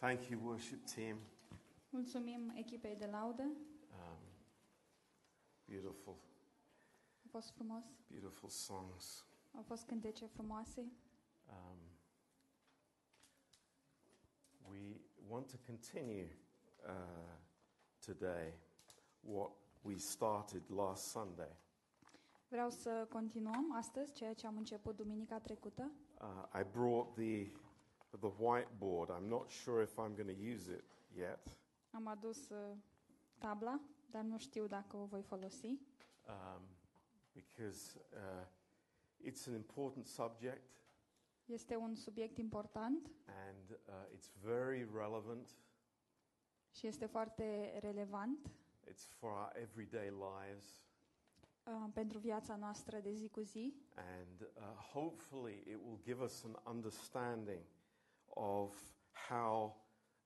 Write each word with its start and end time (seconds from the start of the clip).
Thank 0.00 0.28
you, 0.30 0.40
worship 0.44 0.84
team. 0.94 1.16
Mulțumim 1.90 2.52
echipei 2.54 2.96
de 2.96 3.06
laudă. 3.06 3.42
Um, 3.42 4.18
beautiful, 5.64 6.16
A 7.24 7.28
fost 7.30 7.50
frumos. 7.50 7.84
beautiful 8.06 8.48
songs. 8.48 9.24
Au 9.56 9.62
fost 9.62 9.84
cântece 9.86 10.26
frumoase. 10.26 10.80
Um, 11.48 11.78
we 14.70 15.00
want 15.28 15.50
to 15.50 15.56
continue 15.66 16.36
uh, 16.86 17.34
today 18.06 18.52
what 19.20 19.50
we 19.82 19.96
started 19.96 20.62
last 20.68 21.04
Sunday. 21.10 21.56
Vreau 22.48 22.70
să 22.70 23.06
continuăm 23.10 23.72
astăzi 23.76 24.12
ceea 24.12 24.34
ce 24.34 24.46
am 24.46 24.56
început 24.56 24.96
duminica 24.96 25.38
trecută. 25.38 25.90
Uh, 26.20 26.60
I 26.60 26.64
brought 26.72 27.14
the 27.14 27.46
the 28.18 28.30
whiteboard. 28.30 29.10
I'm 29.10 29.28
not 29.28 29.50
sure 29.64 29.82
if 29.82 29.98
I'm 29.98 30.14
going 30.14 30.28
to 30.28 30.40
use 30.52 30.68
it 30.68 30.84
yet. 31.16 31.46
Am 31.94 32.06
adus 32.08 32.50
uh, 32.50 32.56
tabla, 33.38 33.80
dar 34.10 34.22
nu 34.22 34.38
știu 34.38 34.66
dacă 34.66 34.96
o 34.96 35.04
voi 35.04 35.22
folosi, 35.22 35.66
um, 35.66 36.62
because 37.32 37.98
uh, 38.12 38.46
it's 39.28 39.46
an 39.46 39.54
important 39.54 40.06
subject 40.06 40.62
Este 41.44 41.76
un 41.76 41.94
subiect 41.94 42.36
important 42.38 43.10
and 43.26 43.70
uh, 43.70 43.94
it's 44.16 44.30
very 44.42 44.88
relevant. 44.94 45.48
și 46.72 46.86
este 46.86 47.06
foarte 47.06 47.78
relevant 47.80 48.50
It's 48.90 49.06
for 49.18 49.30
our 49.30 49.52
everyday 49.54 50.10
lives, 50.10 50.82
uh, 51.64 51.90
pentru 51.92 52.18
viața 52.18 52.56
noastră 52.56 52.98
de 53.00 53.12
zi 53.12 53.28
cu 53.28 53.40
zi 53.40 53.74
and 53.94 54.40
uh, 54.40 54.62
hopefully 54.92 55.54
it 55.66 55.76
will 55.84 56.00
give 56.02 56.22
us 56.22 56.44
an 56.44 56.74
understanding 56.74 57.62
of 58.34 58.74
how 59.28 59.76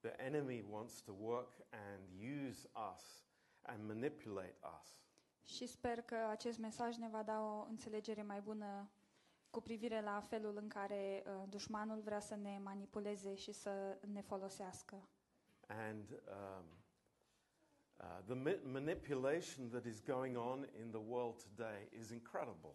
the 0.01 0.13
enemy 0.19 0.63
wants 0.71 1.01
to 1.01 1.13
work 1.13 1.53
and 1.71 2.03
use 2.47 2.69
us 2.95 3.25
and 3.63 3.87
manipulate 3.87 4.57
us. 4.81 4.99
și 5.45 5.67
sper 5.67 6.01
că 6.01 6.17
acest 6.31 6.59
mesaj 6.59 6.97
ne 6.97 7.09
va 7.09 7.23
da 7.23 7.41
o 7.41 7.67
înțelegere 7.69 8.23
mai 8.23 8.41
bună 8.41 8.91
cu 9.51 9.61
privire 9.61 10.01
la 10.01 10.21
felul 10.21 10.57
în 10.57 10.69
care 10.69 11.23
uh, 11.27 11.43
dușmanul 11.49 12.01
vrea 12.01 12.21
să 12.21 12.35
ne 12.37 12.59
manipuleze 12.63 13.35
și 13.35 13.53
să 13.53 13.99
ne 14.13 14.21
folosească. 14.21 15.09
And 15.67 16.11
um, 16.11 16.65
uh, 17.97 18.19
the 18.27 18.35
ma- 18.35 18.63
manipulation 18.73 19.69
that 19.69 19.85
is 19.85 20.01
going 20.03 20.37
on 20.37 20.69
in 20.81 20.91
the 20.91 21.01
world 21.07 21.43
today 21.43 21.89
is 21.99 22.11
incredible. 22.11 22.75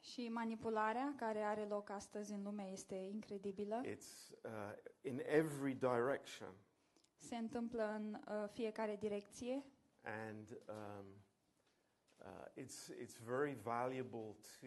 Și 0.00 0.28
manipularea 0.28 1.14
care 1.16 1.38
are 1.42 1.64
loc 1.64 1.90
astăzi 1.90 2.32
în 2.32 2.42
lume 2.42 2.62
este 2.72 2.94
incredibilă. 2.94 3.80
It's 3.84 4.30
uh, 4.44 4.72
in 5.02 5.22
every 5.24 5.74
direction, 5.74 6.54
Se 7.16 7.36
întâmplă 7.36 7.82
în 7.94 8.14
uh, 8.28 8.48
fiecare 8.52 8.96
direcție 8.96 9.64
and 10.04 10.58
um, 10.68 11.06
uh, 12.18 12.62
it's, 12.64 12.90
it's 12.90 13.16
very 13.24 13.54
valuable 13.54 14.36
to 14.60 14.66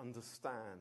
understand 0.00 0.80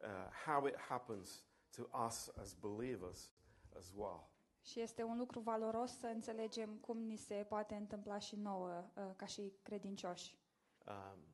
uh, 0.00 0.08
how 0.44 0.66
it 0.66 0.76
happens 0.76 1.44
to 1.76 1.82
us 2.06 2.30
as 2.40 2.54
believers 2.54 3.32
as 3.76 3.92
well. 3.96 4.28
și 4.62 4.80
este 4.80 5.02
un 5.02 5.18
lucru 5.18 5.40
valoros 5.40 5.98
să 5.98 6.06
înțelegem 6.06 6.76
cum 6.76 6.98
ni 6.98 7.16
se 7.16 7.46
poate 7.48 7.74
întâmpla 7.74 8.18
și 8.18 8.36
nouă 8.36 8.84
uh, 8.94 9.10
ca 9.16 9.26
și 9.26 9.52
credincioși. 9.62 10.38
Um, 10.86 11.33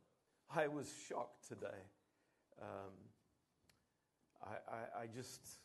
I 0.56 0.66
was 0.66 0.88
shocked 1.06 1.46
today. 1.48 1.80
Um, 2.60 2.92
I, 4.42 4.56
I, 4.76 5.02
I 5.02 5.06
just 5.06 5.60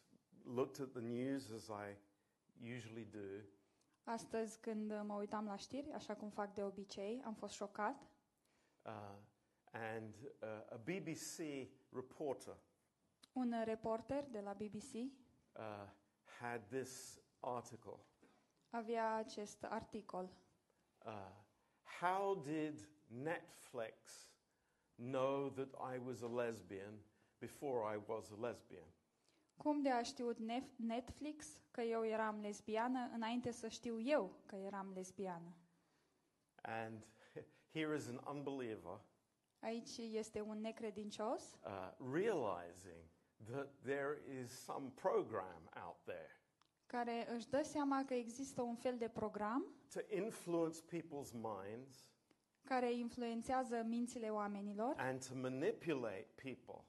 looked 0.46 0.80
at 0.80 0.94
the 0.94 1.02
news 1.02 1.52
as 1.52 1.70
I 1.70 1.96
usually 2.62 3.06
do, 3.12 3.42
Astăzi, 4.04 4.59
când 4.59 5.02
mă 5.04 5.14
uitam 5.14 5.46
la 5.46 5.56
știri, 5.56 5.92
așa 5.92 6.16
cum 6.16 6.30
fac 6.30 6.54
de 6.54 6.64
obicei, 6.64 7.22
am 7.26 7.34
fost 7.34 7.54
șocat 7.54 7.96
uh, 8.86 9.16
and 9.72 10.14
uh, 10.42 10.48
a 10.72 10.76
BBC 10.76 11.38
reporter 11.92 12.58
Un 13.34 13.64
reporter 13.64 14.24
de 14.30 14.40
la 14.42 14.54
BBC 14.54 14.94
uh, 14.94 15.09
had 16.40 16.62
this 16.68 17.20
article. 17.40 18.00
avea 18.70 19.16
acest 19.16 19.64
articol. 19.64 20.30
Uh, 21.06 21.12
how 22.00 22.36
did 22.36 22.90
Netflix 23.24 24.30
know 24.96 25.50
that 25.50 25.96
I 25.96 25.98
was 26.06 26.22
a 26.22 26.28
lesbian 26.28 26.94
before 27.40 27.96
I 27.96 28.00
was 28.08 28.32
a 28.32 28.36
lesbian? 28.42 28.88
Cum 29.58 29.82
de 29.82 29.90
a 29.90 30.02
știut 30.04 30.38
Nef- 30.38 30.76
Netflix 30.76 31.60
că 31.72 31.82
eu 31.82 32.06
eram 32.06 32.40
lesbiană 32.40 33.10
înainte 33.14 33.52
să 33.52 33.68
știu 33.68 34.02
eu 34.02 34.36
că 34.46 34.56
eram 34.56 34.92
lesbiană? 34.94 35.56
And 36.62 37.06
here 37.74 37.96
is 37.96 38.08
an 38.08 38.36
unbeliever 38.36 39.00
Aici 39.60 39.98
este 39.98 40.42
un 40.42 40.62
necredincios 40.62 41.58
uh, 41.66 41.92
realizing 42.14 43.04
that 43.52 43.68
there 43.84 44.22
is 44.42 44.64
some 44.64 44.92
program 44.96 45.70
out 45.86 46.04
there 46.04 46.40
care 46.86 47.28
își 47.36 47.50
dă 47.50 47.62
seama 47.64 48.06
că 48.06 48.14
există 48.14 48.62
un 48.62 48.76
fel 48.76 48.98
de 48.98 49.08
program 49.10 49.66
to 49.94 50.00
influence 50.16 50.80
people's 50.82 51.32
minds 51.32 52.10
care 52.66 52.94
influențează 52.94 53.84
mințile 53.88 54.30
oamenilor 54.30 54.94
and 54.98 55.28
to 55.28 55.36
manipulate 55.36 56.28
people. 56.44 56.84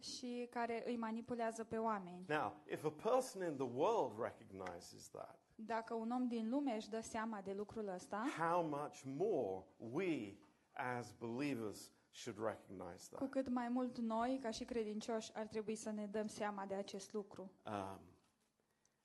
și 0.00 0.46
care 0.50 0.82
îi 0.86 0.96
manipulează 0.96 1.64
pe 1.64 1.76
oameni. 1.78 2.24
Now, 2.28 2.56
if 2.72 2.84
a 2.84 2.90
person 2.90 3.42
in 3.50 3.54
the 3.56 3.68
world 3.74 4.18
recognizes 4.22 5.08
that, 5.10 5.38
Dacă 5.54 5.94
un 5.94 6.10
om 6.10 6.26
din 6.28 6.48
lume 6.50 6.74
își 6.74 6.88
dă 6.88 7.00
seama 7.00 7.40
de 7.40 7.52
lucrul 7.52 7.88
ăsta, 7.88 8.24
how 8.38 8.62
much 8.62 9.00
more 9.04 9.64
we 9.76 10.36
as 10.72 11.12
believers 11.18 11.90
should 12.10 12.38
recognize 12.44 13.08
cu 13.10 13.14
that. 13.16 13.30
cât 13.30 13.48
mai 13.48 13.68
mult 13.68 13.98
noi, 13.98 14.38
ca 14.42 14.50
și 14.50 14.64
credincioși, 14.64 15.30
ar 15.34 15.46
trebui 15.46 15.74
să 15.74 15.90
ne 15.90 16.06
dăm 16.06 16.26
seama 16.26 16.66
de 16.66 16.74
acest 16.74 17.12
lucru. 17.12 17.50
Um, 17.66 18.00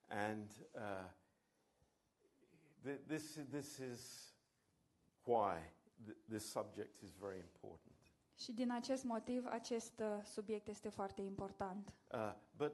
and 0.08 0.52
uh, 0.74 1.10
th- 2.86 3.00
this, 3.08 3.40
this 3.50 3.78
is 3.78 4.34
why 5.24 5.74
th- 6.04 6.16
this 6.28 6.50
subject 6.50 7.02
is 7.02 7.16
very 7.16 7.40
important. 7.40 7.96
Și 8.38 8.52
din 8.52 8.72
acest 8.72 9.04
motiv, 9.04 9.46
acest 9.46 10.00
uh, 10.00 10.24
subiect 10.24 10.68
este 10.68 10.90
foarte 10.90 11.22
important. 11.22 11.94
Uh, 12.12 12.34
but 12.56 12.74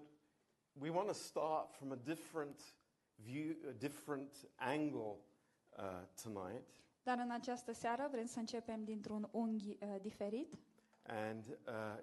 we 0.79 0.89
want 0.89 1.07
to 1.07 1.13
start 1.13 1.71
from 1.71 1.91
a 1.91 1.95
different 1.95 2.75
view, 3.15 3.55
a 3.69 3.71
different 3.71 4.49
angle 4.55 5.17
uh, 5.77 6.01
tonight. 6.23 6.67
Dar 7.03 7.17
în 7.17 7.31
această 7.31 7.71
seară 7.71 8.07
vrem 8.11 8.25
să 8.25 8.39
începem 8.39 8.83
dintr-un 8.83 9.27
unghi 9.31 9.77
uh, 9.81 9.95
diferit 10.01 10.53
And 11.03 11.57
uh, 11.67 11.97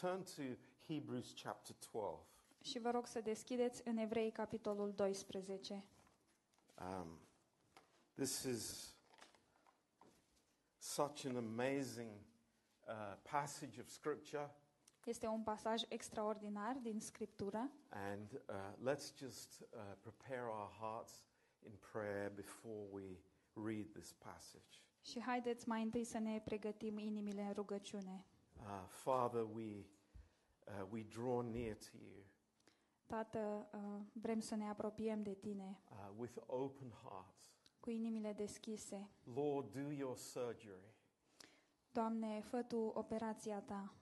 turn 0.00 0.22
to 0.22 0.42
Hebrews 0.86 1.34
chapter 1.42 1.74
12. 1.92 2.26
și 2.60 2.78
vă 2.78 2.90
rog 2.90 3.06
să 3.06 3.20
deschideți 3.20 3.82
în 3.84 3.96
Evrei 3.96 4.30
capitolul 4.30 4.92
12. 4.92 5.84
Um, 6.78 7.18
this 8.14 8.42
is 8.42 8.91
such 10.82 11.24
an 11.26 11.36
amazing 11.36 12.10
uh, 12.88 12.94
passage 13.22 13.80
of 13.80 13.88
Scripture. 13.88 14.50
Este 15.04 15.26
un 15.26 15.42
pasaj 15.42 15.82
extraordinar 15.88 16.76
din 16.82 17.00
Scriptură 17.00 17.70
And 17.88 18.32
uh, 18.32 18.90
let's 18.92 19.16
just 19.18 19.60
uh, 19.60 19.80
prepare 20.00 20.46
our 20.46 20.70
hearts 20.80 21.24
in 21.64 21.72
prayer 21.92 22.30
before 22.34 22.86
we 22.90 23.04
read 23.54 23.86
this 23.92 24.12
passage. 24.12 24.80
și 25.02 25.20
haideți 25.20 25.68
mai 25.68 25.82
întâi 25.82 26.04
să 26.04 26.18
ne 26.18 26.40
pregătim 26.44 26.98
inimile 26.98 27.42
în 27.42 27.52
rugăciune. 27.52 28.24
Uh, 28.56 28.84
Father, 28.88 29.42
we, 29.54 29.86
uh, 30.66 30.86
we 30.90 31.02
draw 31.02 31.40
near 31.40 31.74
to 31.74 31.96
you 31.96 32.24
Tată, 33.06 33.68
uh, 33.74 34.00
vrem 34.12 34.40
să 34.40 34.54
ne 34.54 34.68
apropiem 34.68 35.22
de 35.22 35.34
Tine 35.34 35.80
uh, 35.90 36.10
with 36.16 36.36
open 36.46 36.90
hearts. 37.02 37.51
Cu 37.82 37.90
inimile 37.90 38.32
deschise. 38.32 39.08
Lord, 39.34 39.72
do 39.72 39.90
your 39.92 40.16
surgery 40.16 40.94
Doamne, 41.92 42.40
fă 42.40 42.62
Tu 42.62 42.76
operația 42.76 43.60
Ta, 43.60 43.94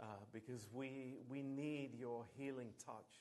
uh, 0.00 0.06
because 0.30 0.68
we, 0.74 1.16
we 1.30 1.42
need 1.42 1.94
your 1.94 2.26
healing 2.36 2.74
touch, 2.84 3.14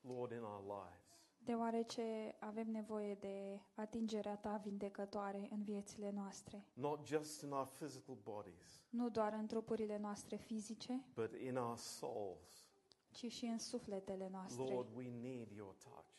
Lord, 0.00 0.32
in 0.32 0.42
our 0.42 0.62
lives. 0.62 1.08
deoarece 1.38 2.36
avem 2.38 2.70
nevoie 2.70 3.14
de 3.14 3.60
atingerea 3.74 4.36
Ta 4.36 4.56
vindecătoare 4.56 5.48
în 5.50 5.62
viețile 5.62 6.10
noastre. 6.10 6.64
Not 6.72 7.06
just 7.06 7.42
in 7.42 7.50
our 7.52 7.66
physical 7.66 8.16
bodies, 8.22 8.84
Nu 8.90 9.08
doar 9.08 9.32
în 9.32 9.46
trupurile 9.46 9.98
noastre 9.98 10.36
fizice, 10.36 11.04
but 11.14 11.34
in 11.34 11.56
our 11.56 11.76
souls. 11.76 12.66
ci 13.10 13.26
și 13.32 13.44
în 13.44 13.58
sufletele 13.58 14.28
noastre. 14.28 14.64
Lord, 14.74 14.88
we 14.96 15.10
need 15.10 15.50
your 15.50 15.74
touch. 15.74 16.18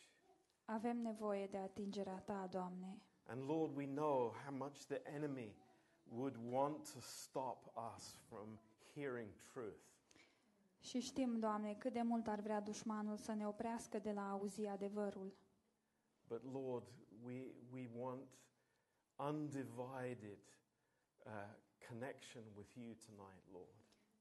Avem 0.64 0.96
nevoie 1.00 1.46
de 1.46 1.56
atingerea 1.58 2.18
Ta, 2.20 2.46
Doamne. 2.50 3.02
And 3.32 3.48
Lord, 3.48 3.74
we 3.76 3.86
know 3.86 4.34
how 4.44 4.52
much 4.52 4.84
the 4.88 5.00
enemy 5.14 5.54
would 6.10 6.36
want 6.50 6.84
to 6.92 7.00
stop 7.00 7.72
us 7.94 8.18
from 8.28 8.58
hearing 8.94 9.28
truth. 9.52 9.82
Și 10.80 11.00
știm, 11.00 11.38
Doamne, 11.38 11.74
cât 11.74 11.92
de 11.92 12.02
mult 12.02 12.26
ar 12.26 12.40
vrea 12.40 12.60
dușmanul 12.60 13.16
să 13.16 13.32
ne 13.32 13.46
oprească 13.46 13.98
de 13.98 14.12
la 14.12 14.20
a 14.20 14.30
auzi 14.30 14.66
adevărul. 14.66 15.32
But 16.28 16.42
Lord, 16.52 16.86
we, 17.24 17.44
we 17.72 17.88
want 17.98 18.28
undivided 19.16 20.38
uh, 21.26 21.32
connection 21.88 22.42
with 22.56 22.74
you 22.74 22.94
tonight, 23.06 23.44
Lord. 23.52 23.74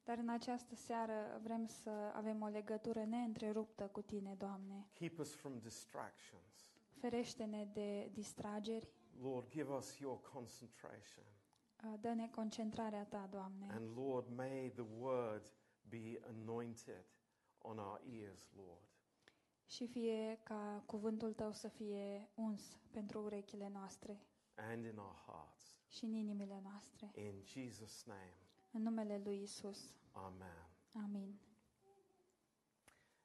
Dar 0.04 0.18
în 0.18 0.30
această 0.30 0.76
seară 0.76 1.40
vrem 1.44 1.66
să 1.66 1.90
avem 2.14 2.42
o 2.42 2.48
legătură 2.48 3.04
neîntreruptă 3.04 3.88
cu 3.88 4.02
Tine, 4.02 4.36
Doamne. 4.38 4.88
Keep 4.94 5.20
us 5.20 5.36
from 5.36 5.60
distractions. 5.60 6.70
Ferește-ne 7.00 7.68
de 7.74 8.10
distrageri, 8.14 8.90
Lord, 9.22 9.50
give 9.50 9.70
us 9.78 9.98
your 10.00 10.22
concentration. 10.22 11.24
uh, 11.84 11.94
dă-ne 12.02 12.28
concentrarea 12.30 13.06
Ta, 13.06 13.28
Doamne. 13.32 13.68
And 13.72 13.98
Lord, 13.98 14.28
may 14.36 14.70
the 14.70 14.86
word 15.00 15.52
be 15.90 16.20
anointed 16.28 17.06
on 17.58 17.78
our 17.78 18.02
ears, 18.12 18.52
Lord. 18.56 18.82
Și 19.66 19.88
fie 19.88 20.40
ca 20.44 20.84
cuvântul 20.86 21.34
Tău 21.34 21.52
să 21.52 21.68
fie 21.68 22.30
uns 22.36 22.78
pentru 22.92 23.22
urechile 23.24 23.70
noastre 23.70 24.22
and 24.56 24.86
in 24.86 24.98
our 24.98 25.16
hearts. 25.26 25.80
și 25.90 26.06
în 26.06 26.14
inimile 26.14 26.60
noastre. 26.64 27.12
In 27.16 27.42
Jesus' 27.44 28.04
name, 28.06 28.34
În 28.72 28.82
numele 28.82 29.22
Lui 29.24 29.42
Isus. 29.42 29.96
Amen. 30.12 30.68
Amin. 31.04 31.40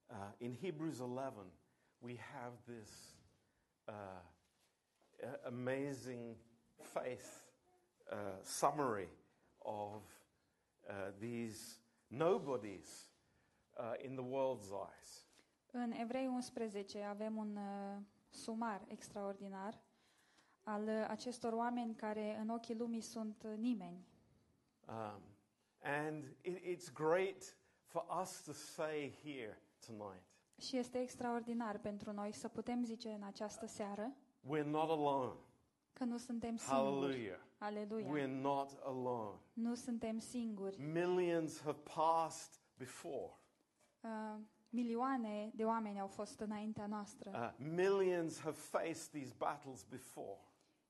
Uh, 0.08 0.32
in 0.38 0.54
Hebrews 0.54 0.98
11, 0.98 1.52
we 1.98 2.16
have 2.18 2.56
this 2.78 3.16
uh, 3.88 4.22
a- 5.22 5.46
amazing 5.46 6.36
faith 6.82 7.44
uh, 8.12 8.16
summary 8.42 9.08
of 9.58 10.02
uh, 10.88 11.10
these 11.20 11.78
nobodies 12.08 13.10
uh, 13.78 13.94
in 14.04 14.14
the 14.14 14.24
world's 14.24 14.70
eyes. 14.72 15.26
În 15.72 15.92
Evrei 15.92 16.26
11 16.26 17.02
avem 17.02 17.36
un 17.36 17.56
uh, 17.56 18.02
sumar 18.28 18.84
extraordinar 18.88 19.80
al 20.62 20.82
uh, 20.82 21.04
acestor 21.08 21.52
oameni 21.52 21.94
care 21.94 22.36
în 22.40 22.48
ochii 22.48 22.74
lumii 22.76 23.00
sunt 23.00 23.42
uh, 23.42 23.52
nimeni. 23.56 24.06
Um, 24.88 25.22
and 25.82 26.24
it, 26.42 26.56
it's 26.58 26.92
great 26.92 27.56
for 27.84 28.04
us 28.22 28.42
to 28.42 28.52
say 28.52 29.18
here 29.22 29.58
tonight 29.86 30.22
Și 30.60 30.76
este 30.76 30.98
extraordinar 31.00 31.78
pentru 31.78 32.12
noi 32.12 32.32
să 32.32 32.48
putem 32.48 32.84
zice 32.84 33.08
în 33.08 33.22
această 33.22 33.66
seară 33.66 34.12
we're 34.48 34.64
not 34.64 34.88
alone. 34.90 35.32
că 35.92 36.04
nu 36.04 36.16
suntem 36.18 36.56
singuri. 36.56 36.80
Hallelujah. 36.84 37.38
Aleluia. 37.58 38.06
We're 38.06 38.40
not 38.40 38.70
alone. 38.84 39.38
Nu 39.52 39.74
suntem 39.74 40.18
singuri. 40.18 40.80
Millions 40.80 41.60
have 41.62 41.78
passed 41.94 42.60
before. 42.78 43.30
Uh, 44.00 44.10
milioane 44.70 45.50
de 45.54 45.64
oameni 45.64 46.00
au 46.00 46.06
fost 46.06 46.40
înaintea 46.40 46.86
noastră 46.86 47.30
Uh, 47.34 47.66
millions 47.74 48.40
have 48.40 48.56
faced 48.56 49.08
these 49.10 49.34
battles 49.38 49.82
before. 49.82 50.40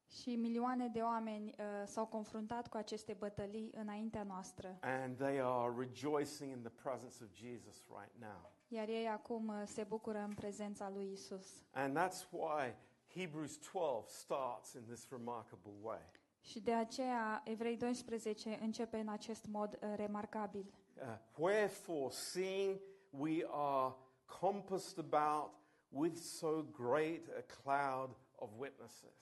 și 0.08 0.36
milioane 0.36 0.88
de 0.88 1.00
oameni 1.00 1.48
uh, 1.58 1.64
s-au 1.86 2.06
confruntat 2.06 2.68
cu 2.68 2.76
aceste 2.76 3.12
bătălii 3.18 3.70
înaintea 3.74 4.22
noastră. 4.22 4.78
And 4.80 5.16
they 5.16 5.40
are 5.40 5.72
rejoicing 5.78 6.50
in 6.56 6.62
the 6.62 6.72
presence 6.82 7.24
of 7.24 7.30
Jesus 7.34 7.84
right 7.88 8.14
now. 8.20 8.50
Iar 8.68 8.88
ei 8.88 9.08
acum 9.08 9.48
uh, 9.48 9.62
se 9.64 9.82
bucură 9.82 10.18
în 10.18 10.34
prezența 10.34 10.90
lui 10.90 11.12
Isus. 11.12 11.46
And 11.72 11.98
that's 11.98 12.30
why 12.30 12.74
Hebrews 13.16 13.58
12 13.58 14.08
starts 14.08 14.72
in 14.74 14.82
this 14.86 15.08
remarkable 15.10 15.72
way. 15.82 16.10
Și 16.40 16.60
de 16.60 16.72
aceea 16.72 17.42
Evrei 17.44 17.76
12 17.76 18.58
începe 18.60 18.96
în 18.96 19.08
acest 19.08 19.46
mod 19.46 19.78
uh, 19.82 19.92
remarcabil. 19.96 20.74
Uh, 20.94 21.02
Wherefore, 21.36 22.10
seeing 22.10 22.80
we 23.10 23.46
are 23.50 23.94
compassed 24.40 24.98
about 25.12 25.50
with 25.88 26.16
so 26.16 26.62
great 26.62 27.20
a 27.38 27.42
cloud 27.62 28.16
of 28.34 28.50
witnesses. 28.58 29.14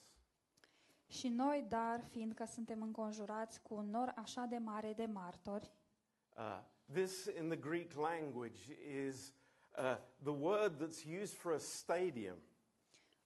Și 1.06 1.29
noi, 1.29 1.67
dar, 1.69 2.05
fiindcă 2.11 2.44
suntem 2.44 2.82
înconjurați 2.82 3.62
cu 3.62 3.75
un 3.75 3.90
nor 3.90 4.12
așa 4.17 4.44
de 4.44 4.58
mare 4.58 4.93
de 4.93 5.06
martori, 5.06 5.70
Uh, 6.37 6.58
this 6.93 7.29
in 7.38 7.49
the 7.49 7.56
Greek 7.56 7.94
language 7.94 8.73
is 9.06 9.32
uh, 9.79 9.97
the 10.25 10.32
word 10.32 10.81
that's 10.81 11.05
used 11.05 11.35
for 11.35 11.52
a 11.52 11.58
stadium. 11.58 12.37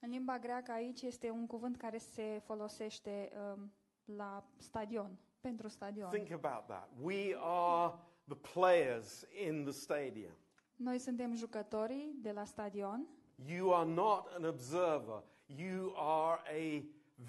În 0.01 0.11
limba 0.11 0.39
greacă 0.39 0.73
aici 0.73 1.03
este 1.03 1.31
un 1.31 1.47
cuvânt 1.47 1.77
care 1.77 1.99
se 1.99 2.41
folosește 2.45 3.33
um, 3.55 3.73
la 4.05 4.45
stadion, 4.57 5.19
pentru 5.41 5.69
stadion. 5.69 6.11
Think 6.11 6.31
about 6.45 6.67
that. 6.67 6.89
We 7.03 7.35
are 7.41 7.95
the 8.25 8.37
players 8.53 9.27
in 9.47 9.63
the 9.63 9.73
stadium. 9.73 10.33
Noi 10.77 10.99
suntem 10.99 11.35
jucătorii 11.35 12.15
de 12.23 12.33
la 12.33 12.45
stadion, 12.45 13.07
You 13.47 13.73
are 13.75 13.89
not 13.89 14.27
an 14.37 14.45
observer, 14.45 15.23
you 15.47 15.93
are 15.97 16.41
a 16.47 16.83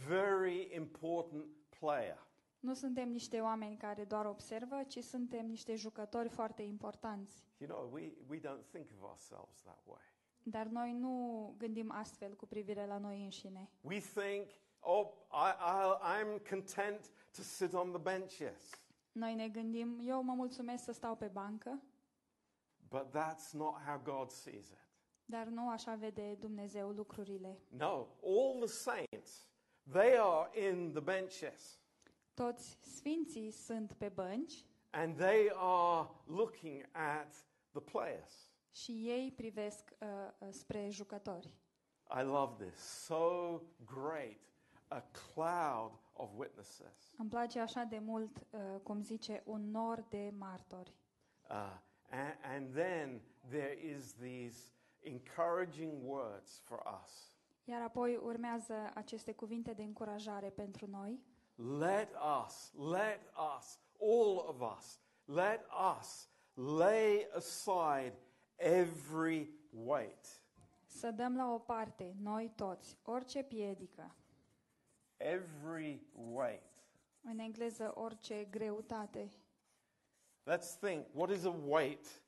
very 0.08 0.76
important 0.76 1.46
player. 1.80 2.28
nu 2.60 2.74
suntem 2.74 3.10
niște 3.10 3.40
oameni 3.40 3.78
care 3.78 4.04
doar 4.04 4.26
observă, 4.26 4.84
ci 4.88 5.04
suntem 5.04 5.46
niște 5.46 5.76
jucători 5.76 6.30
foarte 6.30 6.62
importanți. 6.62 7.44
You 7.58 7.70
know, 7.70 7.90
we, 7.94 8.12
we 8.30 8.38
don't 8.40 8.66
think 8.72 8.88
of 8.98 9.10
ourselves 9.10 9.62
that 9.62 9.80
way. 9.86 10.02
Dar 10.50 10.66
noi 10.66 10.94
nu 10.94 11.54
gândim 11.58 11.92
astfel 11.92 12.36
cu 12.36 12.46
privire 12.46 12.86
la 12.86 12.98
noi 12.98 13.24
înșine. 13.24 13.70
We 13.82 14.00
think, 14.00 14.48
oh, 14.80 15.08
I, 15.32 15.52
I, 15.60 16.22
I'm 16.22 16.50
content 16.50 17.12
to 17.36 17.42
sit 17.42 17.74
on 17.74 17.92
the 17.92 18.02
benches. 18.02 18.70
Noi 19.12 19.36
ne 19.36 19.48
gândim, 19.48 20.00
eu 20.04 20.22
mă 20.22 20.34
mulțumesc 20.34 20.84
să 20.84 20.92
stau 20.92 21.16
pe 21.16 21.28
bancă, 21.28 21.82
But 22.90 23.08
that's 23.10 23.52
not 23.52 23.74
how 23.86 24.00
God 24.04 24.32
sees 24.32 24.70
it. 24.70 24.88
dar 25.26 25.48
nu 25.48 25.70
așa 25.70 25.96
vede 25.96 26.36
Dumnezeu 26.40 26.90
lucrurile. 26.90 27.60
No, 27.68 28.08
all 28.24 28.58
the 28.60 28.68
saints, 28.68 29.50
they 29.92 30.18
are 30.18 30.68
in 30.70 30.92
the 30.92 31.02
benches 31.02 31.80
Toți 32.34 32.78
sfinții 32.82 33.52
sunt 33.52 33.94
pe 33.94 34.10
bănci 34.10 34.66
and 34.90 35.18
they 35.18 35.52
are 35.56 36.10
looking 36.26 36.86
at 36.92 37.34
the 37.72 37.82
players. 37.82 38.49
Și 38.72 38.92
ei 38.92 39.32
privesc 39.32 39.92
uh, 40.00 40.08
uh, 40.40 40.48
spre 40.52 40.90
jucători. 40.90 41.54
I 42.20 42.24
love 42.24 42.66
this. 42.66 42.80
So 42.80 43.62
great 43.86 44.40
a 44.88 45.04
cloud 45.34 45.92
of 46.14 46.30
witnesses. 46.38 47.14
Îmi 47.18 47.30
place 47.30 47.60
așa 47.60 47.84
de 47.84 48.00
mult, 48.00 48.38
uh, 48.52 48.60
cum 48.84 49.02
zice, 49.02 49.44
un 49.46 49.72
nor 49.72 50.06
de 50.10 50.34
martori. 50.38 50.94
Uh, 51.50 51.56
and, 52.10 52.36
and 52.44 52.74
then 52.74 53.22
there 53.50 53.78
is 53.96 54.14
these 54.14 54.74
encouraging 55.00 55.94
words 56.04 56.62
for 56.64 56.80
us. 57.04 57.38
Iar 57.64 57.82
apoi 57.82 58.16
urmează 58.16 58.92
aceste 58.94 59.34
cuvinte 59.34 59.74
de 59.74 59.84
încurajare 59.84 60.50
pentru 60.50 60.88
noi. 60.90 61.20
Let 61.80 62.10
us, 62.46 62.74
let 62.74 63.20
us, 63.58 63.80
all 64.00 64.46
of 64.48 64.78
us, 64.78 65.00
let 65.26 65.66
us 66.00 66.30
lay 66.54 67.28
aside 67.36 68.14
every 68.60 69.50
weight, 69.86 70.42
Să 70.86 71.12
dăm 71.12 71.36
la 71.36 71.54
o 71.54 71.58
parte, 71.58 72.16
noi 72.22 72.52
toți, 72.56 72.98
orice 73.04 73.44
piedică, 73.44 74.16
every 75.18 76.02
weight. 76.34 76.84
în 77.22 77.40
engleză 77.40 77.92
orice 77.96 78.48
greutate. 78.52 79.30
Let's 80.52 80.80
think 80.80 81.06
what 81.14 81.30
is 81.30 81.44
a 81.44 81.56
weight? 81.68 82.22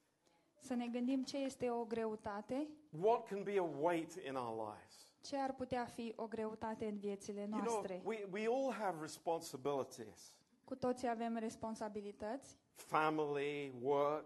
Să 0.55 0.73
ne 0.73 0.87
gândim 0.87 1.23
ce 1.23 1.37
este 1.37 1.69
o 1.69 1.85
greutate, 1.85 2.67
What 3.01 3.27
can 3.27 3.43
be 3.43 3.57
a 3.59 3.63
weight 3.79 4.11
in 4.27 4.35
our 4.35 4.67
lives? 4.73 5.13
ce 5.21 5.37
ar 5.37 5.53
putea 5.53 5.85
fi 5.85 6.13
o 6.15 6.27
greutate 6.27 6.85
în 6.85 6.97
viețile 6.97 7.39
You 7.39 7.49
know, 7.49 7.61
noastre. 7.63 8.01
we, 8.05 8.27
we 8.31 8.45
all 8.47 8.71
have 8.71 8.97
responsibilities 9.01 10.33
Cu 10.63 10.75
toții 10.75 11.07
avem 11.09 11.37
responsabilități, 11.37 12.57
family, 12.75 13.73
work. 13.81 14.25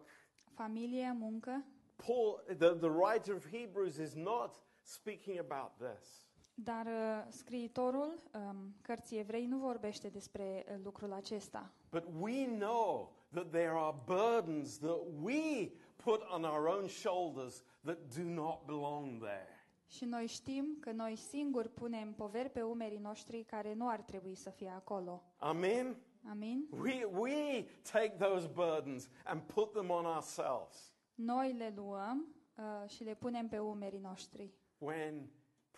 familie, 0.53 1.11
muncă, 1.11 1.65
Paul, 1.95 2.43
the, 2.47 2.73
the 2.73 2.89
writer 2.89 3.35
of 3.35 3.45
Hebrews, 3.45 3.97
is 3.97 4.13
not 4.13 4.59
speaking 4.83 5.39
about 5.39 5.71
this. 5.77 6.25
dar 6.55 6.85
uh, 6.85 7.31
scriitorul 7.31 8.21
um, 8.33 8.75
cărții 8.81 9.17
evrei 9.19 9.45
nu 9.45 9.57
vorbește 9.57 10.07
despre 10.07 10.65
uh, 10.67 10.75
lucrul 10.83 11.13
acesta. 11.13 11.71
But 11.91 12.03
we 12.19 12.45
know 12.45 13.13
that 13.33 13.49
there 13.51 13.73
are 13.73 13.95
burdens 14.05 14.77
that 14.77 14.99
we 15.21 15.71
put 15.95 16.21
on 16.31 16.43
our 16.43 16.67
own 16.67 16.87
shoulders 16.87 17.63
that 17.83 17.97
do 18.15 18.23
not 18.23 18.65
belong 18.65 19.21
there. 19.23 19.49
Și 19.87 20.05
noi 20.05 20.27
știm 20.27 20.77
că 20.79 20.91
noi 20.91 21.15
singuri 21.15 21.69
punem 21.69 22.13
poveri 22.13 22.49
pe 22.49 22.61
umerii 22.61 22.97
noștri 22.97 23.43
care 23.43 23.73
nu 23.73 23.89
ar 23.89 24.01
trebui 24.01 24.35
să 24.35 24.49
fie 24.49 24.73
acolo. 24.75 25.23
Amen? 25.37 25.97
Amin? 26.29 26.67
We, 26.81 27.03
we 27.03 27.65
take 27.91 28.15
those 28.17 28.47
burdens 28.47 29.09
and 29.23 29.41
put 29.41 29.71
them 29.71 29.89
on 29.89 30.05
ourselves. 30.05 30.94
Noi 31.15 31.53
le 31.53 31.73
luăm 31.75 32.35
uh, 32.55 32.89
și 32.89 33.03
le 33.03 33.15
punem 33.15 33.47
pe 33.47 33.59
umerii 33.59 33.99
noștri. 33.99 34.53
When 34.77 35.29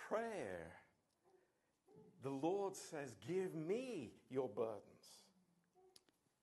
prayer, 0.10 0.84
the 2.22 2.48
Lord 2.48 2.74
says, 2.74 3.17
Give 3.20 3.58
me 3.58 4.12
your 4.27 4.50
burdens. 4.50 5.25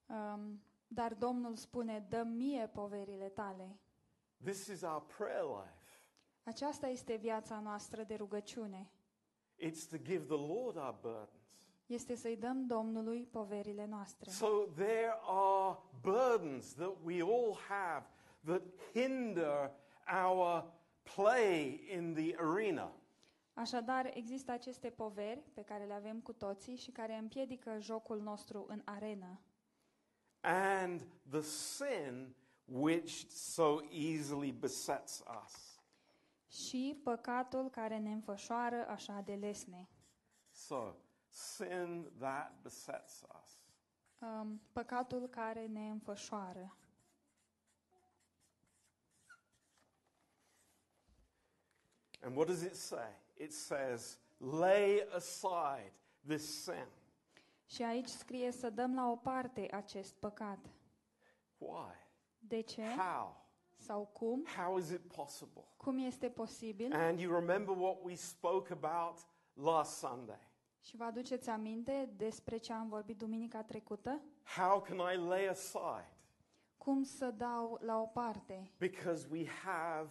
Um, 0.06 0.62
dar 0.88 1.14
Domnul 1.14 1.56
spune, 1.56 2.06
dă 2.08 2.22
mie 2.22 2.66
poverile 2.66 3.28
tale. 3.28 3.78
This 4.44 4.66
is 4.66 4.82
our 4.82 5.02
prayer 5.16 5.42
life. 5.42 5.84
Aceasta 6.42 6.86
este 6.86 7.14
viața 7.14 7.60
noastră 7.60 8.02
de 8.02 8.14
rugăciune. 8.14 8.90
It's 9.58 9.88
to 9.90 9.96
give 9.96 10.24
the 10.24 10.46
Lord 10.46 10.76
our 10.76 10.98
burdens. 11.00 11.44
este 11.86 12.14
să-i 12.14 12.36
dăm 12.36 12.66
Domnului 12.66 13.26
poverile 13.26 13.86
noastre. 13.86 14.30
So 14.30 14.46
there 14.74 15.14
are 15.22 15.78
burdens 16.00 16.74
that 16.74 16.96
we 17.04 17.22
all 17.22 17.56
have 17.68 18.06
that 18.44 18.62
hinder 18.92 19.70
our 20.24 20.64
play 21.14 21.80
in 21.96 22.14
the 22.14 22.34
arena. 22.36 22.92
Așadar, 23.54 24.10
există 24.14 24.52
aceste 24.52 24.88
poveri 24.88 25.42
pe 25.54 25.62
care 25.62 25.84
le 25.84 25.92
avem 25.92 26.20
cu 26.20 26.32
toții 26.32 26.76
și 26.76 26.90
care 26.90 27.14
împiedică 27.14 27.76
jocul 27.80 28.20
nostru 28.20 28.64
în 28.68 28.82
arenă. 28.84 29.40
and 30.44 31.02
the 31.30 31.42
sin 31.42 32.34
which 32.66 33.26
so 33.30 33.80
easily 33.90 34.52
besets 34.52 35.22
us. 35.44 35.78
Și 36.48 37.00
păcatul 37.04 37.70
care 37.70 37.98
ne 37.98 38.12
înfășoară 38.12 38.86
așa 38.88 39.20
de 39.24 39.34
lesne. 39.34 39.88
So, 40.50 40.94
sin 41.28 42.10
that 42.18 42.52
besets 42.62 43.22
us. 43.42 43.58
Um, 44.18 44.60
păcatul 44.72 45.28
care 45.28 45.66
ne 45.66 45.88
înfășoară. 45.88 46.76
And 52.24 52.36
what 52.36 52.46
does 52.46 52.62
it 52.62 52.76
say? 52.76 53.08
It 53.36 53.52
says, 53.52 54.18
lay 54.38 55.06
aside 55.14 55.92
this 56.26 56.62
sin. 56.64 56.86
Și 57.66 57.82
aici 57.82 58.08
scrie 58.08 58.50
să 58.50 58.70
dăm 58.70 58.94
la 58.94 59.10
o 59.10 59.16
parte 59.16 59.68
acest 59.70 60.14
păcat. 60.14 60.58
Why? 61.58 61.92
De 62.38 62.60
ce? 62.60 62.82
How? 62.82 63.42
Sau 63.76 64.10
cum? 64.12 64.44
How 64.56 64.78
is 64.78 64.90
it 64.90 65.12
possible? 65.12 65.64
Cum 65.76 65.98
este 65.98 66.28
posibil? 66.28 66.92
And 66.94 67.20
you 67.20 67.34
remember 67.34 67.76
what 67.76 67.96
we 68.02 68.14
spoke 68.14 68.72
about 68.72 69.18
last 69.52 69.98
Sunday. 69.98 70.52
Și 70.80 70.96
vă 70.96 71.04
aduceți 71.04 71.48
aminte 71.48 72.12
despre 72.16 72.56
ce 72.56 72.72
am 72.72 72.88
vorbit 72.88 73.18
duminica 73.18 73.62
trecută? 73.62 74.20
How 74.42 74.80
can 74.80 74.96
I 74.96 75.16
lay 75.28 75.46
aside? 75.46 76.08
Cum 76.76 77.02
să 77.02 77.30
dau 77.30 77.78
la 77.82 78.00
o 78.00 78.06
parte? 78.06 78.70
Because 78.78 79.26
we 79.30 79.46
have 79.46 80.10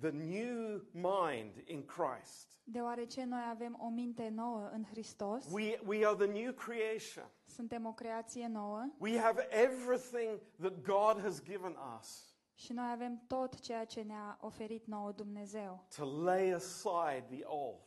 the 0.00 0.10
new 0.10 0.80
mind 0.92 1.52
in 1.66 1.84
Christ. 1.84 2.46
Deoarece 2.64 3.24
noi 3.24 3.40
avem 3.50 3.78
o 3.80 3.88
minte 3.88 4.28
nouă 4.34 4.68
în 4.72 4.84
Hristos, 4.84 5.44
We, 5.52 5.80
we 5.86 6.06
are 6.06 6.26
the 6.26 6.42
new 6.42 6.52
creation. 6.52 7.30
suntem 7.46 7.86
o 7.86 7.92
creație 7.92 8.46
nouă 8.46 8.86
We 8.98 9.18
have 9.18 9.46
everything 9.50 10.40
that 10.60 10.72
God 10.82 11.22
has 11.22 11.42
given 11.42 11.76
us 11.98 12.32
și 12.54 12.72
noi 12.72 12.90
avem 12.92 13.22
tot 13.26 13.60
ceea 13.60 13.84
ce 13.84 14.02
ne-a 14.02 14.38
oferit 14.40 14.86
nouă 14.86 15.12
Dumnezeu. 15.12 15.84
to 15.96 16.22
lay 16.22 16.50
aside 16.50 17.24
the 17.30 17.44
old. 17.44 17.86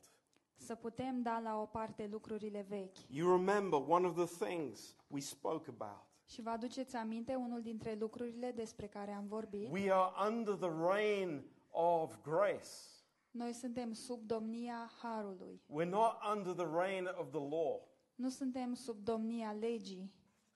Să 0.56 0.76
putem 0.76 1.22
da 1.22 1.40
la 1.40 1.62
o 1.62 1.66
parte 1.66 2.08
lucrurile 2.12 2.66
vechi. 2.70 2.98
You 3.10 3.36
remember 3.36 3.80
one 3.88 4.08
of 4.08 4.16
the 4.16 4.46
things 4.46 4.96
we 5.08 5.20
spoke 5.20 5.70
about. 5.78 6.06
Și 6.26 6.42
vă 6.42 6.50
aduceți 6.50 6.96
aminte 6.96 7.36
unul 7.36 7.62
dintre 7.62 7.96
lucrurile 8.00 8.52
despre 8.52 8.88
care 8.88 9.12
am 9.12 9.28
vorbit? 9.28 9.72
We 9.72 9.92
are 9.94 10.12
under 10.28 10.54
the 10.54 10.70
reign 10.94 11.44
of 11.72 12.22
grace. 12.22 12.90
Noi 13.32 13.54
suntem 13.54 13.94
sub 13.94 14.22
domnia 14.26 14.92
Harului. 15.02 15.62
We're 15.70 15.90
not 15.90 16.18
under 16.36 16.54
the 16.54 16.68
reign 16.86 17.06
of 17.18 17.30
the 17.30 17.40
law, 17.40 17.80
Nu 18.16 18.30
suntem 18.30 18.74
sub 18.74 19.04
domnia 19.04 19.52
legii, 19.60 20.12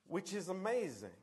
which 0.07 0.31
is 0.31 0.48
amazing. 0.48 1.13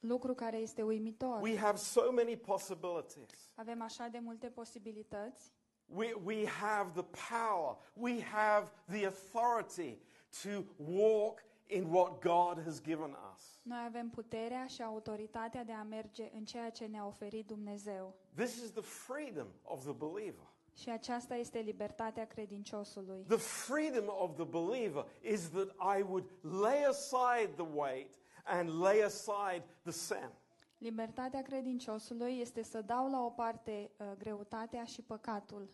lucru 0.00 0.34
care 0.34 0.56
este 0.56 0.82
uimitor. 0.82 1.40
We 1.40 1.56
have 1.56 1.76
so 1.76 2.10
many 2.12 2.36
possibilities. 2.36 3.50
Avem 3.54 3.82
așa 3.82 4.08
de 4.08 4.18
multe 4.18 4.48
posibilități. 4.50 5.52
We, 5.86 6.12
we 6.24 6.46
have 6.46 6.90
the 7.02 7.08
power, 7.38 7.76
we 7.94 8.20
have 8.22 8.70
the 8.88 9.04
authority 9.06 9.98
to 10.42 10.64
walk 10.76 11.42
in 11.72 11.84
what 11.90 12.20
God 12.20 12.64
has 12.64 12.82
given 12.82 13.16
us. 13.34 13.60
Noi 13.62 13.82
avem 13.86 14.10
puterea 14.10 14.66
și 14.66 14.82
autoritatea 14.82 15.64
de 15.64 15.72
a 15.72 15.82
merge 15.82 16.30
în 16.34 16.44
ceea 16.44 16.70
ce 16.70 16.86
ne-a 16.86 17.06
oferit 17.06 17.46
Dumnezeu. 17.46 18.14
This 18.34 18.54
is 18.56 18.70
the 18.70 18.82
freedom 18.82 19.46
of 19.62 19.82
the 19.82 19.92
believer. 19.92 20.46
Și 20.74 20.90
aceasta 20.90 21.34
este 21.34 21.58
libertatea 21.58 22.26
credinciosului. 22.26 23.24
The 23.28 23.36
freedom 23.36 24.04
of 24.08 24.34
the 24.34 24.44
believer 24.44 25.06
is 25.20 25.48
that 25.48 25.68
I 25.98 26.02
would 26.02 26.30
lay 26.40 26.84
aside 26.84 27.52
the 27.56 27.66
weight 27.74 28.14
and 28.44 28.80
lay 28.80 29.02
aside 29.02 29.64
the 29.82 29.92
sin. 29.92 30.30
Libertatea 30.78 31.42
credinciosului 31.42 32.38
este 32.40 32.62
să 32.62 32.82
dau 32.82 33.10
la 33.10 33.24
o 33.24 33.30
parte 33.30 33.90
uh, 33.96 34.06
greutatea 34.18 34.84
și 34.84 35.02
păcatul. 35.02 35.68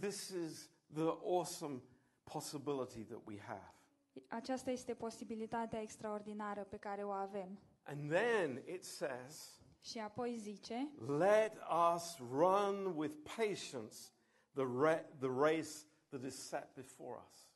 This 0.00 0.28
is 0.28 0.70
the 0.92 1.08
awesome 1.24 1.82
possibility 2.24 3.04
that 3.04 3.20
we 3.26 3.38
have. 3.40 3.74
Aceasta 4.28 4.70
este 4.70 4.94
posibilitatea 4.94 5.80
extraordinară 5.80 6.64
pe 6.64 6.76
care 6.76 7.02
o 7.04 7.10
avem. 7.10 7.58
And 7.82 8.10
then 8.10 8.62
it 8.66 8.84
says, 8.84 9.60
Și 9.80 9.98
apoi 9.98 10.36
zice, 10.38 10.88
Let 11.18 11.52
us 11.94 12.18
run 12.30 12.92
with 12.96 13.14
patience 13.36 13.96
the, 14.52 14.64
ra- 14.64 15.08
the 15.18 15.28
race 15.28 15.70
that 16.08 16.22
is 16.24 16.34
set 16.48 16.74
before 16.74 17.18
us. 17.28 17.50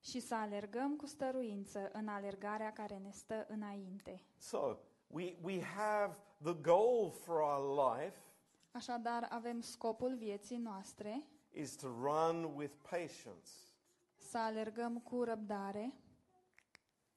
și 0.00 0.20
să 0.20 0.34
alergăm 0.34 0.96
cu 0.96 1.06
stăruință 1.06 1.90
în 1.92 2.08
alergarea 2.08 2.72
care 2.72 2.96
ne 2.96 3.10
stă 3.10 3.46
înainte. 3.48 4.22
So, 4.36 4.76
we, 5.06 5.36
we 5.42 5.62
have 5.62 6.16
the 6.42 6.54
goal 6.54 7.10
for 7.10 7.36
our 7.40 7.94
life 7.94 8.16
Așadar, 8.70 9.26
avem 9.30 9.60
scopul 9.60 10.14
vieții 10.16 10.56
noastre 10.56 11.26
is 11.52 11.74
to 11.76 11.86
run 11.86 12.44
with 12.56 12.74
patience. 12.90 13.50
Să 14.18 14.38
alergăm 14.38 14.98
cu 14.98 15.22
răbdare. 15.22 15.94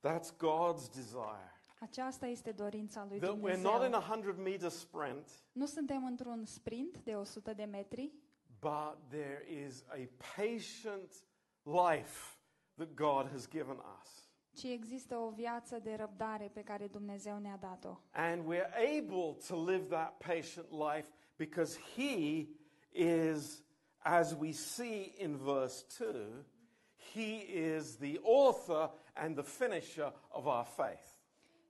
That's 0.07 0.31
God's 0.37 0.89
desire. 0.95 1.51
Aceasta 1.79 2.25
este 2.25 2.51
dorința 2.51 3.05
lui 3.09 3.19
That 3.19 3.37
we're 3.37 3.61
not 3.61 3.85
in 3.85 3.93
a 3.93 4.17
Dumnezeu. 4.19 4.23
100 4.23 4.41
meter 4.41 4.69
sprint, 4.69 5.29
Nu 5.51 5.65
suntem 5.65 6.05
într-un 6.05 6.45
sprint 6.45 6.97
de 7.03 7.15
100 7.15 7.53
de 7.53 7.63
metri, 7.63 8.13
but 8.59 8.97
there 9.09 9.45
is 9.65 9.83
a 9.87 10.09
patient 10.35 11.23
life 11.63 12.37
that 12.75 12.93
God 12.93 13.29
has 13.31 13.47
given 13.49 13.77
us. 14.01 14.29
ci 14.53 14.63
există 14.63 15.15
o 15.17 15.29
viață 15.29 15.79
de 15.79 15.95
răbdare 15.95 16.49
pe 16.53 16.61
care 16.61 16.87
Dumnezeu 16.87 17.37
ne-a 17.37 17.57
dat-o. 17.57 17.97
And 18.11 18.45
we're 18.53 18.73
able 18.97 19.37
to 19.47 19.63
live 19.63 19.85
that 19.85 20.17
patient 20.17 20.71
life 20.71 21.09
because 21.35 21.79
He 21.95 22.47
is, 22.91 23.63
as 23.97 24.35
we 24.39 24.51
see 24.51 25.13
in 25.17 25.37
verse 25.37 25.85
2, 25.97 26.45
He 27.13 27.45
is 27.77 27.95
the 27.95 28.19
author 28.23 28.91
and 29.13 29.35
the 29.35 29.65
finisher 29.65 30.13
of 30.29 30.45
our 30.45 30.63
faith. 30.63 31.03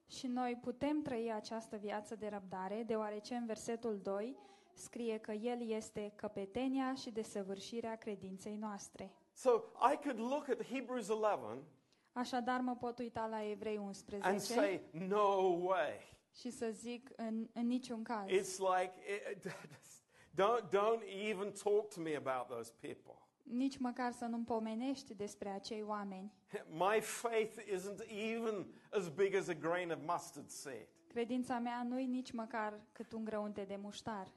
Și 0.07 0.27
noi 0.27 0.60
putem 0.62 1.01
trăi 1.01 1.31
această 1.36 1.77
viață 1.77 2.15
de 2.15 2.27
răbdare, 2.27 2.83
deoarece 2.86 3.36
în 3.36 3.45
versetul 3.45 4.00
2 4.03 4.38
scrie 4.74 5.17
că 5.17 5.31
El 5.31 5.69
este 5.69 6.13
căpetenia 6.15 6.93
și 6.93 7.10
desăvârșirea 7.10 7.95
credinței 7.95 8.55
noastre. 8.55 9.12
So 9.33 9.50
I 9.93 9.98
could 10.03 10.19
look 10.19 10.50
at 10.50 10.65
Hebrews 10.65 11.07
11 11.07 11.63
Așadar 12.12 12.60
mă 12.60 12.75
pot 12.75 13.00
uita 13.00 13.27
la 13.27 13.50
Evrei 13.50 13.77
and 13.77 13.86
11 13.86 14.38
say, 14.38 14.81
No 14.91 15.36
way. 15.62 16.19
și 16.36 16.50
să 16.50 16.69
zic 16.71 17.10
în, 17.15 17.48
în 17.53 17.67
niciun 17.67 18.03
caz. 18.03 18.27
It's 18.27 18.57
like, 18.57 18.93
it, 19.33 19.45
don't, 20.41 20.69
don't 20.69 21.03
even 21.29 21.51
talk 21.63 21.93
to 21.93 22.00
me 22.01 22.15
about 22.15 22.48
those 22.48 22.71
people. 22.79 23.30
Nici 23.43 23.77
măcar 23.77 24.12
să 24.12 24.25
nu-mi 24.25 24.45
pomenești 24.45 25.13
despre 25.13 25.50
acei 25.50 25.83
oameni. 25.83 26.33
My 26.69 27.01
faith 27.01 27.57
isn't 27.75 28.10
even 28.10 28.67
as 28.91 29.10
big 29.10 29.36
as 29.36 29.48
a 29.48 29.53
grain 29.53 29.91
of 29.91 29.98
mustard 30.05 30.50
seed. 30.50 30.88
Credința 31.07 31.60
mea 31.60 31.83
nu-i 31.83 32.05
nici 32.05 32.31
măcar 32.31 32.79
cât 32.91 33.12
un 33.13 33.24
grăunte 33.24 33.63
de 33.63 33.75
muștar. 33.75 34.27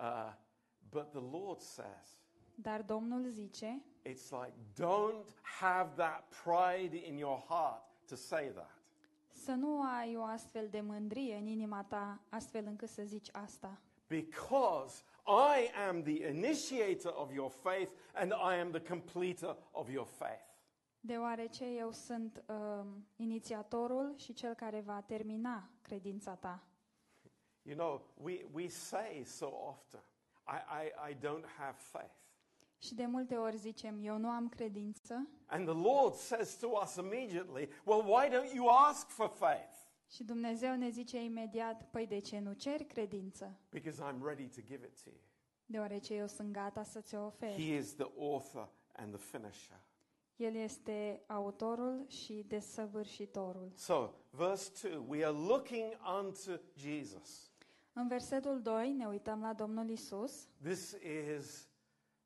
Uh, 0.00 0.32
but 0.90 1.10
the 1.10 1.38
Lord 1.38 1.60
says, 1.60 2.18
Dar 2.54 2.82
Domnul 2.82 3.26
zice, 3.28 3.82
it's 4.08 4.30
like, 4.30 4.52
don't 4.74 5.34
have 5.60 5.90
that 5.96 6.34
pride 6.44 6.96
in 7.06 7.16
your 7.16 7.44
heart 7.48 7.82
to 8.08 8.14
say 8.14 8.48
that. 8.48 8.70
să 9.32 9.52
nu 9.52 9.82
ai 9.82 10.16
o 10.16 10.22
astfel 10.22 10.68
de 10.70 10.80
mândrie 10.80 11.36
în 11.36 11.46
inima 11.46 11.84
ta, 11.84 12.20
astfel 12.28 12.64
încât 12.66 12.88
să 12.88 13.02
zici 13.04 13.28
asta. 13.32 13.80
Because 14.08 15.02
I 15.26 15.70
am 15.88 16.02
the 16.02 16.22
initiator 16.28 17.10
of 17.10 17.32
your 17.32 17.50
faith 17.50 17.90
and 18.14 18.32
I 18.32 18.56
am 18.56 18.70
the 18.70 18.80
completer 18.80 19.56
of 19.72 19.88
your 19.90 20.06
faith. 20.06 20.54
Deoarece 21.00 21.64
eu 21.64 21.92
sunt 21.92 22.44
um, 22.46 23.06
inițiatorul 23.16 24.14
și 24.16 24.32
cel 24.32 24.54
care 24.54 24.80
va 24.80 25.00
termina 25.00 25.70
credința 25.82 26.34
ta. 26.34 26.62
You 27.62 27.76
know, 27.76 28.02
we, 28.14 28.44
we 28.52 28.68
say 28.68 29.22
so 29.24 29.46
often, 29.46 30.00
I, 30.46 30.84
I, 30.84 31.10
I 31.10 31.14
don't 31.14 31.46
have 31.58 31.76
faith. 31.76 32.14
Și 32.78 32.94
de 32.94 33.06
multe 33.06 33.36
ori 33.36 33.56
zicem, 33.56 33.98
eu 34.02 34.18
nu 34.18 34.28
am 34.28 34.48
credință 34.48 35.28
And 35.46 35.66
the 35.66 35.88
Lord 35.88 36.14
says 36.14 36.56
to 36.56 36.68
us 36.68 36.96
immediately, 36.96 37.68
Well, 37.84 38.02
why 38.02 38.28
don't 38.28 38.54
you 38.54 38.68
ask 38.68 39.08
for 39.08 39.28
faith? 39.28 39.85
Și 40.08 40.24
Dumnezeu 40.24 40.76
ne 40.76 40.88
zice 40.88 41.22
imediat, 41.22 41.90
păi 41.90 42.06
de 42.06 42.18
ce 42.18 42.38
nu 42.38 42.52
ceri 42.52 42.84
credință? 42.84 43.58
Because 43.70 44.02
I'm 44.02 44.22
ready 44.24 44.48
to 44.48 44.60
give 44.66 44.86
it 44.86 45.02
to 45.02 45.10
you. 45.10 45.20
Deoarece 45.66 46.14
eu 46.14 46.26
sunt 46.26 46.52
gata 46.52 46.82
să 46.82 47.00
ți-o 47.00 47.24
ofer. 47.26 47.52
He 47.52 47.76
is 47.76 47.94
the 47.94 48.10
author 48.18 48.68
and 48.92 49.14
the 49.14 49.22
finisher. 49.38 49.80
El 50.36 50.54
este 50.54 51.22
autorul 51.26 52.04
și 52.08 52.44
desăvârșitorul. 52.48 53.72
So, 53.74 54.10
verse 54.30 54.88
2, 54.88 55.04
we 55.08 55.24
are 55.26 55.36
looking 55.36 55.92
unto 56.22 56.60
Jesus. 56.76 57.50
În 57.92 58.08
versetul 58.08 58.62
2 58.62 58.92
ne 58.92 59.06
uităm 59.06 59.40
la 59.40 59.52
Domnul 59.52 59.88
Isus. 59.88 60.48
This 60.62 60.96
is 61.36 61.68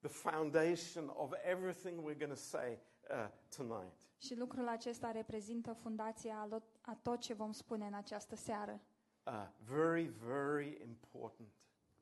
the 0.01 0.09
foundation 0.09 1.09
of 1.15 1.33
everything 1.45 1.99
we're 1.99 2.19
going 2.19 2.33
to 2.33 2.35
say 2.35 2.79
uh, 3.11 3.29
tonight. 3.57 3.95
Și 4.19 4.37
lucrul 4.37 4.69
acesta 4.69 5.11
reprezintă 5.11 5.73
fundația 5.73 6.35
a 6.39 6.49
lo- 6.59 6.80
a 6.91 6.99
tot 7.03 7.21
ce 7.21 7.35
vom 7.35 7.53
spune 7.53 7.87
în 7.87 7.95
această 7.95 8.37
seară. 8.37 8.81
Uh, 9.27 9.47
very, 9.65 10.05
very 10.27 10.81
important. 10.83 11.49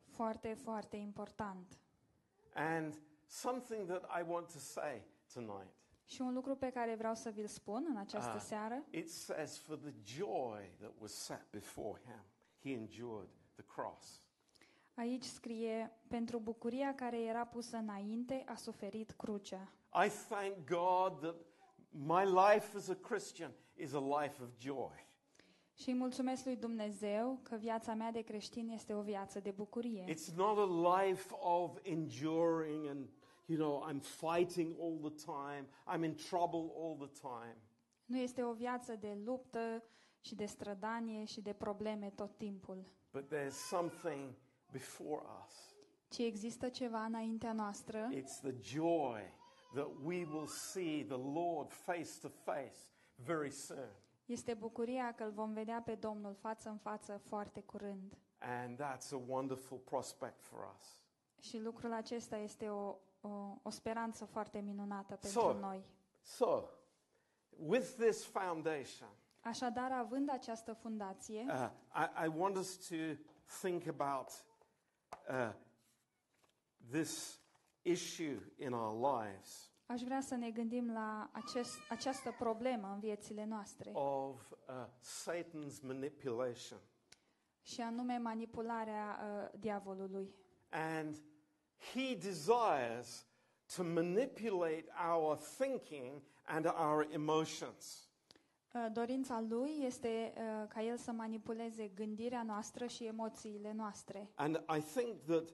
Foarte, 0.06 0.54
foarte 0.54 0.96
important. 0.96 1.78
And 2.54 2.94
something 3.26 3.86
that 3.88 4.02
I 4.20 4.24
want 4.30 4.52
to 4.52 4.58
say 4.58 5.02
tonight. 5.32 5.72
Și 6.04 6.20
un 6.20 6.34
lucru 6.34 6.54
pe 6.56 6.70
care 6.70 6.94
vreau 6.94 7.14
să 7.14 7.30
vi-l 7.30 7.46
spun 7.46 7.86
în 7.88 7.96
această 7.96 8.34
Ah. 8.34 8.40
seară, 8.42 8.84
It 8.90 9.10
says, 9.10 9.58
For 9.58 9.76
the 9.76 9.92
joy 10.04 10.70
that 10.78 10.92
was 11.00 11.12
set 11.12 11.50
before 11.50 12.00
him, 12.04 12.22
he 12.62 12.70
endured 12.80 13.28
the 13.54 13.64
cross. 13.64 14.22
aici 14.94 15.24
scrie, 15.24 15.92
pentru 16.08 16.38
bucuria 16.38 16.94
care 16.94 17.20
era 17.22 17.44
pusă 17.46 17.76
înainte, 17.76 18.44
a 18.46 18.54
suferit 18.54 19.10
crucea. 19.10 19.72
I 20.04 20.08
thank 20.28 20.54
God 20.68 21.20
that 21.20 21.34
my 21.90 22.24
life 22.24 22.76
as 22.76 22.88
a 22.88 22.94
Christian 22.94 23.52
is 23.78 23.92
a 23.92 24.20
life 24.22 24.42
of 24.42 24.48
joy. 24.58 25.06
Și 25.74 25.88
îi 25.88 25.94
mulțumesc 25.94 26.44
lui 26.44 26.56
Dumnezeu 26.56 27.40
că 27.42 27.56
viața 27.56 27.94
mea 27.94 28.10
de 28.10 28.20
creștin 28.20 28.68
este 28.68 28.94
o 28.94 29.02
viață 29.02 29.40
de 29.40 29.50
bucurie. 29.50 30.04
It's 30.08 30.34
not 30.36 30.58
a 30.58 31.02
life 31.04 31.34
of 31.40 31.78
enduring 31.82 32.86
and, 32.86 33.08
you 33.46 33.58
know, 33.58 33.88
I'm 33.90 34.00
fighting 34.00 34.76
all 34.80 34.98
the 35.10 35.24
time, 35.24 35.68
I'm 35.96 36.04
in 36.04 36.14
trouble 36.14 36.72
all 36.76 36.96
the 36.96 37.20
time. 37.20 37.56
Nu 38.04 38.18
este 38.18 38.42
o 38.42 38.52
viață 38.52 38.94
de 38.96 39.18
luptă 39.24 39.84
și 40.20 40.34
de 40.34 40.44
strădanie 40.46 41.24
și 41.24 41.40
de 41.40 41.52
probleme 41.52 42.10
tot 42.14 42.36
timpul, 42.36 42.84
But 43.12 43.34
there's 43.34 43.66
something 43.68 44.34
before 44.72 45.22
us. 45.46 45.76
ci 46.08 46.18
există 46.18 46.68
ceva 46.68 47.04
înaintea 47.04 47.52
noastră 47.52 48.08
It's 48.12 48.40
the 48.42 48.54
joy 48.62 49.20
that 49.74 49.88
we 50.04 50.24
will 50.32 50.46
see 50.46 51.04
the 51.04 51.16
Lord 51.34 51.72
face 51.72 52.10
to 52.20 52.28
face 52.28 52.76
very 53.24 53.50
soon. 53.50 53.88
Este 54.26 54.54
bucuria 54.54 55.14
că 55.14 55.22
îl 55.24 55.30
vom 55.30 55.52
vedea 55.52 55.82
pe 55.84 55.94
Domnul 55.94 56.34
față 56.34 56.68
în 56.68 56.76
față 56.76 57.16
foarte 57.16 57.60
curând. 57.60 58.18
And 58.38 58.78
that's 58.80 59.12
a 59.12 59.20
wonderful 59.26 59.78
prospect 59.78 60.42
for 60.42 60.74
us. 60.78 61.02
Și 61.40 61.60
lucrul 61.60 61.92
acesta 61.92 62.36
este 62.36 62.68
o, 62.68 62.96
o, 63.20 63.58
o 63.62 63.70
speranță 63.70 64.24
foarte 64.24 64.58
minunată 64.58 65.14
pentru 65.16 65.56
So- 65.56 65.60
noi. 65.60 65.84
So, 66.20 66.62
with 67.56 67.86
this 67.98 68.24
foundation, 68.24 69.08
Așadar, 69.40 69.92
având 69.92 70.30
această 70.30 70.72
fundație, 70.72 71.46
uh, 71.48 71.70
I, 71.94 72.24
I 72.24 72.28
want 72.36 72.56
us 72.56 72.88
to 72.88 72.94
think 73.60 73.86
about 73.86 74.44
uh, 75.28 75.52
this 76.90 77.40
issue 77.82 78.52
in 78.58 78.72
our 78.72 79.14
lives 79.14 79.67
aș 79.88 80.02
vrea 80.02 80.20
să 80.20 80.34
ne 80.34 80.50
gândim 80.50 80.92
la 80.92 81.30
acest, 81.32 81.78
această 81.88 82.34
problemă 82.38 82.90
în 82.92 83.00
viețile 83.00 83.44
noastre, 83.44 83.90
of 83.94 84.50
uh, 84.50 84.56
Satan's 85.00 85.80
manipulation. 85.82 86.78
și 87.62 87.80
anume 87.80 88.16
manipularea 88.18 89.18
uh, 89.22 89.58
diavolului. 89.60 90.34
And 90.70 91.16
he 91.92 92.14
desires 92.14 93.26
to 93.76 93.82
manipulate 93.82 94.84
our 95.14 95.36
thinking 95.36 96.22
and 96.44 96.66
our 96.66 97.08
emotions. 97.10 98.08
Uh, 98.74 98.86
Dorința 98.92 99.40
lui 99.48 99.78
este 99.84 100.32
uh, 100.36 100.68
ca 100.68 100.82
el 100.82 100.96
să 100.96 101.10
manipuleze 101.12 101.88
gândirea 101.88 102.42
noastră 102.42 102.86
și 102.86 103.04
emoțiile 103.04 103.72
noastre. 103.72 104.30
And 104.34 104.64
I 104.76 104.80
think 104.80 105.22
that 105.26 105.48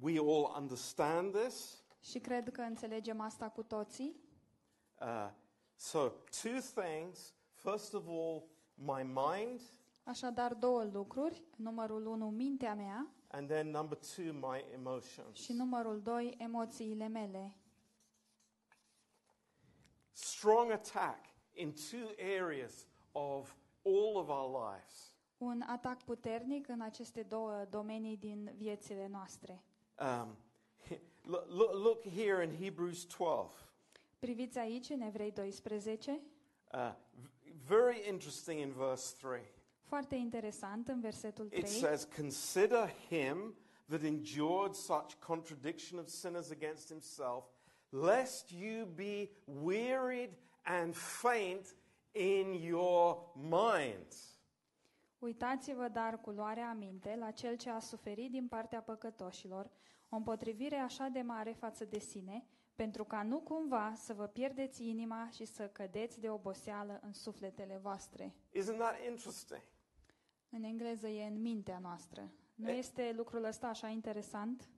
we 0.00 0.18
all 0.18 0.54
understand 0.56 1.36
this. 1.36 1.79
Și 2.00 2.18
cred 2.18 2.50
că 2.50 2.60
înțelegem 2.60 3.20
asta 3.20 3.48
cu 3.48 3.62
toții. 3.62 4.16
Uh, 5.00 5.30
so, 5.74 6.08
two 6.42 6.58
things. 6.74 7.34
First 7.52 7.94
of 7.94 8.04
all, 8.08 8.42
my 8.74 9.02
mind, 9.02 9.60
Așadar, 10.04 10.54
două 10.54 10.84
lucruri. 10.84 11.42
Numărul 11.56 12.06
unu, 12.06 12.28
mintea 12.30 12.74
mea 12.74 13.14
and 13.32 13.48
then 13.48 13.70
number 13.70 13.96
two, 13.96 14.32
my 14.32 14.64
emotions. 14.74 15.38
și 15.38 15.52
numărul 15.52 16.00
doi, 16.02 16.34
emoțiile 16.38 17.08
mele. 17.08 17.56
Strong 20.12 20.70
attack 20.70 21.24
in 21.52 21.72
two 21.90 22.08
areas 22.38 22.86
of 23.12 23.54
all 23.84 24.16
of 24.16 24.28
our 24.28 24.72
lives. 24.72 25.14
Un 25.38 25.62
atac 25.66 26.02
puternic 26.02 26.68
în 26.68 26.80
aceste 26.80 27.22
două 27.22 27.64
domenii 27.70 28.16
din 28.16 28.52
viețile 28.56 29.06
noastre. 29.06 29.62
Um, 29.98 30.36
look, 31.22 31.46
look, 31.48 31.72
look 31.74 32.02
here 32.14 32.42
in 32.44 32.50
Hebrews 32.64 33.04
12. 33.04 33.52
Priviți 34.18 34.58
aici 34.58 34.88
în 34.88 35.00
Evrei 35.00 35.32
12, 35.32 36.20
Uh, 36.74 36.92
v- 37.10 37.66
very 37.66 38.08
interesting 38.08 38.60
in 38.60 38.72
verse 38.72 39.14
3. 39.20 39.40
foarte 39.82 40.14
interesant 40.14 40.88
în 40.88 41.00
versetul 41.00 41.48
3. 41.48 41.60
It 41.60 41.68
says, 41.68 42.04
Consider 42.16 42.90
him 43.08 43.54
that 43.88 44.02
endured 44.02 44.74
such 44.74 45.14
contradiction 45.26 45.98
of 45.98 46.06
sinners 46.08 46.50
against 46.50 46.88
himself, 46.88 47.44
lest 47.88 48.50
you 48.50 48.84
be 48.86 49.30
wearied 49.62 50.30
and 50.62 50.94
faint 50.96 51.74
in 52.12 52.52
your 52.52 53.32
minds. 53.34 54.38
Uitați-vă 55.18 55.88
dar 55.88 56.20
cu 56.20 56.30
luarea 56.30 56.68
aminte 56.68 57.16
la 57.18 57.30
cel 57.30 57.56
ce 57.56 57.70
a 57.70 57.78
suferit 57.78 58.30
din 58.30 58.48
partea 58.48 58.80
păcătoșilor, 58.82 59.70
o 60.10 60.16
împotrivire 60.16 60.76
așa 60.76 61.08
de 61.08 61.20
mare 61.20 61.52
față 61.52 61.84
de 61.84 61.98
sine, 61.98 62.44
pentru 62.74 63.04
ca 63.04 63.22
nu 63.22 63.40
cumva 63.40 63.92
să 63.96 64.14
vă 64.14 64.26
pierdeți 64.26 64.88
inima 64.88 65.28
și 65.34 65.44
să 65.44 65.68
cădeți 65.68 66.20
de 66.20 66.30
oboseală 66.30 67.00
în 67.02 67.12
sufletele 67.12 67.78
voastre. 67.82 68.34
Isn't 68.58 68.78
that 68.78 68.94
interesting? 69.08 69.62
În 70.50 70.62
engleză 70.62 71.08
e 71.08 71.26
în 71.26 71.40
mintea 71.40 71.78
noastră. 71.78 72.30
Nu 72.54 72.70
este 72.70 73.12
lucrul 73.16 73.44
ăsta 73.44 73.66
așa 73.68 73.88
interesant? 73.88 74.68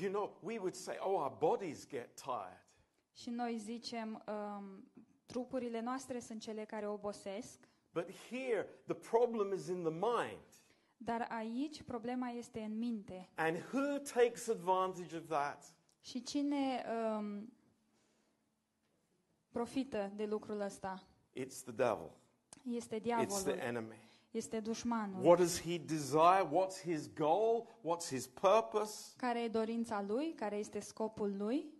You 0.00 0.10
know, 0.10 0.38
we 0.42 0.58
would 0.58 0.74
say, 0.74 0.96
oh, 1.00 1.20
our 1.20 1.36
bodies 1.38 1.88
get 1.88 2.14
tired. 2.14 2.66
Și 3.12 3.30
noi 3.30 3.58
zicem, 3.58 4.24
um, 4.28 4.90
trupurile 5.26 5.80
noastre 5.80 6.18
sunt 6.18 6.40
cele 6.40 6.64
care 6.64 6.88
obosesc, 6.88 7.68
But 7.92 8.10
here, 8.30 8.66
the 8.86 8.94
problem 8.94 9.52
is 9.52 9.68
in 9.68 9.82
the 9.82 9.90
mind. 9.90 10.48
Dar 11.00 11.26
aici 11.30 11.82
problema 11.82 12.28
este 12.28 12.60
în 12.60 12.78
minte. 12.78 13.28
And 13.34 13.56
who 13.72 13.98
takes 13.98 14.48
advantage 14.48 15.16
of 15.16 15.26
that? 15.28 15.74
Și 16.00 16.22
cine 16.22 16.84
um, 17.16 17.52
profită 19.50 20.12
de 20.16 20.24
lucrul 20.26 20.60
ăsta? 20.60 21.02
It's 21.34 21.62
the 21.64 21.72
devil, 21.72 22.10
Este 22.64 22.96
it's 22.96 23.02
the 23.02 23.14
diavolul, 23.14 23.58
enemy. 23.58 24.00
este 24.30 24.60
dușmanul. 24.60 25.24
What 25.24 25.38
does 25.38 25.60
he 25.60 25.78
desire? 25.78 26.48
What's 26.52 26.80
his 26.82 27.12
goal? 27.14 27.66
What's 27.82 28.08
his 28.08 28.26
purpose? 28.26 29.12
Care 29.16 29.42
e 29.42 29.48
dorința 29.48 30.02
lui? 30.02 30.32
Care 30.34 30.56
este 30.56 30.80
scopul 30.80 31.36
lui? 31.36 31.72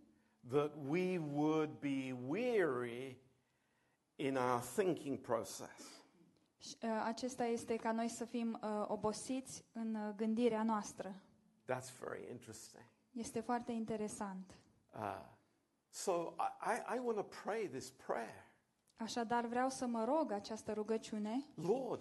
That 0.50 0.74
we 0.88 1.18
would 1.18 1.70
be 1.78 2.16
weary 2.26 3.18
in 4.16 4.37
our 4.37 4.61
thinking 4.61 5.18
process. 5.18 5.98
Și, 6.59 6.77
uh, 6.83 7.03
Acesta 7.05 7.44
este 7.44 7.77
ca 7.77 7.92
noi 7.92 8.09
să 8.09 8.25
fim 8.25 8.59
uh, 8.62 8.85
obosiți 8.88 9.64
în 9.73 9.94
uh, 9.94 10.14
gândirea 10.16 10.62
noastră. 10.62 11.14
That's 11.64 11.99
very 12.01 12.31
interesting. 12.31 12.85
Este 13.11 13.40
foarte 13.40 13.73
interesant. 13.73 14.59
Uh, 14.94 15.21
so 15.90 16.12
I, 16.38 16.94
I, 16.94 16.97
I 16.97 16.99
want 17.05 17.16
to 17.16 17.27
pray 17.44 17.68
this 17.68 17.90
prayer. 17.90 18.47
Așadar 18.97 19.47
vreau 19.47 19.68
să 19.68 19.87
mă 19.87 20.05
rog 20.05 20.33
această 20.33 20.73
rugăciune. 20.73 21.44
Lord, 21.55 22.01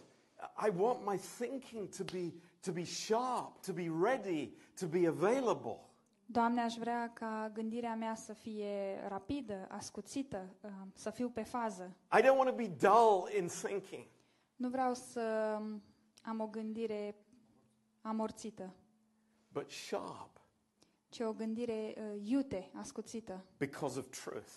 I 0.67 0.69
want 0.77 1.05
my 1.05 1.17
thinking 1.17 1.89
to 1.89 2.03
be, 2.03 2.33
to 2.61 2.71
be 2.71 2.83
sharp, 2.83 3.61
to 3.61 3.73
be 3.73 3.91
ready, 4.01 4.53
to 4.79 4.87
be 4.87 5.07
available. 5.07 5.79
Doamne, 6.25 6.61
aș 6.61 6.73
vrea 6.75 7.11
ca 7.13 7.51
gândirea 7.53 7.95
mea 7.95 8.15
să 8.15 8.33
fie 8.33 8.99
rapidă, 9.07 9.67
ascuțită, 9.69 10.55
uh, 10.61 10.71
să 10.93 11.09
fiu 11.09 11.29
pe 11.29 11.43
fază. 11.43 11.95
I 12.17 12.21
don't 12.21 12.37
want 12.37 12.49
to 12.49 12.55
be 12.55 12.67
dull 12.67 13.29
in 13.39 13.47
thinking. 13.47 14.05
Nu 14.57 14.69
vreau 14.69 14.93
să 14.93 15.57
um, 15.59 15.81
am 16.21 16.39
o 16.39 16.47
gândire 16.47 17.15
amorțită, 18.01 18.73
but 19.51 19.71
sharp 19.71 20.37
ci 21.09 21.19
o 21.19 21.33
gândire 21.33 21.93
uh, 21.97 22.21
iute, 22.23 22.71
ascuțită, 22.73 23.45
because 23.57 23.99
of 23.99 24.09
truth. 24.09 24.51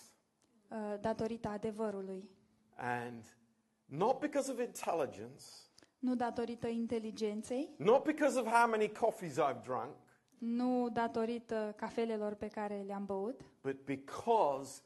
uh, 0.69 0.99
datorită 1.01 1.47
adevărului. 1.47 2.29
And 2.75 3.25
not 3.85 4.19
because 4.19 4.51
of 4.51 4.59
intelligence, 4.59 5.43
Nu 5.99 6.15
datorită 6.15 6.67
inteligenței, 6.67 7.69
not 7.77 8.03
because 8.03 8.39
of 8.39 8.47
how 8.47 8.69
many 8.69 8.91
coffees 8.91 9.37
I've 9.37 9.61
drunk, 9.63 9.95
nu 10.37 10.89
datorită 10.89 11.73
cafelelor 11.77 12.33
pe 12.33 12.47
care 12.47 12.81
le-am 12.81 13.05
băut, 13.05 13.41
but 13.61 13.85
because 13.85 14.81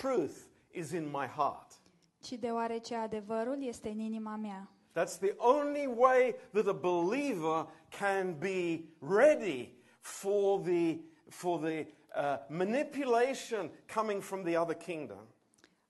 truth 0.00 0.36
is 0.70 0.90
in 0.90 1.04
my 1.04 1.26
heart. 1.26 1.79
Ci 2.20 2.32
deoarece 2.32 2.94
adevărul 2.94 3.62
este 3.64 3.88
în 3.88 3.98
inima 3.98 4.36
mea. 4.36 4.70
That's 4.92 5.18
the 5.18 5.34
only 5.36 5.86
way 5.96 6.34
that 6.52 6.66
a 6.66 6.72
believer 6.72 7.66
can 7.98 8.38
be 8.38 8.84
ready 9.00 9.74
for 10.00 10.60
the, 10.60 10.98
for 11.28 11.58
the 11.60 11.86
uh, 12.16 12.38
manipulation 12.48 13.70
coming 13.94 14.22
from 14.22 14.42
the 14.42 14.58
other 14.58 14.76
kingdom. 14.76 15.18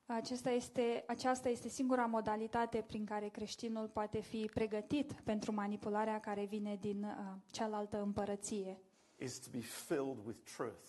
Acesta 0.07 0.51
este, 0.51 1.05
aceasta 1.07 1.49
este 1.49 1.69
singura 1.69 2.07
modalitate 2.07 2.85
prin 2.87 3.05
care 3.05 3.29
creștinul 3.29 3.89
poate 3.89 4.21
fi 4.21 4.51
pregătit 4.55 5.13
pentru 5.13 5.53
manipularea 5.53 6.21
care 6.21 6.45
vine 6.45 6.79
din 6.81 7.03
uh, 7.05 7.37
cealaltă 7.51 8.01
împărăție, 8.01 8.81
is 9.19 9.39
to 9.39 9.49
be 9.53 9.61
filled 9.61 10.27
with 10.27 10.39
truth. 10.57 10.89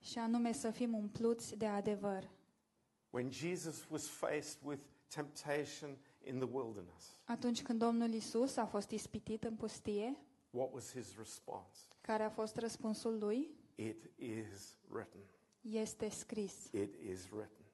și 0.00 0.18
anume 0.18 0.52
să 0.52 0.70
fim 0.70 0.94
umpluți 0.94 1.56
de 1.56 1.66
adevăr. 1.66 2.28
When 3.10 3.30
Jesus 3.30 3.86
was 3.90 4.08
faced 4.08 4.58
with 4.64 4.80
temptation 5.14 5.96
in 6.24 6.38
the 6.38 6.48
wilderness, 6.52 7.20
Atunci 7.24 7.62
când 7.62 7.78
Domnul 7.78 8.12
Isus 8.12 8.56
a 8.56 8.66
fost 8.66 8.90
ispitit 8.90 9.44
în 9.44 9.54
pustie, 9.54 10.16
what 10.50 10.72
was 10.72 10.92
his 10.92 11.16
response? 11.16 11.78
care 12.00 12.22
a 12.22 12.30
fost 12.30 12.56
răspunsul 12.56 13.18
lui? 13.18 13.50
It 13.74 14.10
is 14.16 14.76
written. 14.90 15.20
Este 15.60 16.08
scris. 16.08 16.54
It 16.72 16.94
is 17.10 17.28
written. 17.30 17.64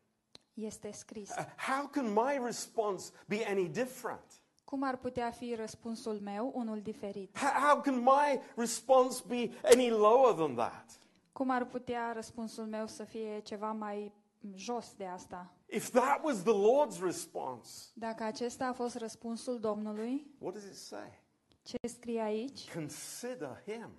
Este 0.55 0.91
scris. 0.91 1.31
Uh, 1.31 1.45
How 1.57 1.87
can 1.87 2.13
my 2.13 2.41
response 2.45 3.13
be 3.27 3.45
any 3.47 3.69
different? 3.69 4.43
Cum 4.65 4.83
ar 4.83 4.97
putea 4.97 5.31
fi 5.31 5.55
răspunsul 5.55 6.21
meu 6.21 6.53
unul 6.55 6.81
diferit? 6.81 7.39
How, 7.39 7.51
how 7.51 7.81
can 7.81 7.99
my 7.99 8.41
response 8.57 9.23
be 9.27 9.51
any 9.63 9.91
lower 9.91 10.35
than 10.35 10.55
that? 10.55 11.01
Cum 11.33 11.51
ar 11.51 11.65
putea 11.65 12.13
răspunsul 12.13 12.65
meu 12.65 12.87
să 12.87 13.05
fie 13.05 13.41
ceva 13.41 13.73
mai 13.73 14.13
jos 14.55 14.95
de 14.97 15.05
asta? 15.07 15.53
If 15.67 15.91
that 15.91 16.25
was 16.25 16.43
the 16.43 16.53
Lord's 16.53 17.01
response, 17.03 17.71
Dacă 17.95 18.25
acesta 18.25 18.67
a 18.67 18.73
fost 18.73 18.97
răspunsul 18.97 19.59
Domnului, 19.61 20.27
what 20.39 20.53
does 20.55 20.65
it 20.65 20.77
say? 20.77 21.23
ce 21.63 21.77
scrie 21.89 22.21
aici? 22.21 22.73
Consider 22.73 23.63
him. 23.67 23.91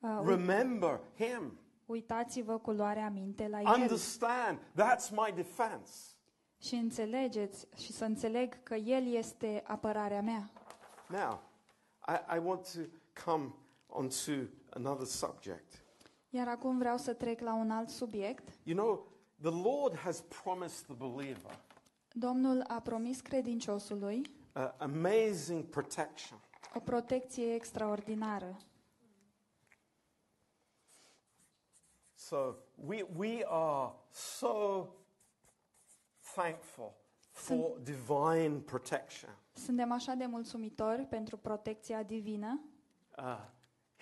Uh, 0.00 0.18
uit- 0.20 0.28
Remember 0.28 1.00
him. 1.16 1.58
uitați-vă 1.86 2.58
cu 2.58 2.70
luarea 2.70 3.10
minte 3.10 3.48
la 3.48 3.60
el 3.60 3.80
Understand. 3.80 4.58
That's 4.58 5.10
my 5.10 5.32
defense. 5.34 5.92
și 6.62 6.74
înțelegeți 6.74 7.66
și 7.76 7.92
să 7.92 8.04
înțeleg 8.04 8.62
că 8.62 8.74
el 8.74 9.06
este 9.14 9.62
apărarea 9.66 10.22
mea. 10.22 10.50
Now, 11.08 11.42
I, 12.08 12.36
I 12.36 12.38
want 12.44 12.72
to 12.72 12.80
come 13.24 13.54
onto 13.86 14.32
another 14.70 15.06
subject. 15.06 15.84
Iar 16.30 16.48
acum 16.48 16.78
vreau 16.78 16.96
să 16.96 17.12
trec 17.14 17.40
la 17.40 17.54
un 17.54 17.70
alt 17.70 17.88
subiect. 17.88 18.48
You 18.62 18.76
know, 18.76 19.09
the 19.40 19.50
Lord 19.50 19.94
has 19.96 20.20
promised 20.42 20.84
the 20.84 20.94
believer 20.94 21.58
Domnul 22.12 22.64
a 22.68 22.80
promis 22.80 23.20
credinciosului 23.20 24.22
uh, 24.54 24.70
amazing 24.78 25.64
protection. 25.64 26.38
o 26.74 26.80
protecție 26.80 27.54
extraordinară. 27.54 28.56
So 32.14 32.54
we, 32.74 33.06
we 33.16 33.44
are 33.46 33.92
so 34.10 34.86
thankful 36.34 36.92
for 37.32 37.78
divine 37.82 38.60
protection. 38.64 39.30
Suntem 39.52 39.92
așa 39.92 40.14
de 40.14 40.26
mulțumitori 40.26 41.02
pentru 41.02 41.36
protecția 41.36 42.02
divină. 42.02 42.60
Uh, 43.18 43.38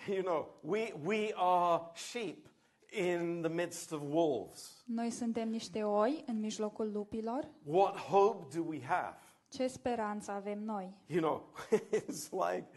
you 0.07 0.21
know, 0.21 0.59
we, 0.61 0.93
we 1.03 1.31
are 1.35 1.83
sheep 1.93 2.48
in 2.91 3.41
the 3.41 3.49
midst 3.51 3.91
of 3.91 4.01
wolves. 4.09 4.83
Noi 4.85 5.09
suntem 5.09 5.49
niște 5.49 5.83
oi 5.83 6.23
în 6.27 6.39
mijlocul 6.39 6.91
lupilor. 6.91 7.47
What 7.63 7.95
hope 7.95 8.57
do 8.57 8.63
we 8.67 8.83
have? 8.83 9.17
Ce 9.49 9.67
speranță 9.67 10.31
avem 10.31 10.63
noi? 10.63 10.93
You 11.05 11.21
know, 11.21 11.53
it's 12.07 12.29
like 12.31 12.67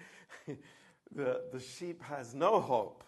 the, 1.14 1.40
the 1.51 1.59
sheep 1.59 2.03
has 2.03 2.33
no 2.33 2.61
hope 2.61 3.05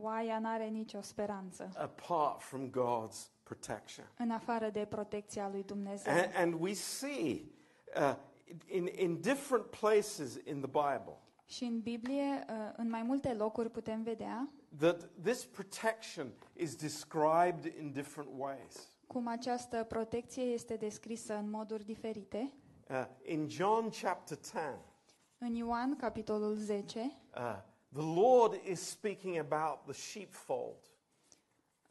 Oaia 0.00 0.38
n-are 0.38 0.68
nicio 0.68 1.00
speranță 1.00 1.70
apart 1.76 2.40
from 2.40 2.70
God's 2.70 3.30
protection. 3.42 4.04
în 4.18 4.30
afară 4.30 4.70
de 4.70 4.86
protecția 4.88 5.48
lui 5.48 5.62
Dumnezeu. 5.62 6.12
And, 6.12 6.32
and 6.36 6.60
we 6.60 6.72
see 6.72 7.44
uh, 7.96 8.14
in, 8.66 8.88
in 8.96 9.20
different 9.20 9.64
places 9.66 10.34
in 10.44 10.60
the 10.60 10.70
Bible 10.70 11.18
Și 11.46 11.64
în 11.64 11.80
Biblie, 11.80 12.44
uh, 12.48 12.72
în 12.76 12.88
mai 12.88 13.02
multe 13.02 13.34
locuri 13.34 13.70
putem 13.70 14.02
vedea 14.02 14.48
that 14.78 15.08
this 15.22 15.44
protection 15.44 16.32
is 16.54 16.74
described 16.76 17.64
in 17.78 17.92
different 17.92 18.30
ways. 18.36 18.88
cum 19.06 19.26
această 19.26 19.84
protecție 19.84 20.42
este 20.42 20.76
descrisă 20.76 21.34
în 21.34 21.50
moduri 21.50 21.84
diferite. 21.84 22.52
Uh, 22.90 23.04
in 23.24 23.48
John 23.48 23.88
chapter 24.02 24.38
10, 24.42 24.78
În 25.38 25.54
Ioan, 25.54 25.96
capitolul 25.96 26.54
10, 26.54 26.98
uh, 27.36 27.58
the 27.92 28.20
Lord 28.20 28.60
is 28.64 28.80
speaking 28.80 29.36
about 29.38 29.84
the 29.84 29.92
sheepfold. 29.92 30.76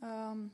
um, 0.02 0.52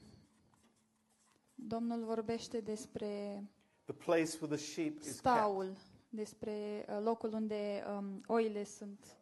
Domnul 1.55 2.03
vorbește 2.05 2.59
despre 2.61 3.43
the 3.85 3.93
place 3.93 4.31
where 4.41 4.55
the 4.55 4.65
sheep 4.65 4.97
is 4.99 5.03
kept. 5.05 5.15
staul, 5.17 5.77
despre 6.09 6.85
uh, 6.89 6.99
locul 7.03 7.33
unde 7.33 7.83
um, 7.97 8.23
oile 8.27 8.63
sunt 8.63 9.17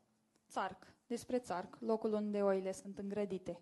țarc, 0.50 0.95
despre 1.08 1.40
țarc, 1.40 1.78
locul 1.80 2.14
unde 2.14 2.42
oile 2.42 2.72
sunt 2.72 2.98
îngrădite. 2.98 3.60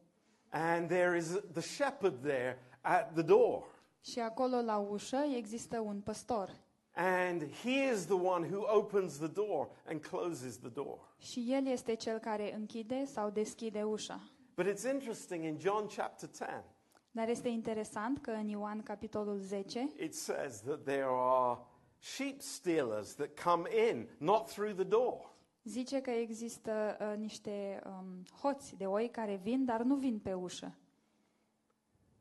And 0.50 0.88
there 0.88 1.18
is 1.18 1.28
the 1.52 1.62
shepherd 1.62 2.22
there 2.22 2.58
at 2.82 3.14
the 3.14 3.22
door. 3.22 3.64
Și 4.02 4.20
acolo 4.20 4.62
la 4.62 4.78
ușă 4.78 5.18
există 5.36 5.80
un 5.80 6.02
păstor 6.02 6.62
And 6.96 7.44
he 7.64 7.92
is 7.94 8.06
the 8.06 8.14
one 8.16 8.48
who 8.48 8.78
opens 8.78 9.18
the 9.18 9.28
door 9.28 9.70
and 9.88 10.02
closes 10.02 10.58
the 10.60 10.70
door. 10.70 11.16
și 11.18 11.48
el 11.54 11.68
este 11.68 11.96
cel 11.96 12.18
care 12.20 12.54
închide 12.56 13.06
sau 13.06 13.30
deschide 13.30 13.84
ușa. 13.84 14.20
But 14.56 14.66
it's 14.66 14.92
interesting 14.94 15.44
in 15.44 15.58
John 15.60 15.88
chapter 15.96 16.30
10, 16.34 16.64
Dar 17.12 17.28
este 17.30 17.50
interesant 17.50 18.22
că 18.22 18.32
în 18.32 18.48
Ioan 18.48 18.82
capitolul 18.84 19.38
10 19.38 19.90
it 20.00 20.16
says 20.16 20.62
that 20.62 20.84
there 20.84 21.08
are 21.10 21.60
sheep 22.00 22.42
stealers 22.42 23.16
that 23.16 23.30
come 23.44 23.70
in, 23.90 24.10
not 24.18 24.50
through 24.52 24.74
the 24.76 24.84
door. 24.84 25.33
Zice 25.64 26.02
că 26.02 26.10
există 26.10 26.98
uh, 27.00 27.18
niște 27.18 27.82
um, 27.86 28.24
hoți 28.42 28.76
de 28.76 28.86
oi 28.86 29.10
care 29.10 29.36
vin, 29.36 29.66
dar 29.66 29.82
nu 29.82 29.96
vin 29.96 30.20
pe 30.20 30.34
ușă. 30.34 30.76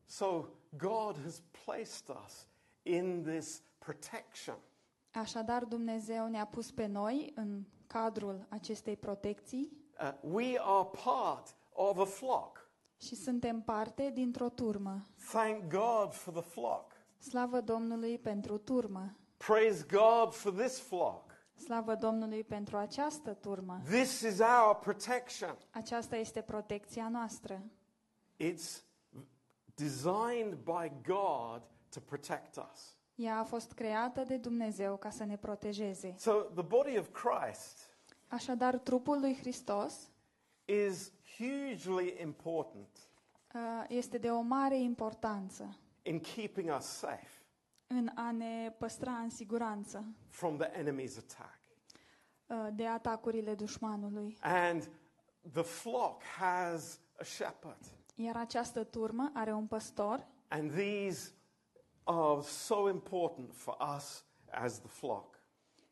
So 0.05 0.45
God 0.77 1.17
has 1.25 1.43
placed 1.65 2.17
us 2.25 2.47
in 2.83 3.23
this 3.23 3.63
protection. 3.79 4.57
Așadar, 5.13 5.65
Dumnezeu 5.65 6.29
ne-a 6.29 6.47
pus 6.47 6.71
pe 6.71 6.87
noi 6.87 7.33
în 7.35 7.65
cadrul 7.87 8.47
acestei 8.49 8.97
protecții 8.97 9.81
Uh, 10.01 10.13
we 10.21 10.59
are 10.59 10.89
part 11.05 11.55
of 11.73 11.99
a 11.99 12.05
flock. 12.05 12.71
și 13.01 13.15
suntem 13.15 13.61
parte 13.61 14.11
dintr-o 14.15 14.49
turmă. 14.49 15.07
Thank 15.31 15.69
God 15.71 16.13
for 16.13 16.33
the 16.33 16.43
flock. 16.43 16.93
Slavă 17.19 17.61
Domnului 17.61 18.19
pentru 18.19 18.59
turmă! 18.59 19.17
Praise 19.37 19.87
God 19.91 20.35
for 20.35 20.53
this 20.53 20.79
flock. 20.81 21.32
Slavă 21.65 21.95
Domnului 21.95 22.45
pentru 22.45 22.77
această 22.77 23.35
turmă! 23.35 23.81
This 23.85 24.21
is 24.21 24.39
our 24.39 24.77
protection. 24.81 25.57
Aceasta 25.71 26.17
este 26.17 26.41
protecția 26.41 27.09
noastră. 27.09 27.63
It's 28.37 28.83
designed 29.75 30.55
by 30.55 30.93
God 31.07 31.63
to 31.89 32.01
protect 32.01 32.57
us. 32.57 32.97
Ea 33.15 33.39
a 33.39 33.45
fost 33.45 33.73
creată 33.73 34.23
de 34.23 34.37
Dumnezeu 34.37 34.97
ca 34.97 35.11
să 35.11 35.25
ne 35.25 35.37
protejeze. 35.37 36.15
So 36.19 36.33
the 36.33 36.63
body 36.63 36.99
of 36.99 37.09
Christ 37.09 37.91
Așadar, 38.29 38.79
trupul 38.79 39.21
lui 39.21 39.37
Hristos 39.37 40.11
is 40.65 41.13
hugely 41.37 42.17
important 42.21 42.99
uh, 43.55 43.85
este 43.89 44.19
de 44.19 44.31
o 44.31 44.41
mare 44.41 44.79
importanță 44.79 45.77
in 46.03 46.21
keeping 46.21 46.75
us 46.77 46.85
safe 46.85 47.42
în 47.99 48.11
a 48.15 48.31
ne 48.31 48.75
păstra 48.79 49.13
în 49.13 49.31
siguranță 49.31 50.05
from 50.29 50.57
the 50.57 50.71
enemy's 50.83 51.17
attack. 51.19 51.59
uh, 52.47 52.69
de 52.75 52.87
atacurile 52.87 53.55
dușmanului. 53.55 54.37
And 54.41 54.89
the 55.53 55.63
flock 55.63 56.23
has 56.23 57.01
a 57.21 57.25
shepherd. 57.25 57.79
Iar 58.15 58.37
această 58.37 58.85
turmă 58.85 59.31
are 59.35 59.53
un 59.53 59.67
păstor 59.67 60.27
And 60.49 60.71
these 60.71 61.33
are 62.05 62.41
so 62.43 62.89
important 62.89 63.55
for 63.55 63.77
us 63.97 64.25
as 64.51 64.79
the 64.79 64.89
flock. 64.89 65.41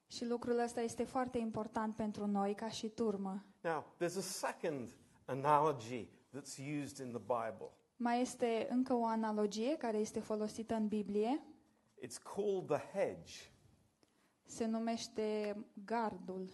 și 0.06 0.26
lucrul 0.26 0.58
ăsta 0.58 0.80
este 0.80 1.04
foarte 1.04 1.38
important 1.38 1.94
pentru 1.96 2.26
noi 2.26 2.54
ca 2.54 2.68
și 2.68 2.88
turmă. 2.88 3.44
Now, 3.60 3.84
there's 3.96 4.16
a 4.16 4.20
second 4.20 4.90
analogy 5.24 6.08
that's 6.36 6.58
used 6.82 7.06
in 7.06 7.12
the 7.12 7.20
Bible. 7.20 7.70
Mai 7.96 8.20
este 8.20 8.66
încă 8.70 8.94
o 8.94 9.04
analogie 9.04 9.76
care 9.76 9.96
este 9.96 10.20
folosită 10.20 10.74
în 10.74 10.88
Biblie, 10.88 11.42
It's 12.02 12.18
called 12.34 12.66
the 12.66 12.98
hedge. 12.98 13.32
se 14.46 14.66
numește 14.66 15.56
gardul. 15.84 16.48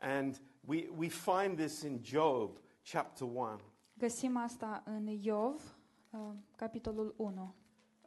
And 0.00 0.40
we, 0.60 0.88
we 0.96 1.08
find 1.08 1.56
this 1.56 1.80
in 1.82 2.00
Job 2.02 2.58
chapter 2.92 3.26
1. 3.26 3.58
Găsim 3.98 4.36
asta 4.36 4.82
în 4.84 5.06
Iov, 5.06 5.76
uh, 6.10 6.20
capitolul 6.56 7.14
1. 7.16 7.54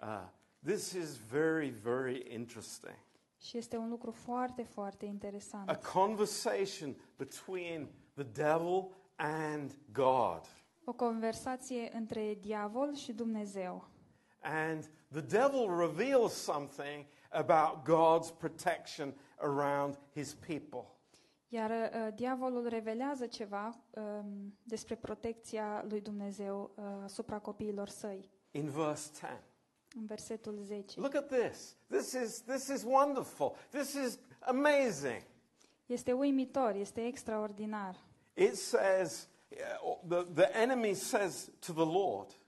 Uh, 0.02 0.28
This 0.66 0.92
is 0.92 1.18
very, 1.18 1.70
very 1.70 2.34
interesting. 2.34 2.96
Și 3.38 3.58
este 3.58 3.78
un 3.78 3.90
lucru 3.90 4.12
foarte, 4.12 4.64
foarte 4.64 5.06
A 5.06 5.08
interesant. 5.08 5.84
conversation 5.84 6.96
between 7.18 7.90
the 8.14 8.24
devil 8.24 8.88
and 9.16 9.78
God. 9.92 10.42
O 10.84 10.94
conversație 10.94 11.92
între 11.96 12.34
diavol 12.42 12.96
și 12.96 13.14
Dumnezeu. 13.14 13.88
And 14.42 14.92
the 15.12 15.22
devil 15.22 15.70
reveals 15.70 16.34
something 16.34 17.06
about 17.32 17.86
God's 17.86 18.32
protection 18.32 19.14
around 19.42 19.98
his 20.14 20.34
people. 20.34 20.86
Iar 21.54 21.70
uh, 21.70 22.14
diavolul 22.16 22.68
revelează 22.68 23.26
ceva 23.26 23.78
um, 23.90 24.54
despre 24.64 24.96
protecția 24.96 25.86
lui 25.90 26.02
Dumnezeu 26.02 26.72
uh, 26.76 26.84
asupra 27.04 27.40
copiilor 27.40 27.88
săi. 27.88 28.30
In 28.52 28.70
verse 28.70 29.10
10. 29.14 29.44
În 29.96 30.06
versetul 30.06 30.60
10. 30.64 31.00
Look 31.00 31.16
at 31.16 31.28
this. 31.28 31.76
This 31.88 32.12
is, 32.12 32.42
this 32.42 32.68
is 32.68 32.84
wonderful. 32.84 33.56
This 33.70 33.94
is 33.94 34.20
amazing. 34.40 35.24
Este 35.86 36.12
uimitor, 36.12 36.76
este 36.76 37.06
extraordinar. 37.06 37.96
It 38.34 38.56
says, 38.56 39.28
uh, 39.50 39.98
the, 40.08 40.26
the 40.34 40.58
enemy 40.58 40.94
says 40.94 41.52
to 41.60 41.74
the 41.74 41.86
Lord, 41.86 42.40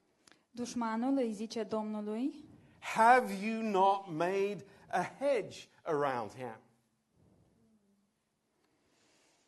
Dușmanul 0.56 1.18
îi 1.18 1.32
zice 1.34 1.64
Domnului, 1.64 2.46
Have 2.84 3.34
you 3.34 3.64
not 3.64 4.12
made 4.12 4.66
a 4.92 5.04
hedge 5.04 5.70
around 5.86 6.34
him? 6.34 6.54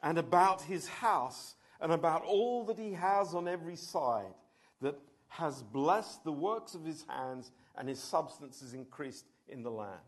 And 0.01 0.17
about 0.17 0.61
his 0.61 0.87
house, 0.87 1.55
and 1.79 1.91
about 1.91 2.23
all 2.23 2.63
that 2.65 2.77
he 2.77 2.93
has 2.93 3.33
on 3.33 3.47
every 3.47 3.75
side, 3.75 4.33
that 4.81 4.95
has 5.27 5.63
blessed 5.63 6.23
the 6.23 6.31
works 6.31 6.75
of 6.75 6.85
his 6.85 7.03
hands, 7.07 7.51
and 7.75 7.89
his 7.89 7.99
substance 7.99 8.61
is 8.61 8.73
increased 8.73 9.25
in 9.47 9.61
the 9.61 9.69
land. 9.69 10.01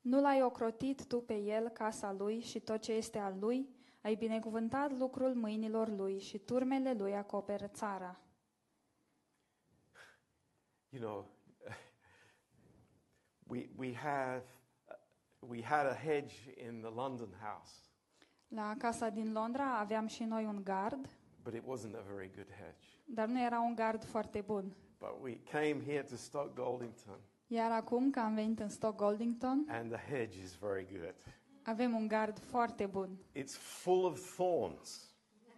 Nu 0.00 0.20
l-ai 0.20 0.42
ocrotit 0.42 1.06
tu 1.06 1.20
pe 1.20 1.34
el, 1.34 1.68
casa 1.68 2.12
lui 2.12 2.40
și 2.40 2.60
tot 2.60 2.80
ce 2.80 2.92
este 2.92 3.18
al 3.18 3.36
lui? 3.38 3.68
Ai 4.02 4.14
binecuvântat 4.14 4.98
lucrul 4.98 5.34
mâinilor 5.34 5.88
lui 5.88 6.18
și 6.18 6.38
turmele 6.38 6.92
lui 6.92 7.16
acoperă 7.16 7.66
țara. 7.66 8.20
You 10.88 11.02
know, 11.02 11.26
we, 13.48 13.68
we, 13.76 13.94
have, 13.94 14.42
we 15.40 15.62
had 15.62 15.86
a 15.86 15.94
hedge 15.94 16.34
in 16.68 16.80
the 16.80 16.90
London 16.94 17.28
house, 17.40 17.72
La 18.48 18.74
casa 18.78 19.08
din 19.08 19.32
Londra 19.32 19.78
aveam 19.78 20.06
și 20.06 20.24
noi 20.24 20.44
un 20.44 20.60
gard, 20.64 21.08
but 21.42 21.54
it 21.54 21.62
wasn't 21.62 21.94
a 21.94 22.02
very 22.14 22.30
good 22.34 22.48
hedge. 22.50 22.86
dar 23.04 23.26
nu 23.28 23.40
era 23.42 23.60
un 23.60 23.74
gard 23.74 24.04
foarte 24.04 24.40
bun. 24.40 24.76
But 24.98 25.16
we 25.22 25.38
came 25.50 25.82
here 25.84 26.02
to 26.02 26.16
Stoke 26.16 26.52
Goldington, 26.62 27.18
Iar 27.46 27.70
acum 27.72 28.10
că 28.10 28.20
am 28.20 28.34
venit 28.34 28.60
în 28.60 28.68
Stock 28.68 28.96
Goldington, 28.96 29.66
and 29.68 29.92
the 29.92 30.14
hedge 30.16 30.38
is 30.42 30.54
very 30.54 30.86
good. 30.92 31.14
avem 31.62 31.94
un 31.94 32.08
gard 32.08 32.38
foarte 32.38 32.86
bun. 32.86 33.18
It's 33.34 33.56
full 33.58 34.04
of 34.04 34.34
thorns. 34.36 35.10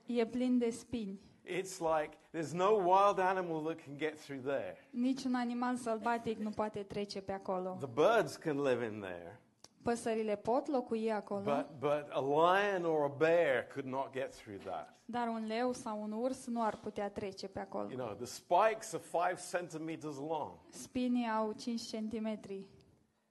E 0.07 0.27
plin 0.27 0.59
de 0.59 0.71
spini. 0.71 1.21
It's 1.49 1.79
like 1.79 2.17
there's 2.31 2.53
no 2.53 2.77
wild 2.77 3.19
animal 3.19 3.63
that 3.63 3.85
can 3.85 3.97
get 3.97 4.19
through 4.21 4.43
there. 4.43 4.77
Niciun 4.91 5.35
animal 5.35 5.77
sălbatic 5.77 6.39
nu 6.39 6.51
poate 6.51 6.83
trece 6.83 7.21
pe 7.21 7.33
acolo. 7.33 7.77
The 7.81 7.91
birds 7.95 8.37
can 8.37 8.63
live 8.63 8.85
in 8.85 9.01
there, 9.01 9.41
Păsările 9.83 10.37
pot 10.37 10.67
locui 10.67 11.13
acolo, 11.13 11.43
but, 11.43 11.67
but 11.79 12.07
a 12.11 12.21
lion 12.21 12.85
or 12.85 13.05
a 13.05 13.15
bear 13.17 13.67
could 13.67 13.87
not 13.87 14.13
get 14.13 14.35
through 14.35 14.63
that. 14.63 14.95
dar 15.05 15.29
un 15.29 15.47
leu 15.47 15.73
sau 15.73 16.03
un 16.03 16.13
urs 16.13 16.47
nu 16.47 16.63
ar 16.63 16.77
putea 16.77 17.11
trece 17.11 17.47
pe 17.47 17.61
acolo. 17.61 17.91
You 17.91 17.99
know, 17.99 18.15
the 18.15 18.25
spikes 18.25 18.93
are 18.93 19.03
five 19.03 19.41
centimeters 19.51 20.17
long. 20.17 20.53
Spinii 20.71 21.29
au 21.29 21.53
5 21.53 21.81
cm. 21.81 22.41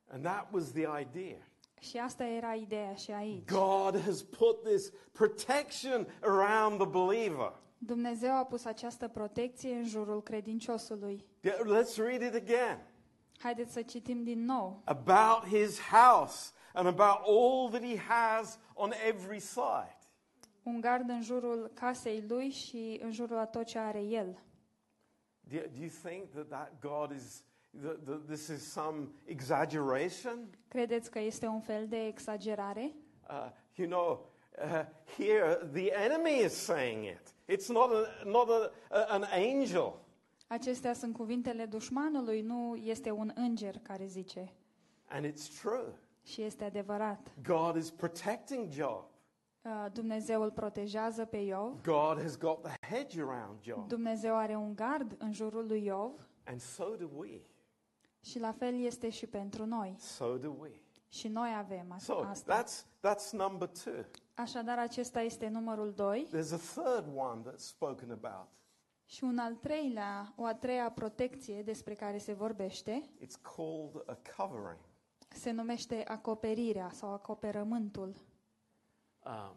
And 0.08 0.24
that 0.24 0.48
was 0.52 0.72
the 0.72 0.88
idea. 1.00 1.38
Și 1.80 1.98
asta 1.98 2.26
era 2.26 2.54
ideea 2.54 2.94
și 2.94 3.12
aici. 3.12 3.46
God 3.46 4.00
has 4.00 4.22
put 4.22 4.64
this 4.64 4.92
protection 5.12 6.08
around 6.22 6.78
the 6.80 6.88
believer. 6.88 7.54
Dumnezeu 7.78 8.32
a 8.38 8.46
pus 8.46 8.66
această 8.66 9.08
protecție 9.08 9.74
în 9.74 9.86
jurul 9.86 10.24
credinciosului. 10.24 11.26
Yeah, 11.42 11.58
Let's 11.58 11.96
read 11.96 12.22
it 12.22 12.34
again. 12.34 12.88
Haideți 13.40 13.74
să 13.74 13.82
citim 13.82 14.24
din 14.24 14.46
nou. 14.46 14.82
About 14.84 15.44
his 15.50 15.80
house 15.80 16.52
and 16.74 16.88
about 16.88 17.28
all 17.28 17.70
that 17.70 17.82
he 17.82 17.98
has 17.98 18.60
on 18.74 18.92
every 19.08 19.40
side. 19.40 19.98
Un 20.64 20.82
gard 20.82 21.10
în 21.10 21.22
jurul 21.22 21.72
casei 21.74 22.24
lui 22.28 22.50
și 22.50 23.00
în 23.04 23.12
jurul 23.12 23.38
a 23.38 23.46
tot 23.46 23.66
ce 23.66 23.80
are 23.80 24.02
el. 24.02 24.42
Do 25.40 25.56
you, 25.56 25.66
do 25.74 25.80
you 25.80 25.90
think 26.04 26.30
that, 26.30 26.48
that 26.48 26.80
God 26.80 27.12
is, 27.16 27.44
that, 27.82 28.06
that 28.06 28.26
this 28.26 28.48
is 28.48 28.72
some 28.72 29.08
exaggeration? 29.26 30.50
Credeți 30.68 31.12
că 31.12 31.20
este 31.20 31.46
un 31.46 31.62
fel 31.62 31.88
de 31.88 32.06
exagerare? 32.06 32.94
Uh, 33.30 33.50
you 33.76 33.88
know, 33.88 34.30
uh, 34.64 34.86
here 35.18 35.70
the 35.74 35.92
enemy 35.92 36.44
is 36.44 36.54
saying 36.54 37.06
it. 37.06 37.36
It's 37.52 37.68
not, 37.68 37.92
a, 37.92 38.24
not 38.26 38.50
a, 38.50 38.72
a, 38.90 39.06
an 39.08 39.24
angel. 39.32 39.94
Acestea 40.48 40.94
sunt 40.94 41.16
cuvintele 41.16 41.66
dușmanului, 41.66 42.42
nu 42.42 42.76
este 42.76 43.12
un 43.12 43.32
înger 43.36 43.80
care 43.84 44.06
zice. 44.06 44.54
And 45.10 45.26
it's 45.26 45.60
true. 45.62 45.94
Și 46.24 46.42
este 46.42 46.64
adevărat. 46.64 47.32
God 47.44 47.76
is 47.76 47.90
protecting 47.92 48.72
Job. 48.72 49.04
Uh, 49.62 49.86
Dumnezeu 49.94 50.42
îl 50.42 50.52
protejează 50.52 51.26
pe 51.26 51.38
Iov. 51.38 51.82
God 51.84 52.22
has 52.22 52.38
got 52.38 52.62
the 52.62 52.96
hedge 52.96 53.22
around 53.22 53.62
Job. 53.62 53.88
Dumnezeu 53.88 54.36
are 54.36 54.56
un 54.56 54.76
gard 54.76 55.16
în 55.18 55.34
jurul 55.34 55.66
lui 55.68 55.84
Iov 55.86 56.12
And 56.46 56.60
so 56.62 56.96
do 56.96 57.08
we. 57.16 57.42
și 58.22 58.40
la 58.40 58.52
fel 58.52 58.74
este 58.80 59.10
și 59.10 59.28
pentru 59.28 59.66
noi. 59.66 59.96
So 60.00 60.38
do 60.38 60.52
we. 60.60 60.72
Și 61.10 61.28
noi 61.28 61.50
avem 61.58 61.92
a- 61.92 61.98
So 61.98 62.20
asta. 62.20 62.64
that's, 62.64 62.84
that's 62.84 63.30
number 63.32 63.68
two. 63.84 63.94
Așadar, 64.42 64.78
acesta 64.80 65.22
este 65.22 65.48
numărul 65.48 65.94
2 65.94 66.28
There's 66.28 66.52
a 66.54 66.82
third 66.82 67.06
one 67.16 67.42
that's 67.52 67.56
spoken 67.58 68.12
about. 68.12 68.48
și 69.06 69.24
un 69.24 69.38
al 69.38 69.54
treilea, 69.56 70.34
o 70.36 70.46
a 70.46 70.54
treia 70.56 70.92
protecție 70.92 71.64
despre 71.64 71.94
care 71.94 72.18
se 72.18 72.34
vorbește 72.34 73.10
It's 73.20 73.42
called 73.56 74.04
a 74.06 74.18
covering. 74.38 74.80
se 75.30 75.52
numește 75.52 76.04
acoperirea 76.08 76.90
sau 76.94 77.14
acoperământul. 77.14 78.16
Um, 79.26 79.56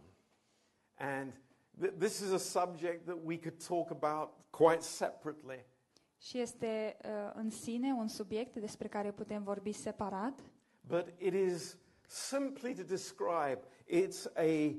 and 0.99 1.33
th- 1.83 1.99
this 1.99 2.19
is 2.21 2.33
a 2.33 2.39
subject 2.39 3.05
that 3.05 3.19
we 3.25 3.39
could 3.39 3.63
talk 3.69 3.91
about 3.91 4.31
quite 4.51 4.81
separately. 4.83 5.65
Și 6.19 6.39
este 6.39 6.97
uh, 7.05 7.31
în 7.35 7.51
sine 7.51 7.93
un 7.93 8.09
subiect 8.09 8.55
despre 8.57 8.89
care 8.89 9.13
putem 9.13 9.43
vorbi 9.43 9.73
separat, 9.73 10.41
But 10.81 11.07
it 11.19 11.35
is 11.35 11.79
simply 12.07 12.75
to 12.75 12.83
describe 12.83 13.61
it's 13.91 14.27
a, 14.37 14.75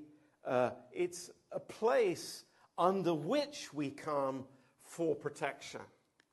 uh, 0.45 0.71
it's 0.91 1.29
a 1.49 1.59
place 1.59 2.45
under 2.77 3.13
which 3.13 3.73
we 3.73 3.89
come 3.89 4.43
for 4.77 5.15
protection. 5.15 5.81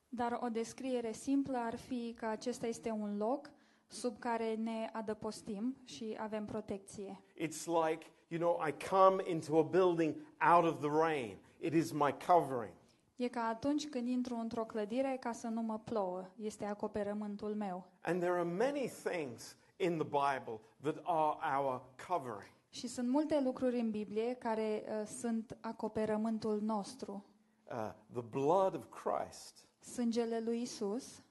dar 0.09 0.38
o 0.43 0.49
descriere 0.49 1.12
simplă 1.12 1.59
ar 1.59 1.77
fi 1.77 2.14
că 2.17 2.27
acesta 2.27 2.67
este 2.67 2.91
un 2.91 3.17
loc 3.17 3.51
sub 3.87 4.19
care 4.19 4.55
ne 4.55 4.88
adăpostim 4.93 5.77
și 5.85 6.17
avem 6.21 6.45
protecție. 6.45 7.21
It's 7.37 7.64
like, 7.64 8.07
you 8.29 8.41
know, 8.41 8.67
I 8.69 8.87
come 8.88 9.23
into 9.31 9.59
a 9.59 9.62
building 9.62 10.14
out 10.55 10.64
of 10.64 10.81
the 10.81 10.91
rain. 10.91 11.37
It 11.61 11.75
is 11.75 11.93
my 11.93 12.14
covering. 12.27 12.73
E 13.17 13.29
ca 13.29 13.41
atunci 13.41 13.88
când 13.88 14.09
intru 14.09 14.35
într-o 14.35 14.64
clădire 14.64 15.17
ca 15.21 15.33
să 15.33 15.47
nu 15.47 15.62
mă 15.62 15.79
plouă, 15.79 16.31
este 16.37 16.64
acoperământul 16.64 17.55
meu. 17.55 17.85
And 18.01 18.21
there 18.21 18.33
are 18.33 18.49
many 18.49 18.93
things 19.05 19.57
in 19.77 19.99
the 19.99 20.07
Bible 20.07 20.61
that 20.83 20.97
are 21.05 21.59
our 21.59 21.83
covering. 22.09 22.53
Și 22.71 22.87
sunt 22.87 23.09
multe 23.09 23.41
lucruri 23.41 23.79
în 23.79 23.91
Biblie 23.91 24.35
care 24.35 24.85
uh, 24.89 25.07
sunt 25.07 25.57
acoperământul 25.61 26.61
nostru. 26.61 27.25
Uh, 27.71 27.93
the 28.13 28.23
blood 28.23 28.75
of 28.75 28.85
Christ 29.03 29.67
Sângele 29.81 30.41
lui 30.41 30.61
Isus 30.63 31.23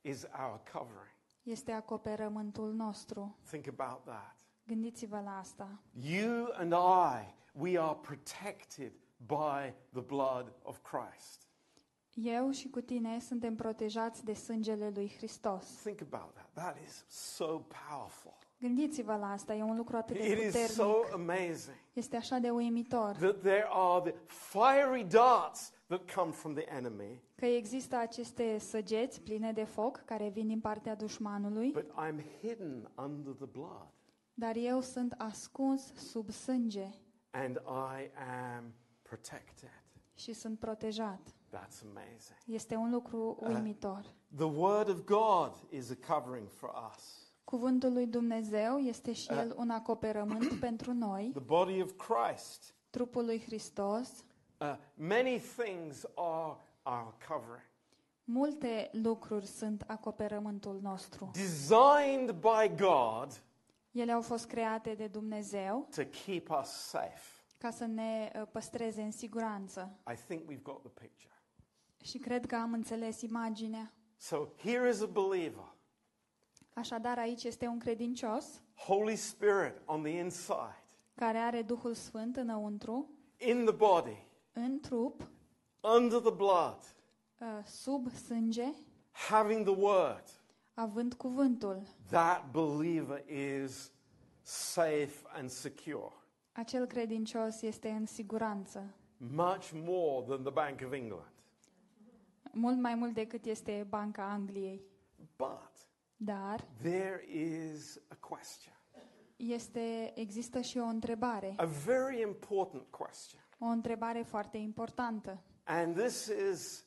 is 0.00 0.22
our 0.22 0.60
covering. 0.72 1.16
este 1.42 1.72
acoperământul 1.72 2.72
nostru. 2.72 3.36
Think 3.50 3.66
about 3.78 4.04
that. 4.04 4.36
Gândiți-vă 4.66 5.20
la 5.20 5.38
asta. 5.38 5.82
You 5.92 6.48
and 6.52 6.72
I, 6.72 7.34
we 7.52 7.78
are 7.80 7.98
protected 8.02 8.92
by 9.16 9.74
the 9.92 10.00
blood 10.00 10.52
of 10.62 10.78
Christ. 10.82 11.46
Eu 12.14 12.50
și 12.50 12.68
cu 12.68 12.80
tine 12.80 13.18
suntem 13.20 13.54
protejați 13.54 14.24
de 14.24 14.34
sângele 14.34 14.90
lui 14.94 15.12
Hristos. 15.16 15.64
Think 15.64 16.00
about 16.12 16.32
that. 16.34 16.48
That 16.52 16.76
is 16.86 17.04
so 17.08 17.46
powerful. 17.88 18.36
Gândiți-vă 18.62 19.16
la 19.16 19.30
asta, 19.30 19.54
e 19.54 19.62
un 19.62 19.76
lucru 19.76 19.96
atât 19.96 20.16
de 20.16 20.26
It 20.26 20.38
is 20.38 20.44
puternic. 20.44 20.70
so 20.70 20.92
amazing 21.12 21.76
Este 21.92 22.16
așa 22.16 22.38
de 22.38 22.50
uimitor 22.50 23.16
that 23.16 23.40
there 23.40 23.66
are 23.70 24.10
the 24.10 24.20
fiery 24.26 25.04
darts 25.04 25.72
that 25.86 26.12
come 26.14 26.30
from 26.30 26.54
the 26.54 26.64
enemy, 26.74 27.22
că 27.34 27.46
există 27.46 27.96
aceste 27.96 28.58
săgeți 28.58 29.20
pline 29.20 29.52
de 29.52 29.64
foc 29.64 29.96
care 30.04 30.28
vin 30.28 30.46
din 30.46 30.60
partea 30.60 30.94
dușmanului, 30.94 31.70
but 31.72 31.90
I'm 31.90 32.38
hidden 32.40 32.90
under 32.96 33.32
the 33.32 33.46
blood 33.46 33.88
dar 34.34 34.56
eu 34.56 34.80
sunt 34.80 35.14
ascuns 35.18 35.94
sub 35.94 36.30
sânge 36.30 36.90
and 37.30 37.56
I 37.66 38.10
am 38.56 38.74
protected. 39.02 39.82
și 40.14 40.32
sunt 40.32 40.58
protejat. 40.58 41.20
That's 41.54 41.82
amazing. 41.90 42.38
Este 42.46 42.74
un 42.74 42.90
lucru 42.90 43.38
uimitor. 43.40 44.14
The 44.36 44.44
Word 44.44 44.88
of 44.88 45.04
God 45.04 45.52
is 45.70 45.90
a 45.90 46.14
covering 46.14 46.48
for 46.50 46.70
us. 46.94 47.21
Cuvântul 47.44 47.92
lui 47.92 48.06
Dumnezeu 48.06 48.78
este 48.78 49.12
și 49.12 49.32
el 49.32 49.54
un 49.56 49.70
acoperământ 49.70 50.52
pentru 50.66 50.92
noi, 50.92 51.30
The 51.34 51.40
body 51.40 51.82
of 51.82 51.92
Christ. 51.96 52.74
trupul 52.90 53.24
lui 53.24 53.40
Hristos. 53.40 54.08
Uh, 54.60 54.74
many 54.94 55.40
things 55.56 56.04
are 56.14 56.56
our 56.82 57.14
covering. 57.28 57.70
Multe 58.24 58.88
lucruri 58.92 59.46
sunt 59.46 59.84
acoperământul 59.86 60.78
nostru. 60.82 61.30
Designed 61.32 62.30
by 62.30 62.82
God 62.84 63.42
Ele 63.90 64.12
au 64.12 64.20
fost 64.22 64.46
create 64.46 64.94
de 64.94 65.06
Dumnezeu 65.06 65.88
to 65.94 66.02
keep 66.24 66.50
us 66.60 66.68
safe. 66.68 67.22
ca 67.58 67.70
să 67.70 67.84
ne 67.86 68.32
uh, 68.36 68.42
păstreze 68.52 69.02
în 69.02 69.10
siguranță. 69.10 69.98
I 70.12 70.14
think 70.26 70.50
we've 70.50 70.62
got 70.62 70.80
the 70.82 70.90
picture. 71.00 71.32
Și 72.04 72.18
cred 72.18 72.46
că 72.46 72.54
am 72.56 72.72
înțeles 72.72 73.20
imaginea. 73.20 73.92
So 74.16 74.36
here 74.62 74.88
is 74.88 75.00
a 75.02 75.06
believer, 75.06 75.71
Așadar, 76.74 77.18
aici 77.18 77.44
este 77.44 77.66
un 77.66 77.78
credincios 77.78 78.44
Holy 78.74 79.16
Spirit 79.16 79.74
on 79.84 80.02
the 80.02 80.10
inside, 80.18 80.84
care 81.14 81.38
are 81.38 81.62
Duhul 81.62 81.94
Sfânt 81.94 82.36
înăuntru, 82.36 83.08
in 83.38 83.64
the 83.64 83.74
body, 83.74 84.26
în 84.52 84.80
trup, 84.80 85.28
under 85.96 86.18
the 86.20 86.30
blood, 86.30 86.78
uh, 87.40 87.64
sub 87.64 88.08
sânge, 88.10 88.72
having 89.10 89.64
the 89.66 89.80
Word. 89.80 90.24
având 90.74 91.14
cuvântul. 91.14 91.82
That 92.10 92.50
believer 92.50 93.24
is 93.30 93.92
safe 94.42 95.22
and 95.32 95.50
secure, 95.50 96.12
Acel 96.52 96.86
credincios 96.86 97.62
este 97.62 97.88
în 97.90 98.06
siguranță, 98.06 98.94
much 99.16 99.70
more 99.74 100.24
than 100.26 100.42
the 100.42 100.52
Bank 100.52 100.80
of 100.84 100.92
England. 100.92 101.32
mult 102.52 102.78
mai 102.80 102.94
mult 102.94 103.14
decât 103.14 103.44
este 103.44 103.86
Banca 103.88 104.24
Angliei. 104.30 104.82
But 105.36 105.71
Dar 106.24 106.60
there 106.82 107.24
is 107.28 108.00
a 108.08 108.14
question, 108.20 108.74
este, 109.36 110.12
există 110.14 110.60
și 110.60 110.78
o 110.78 110.84
întrebare, 110.84 111.54
a 111.56 111.64
very 111.64 112.20
important 112.20 112.82
question. 112.90 113.40
o 113.58 113.64
întrebare 113.64 114.22
foarte 114.22 114.56
importantă. 114.56 115.42
And 115.64 115.96
this 115.96 116.26
is 116.50 116.84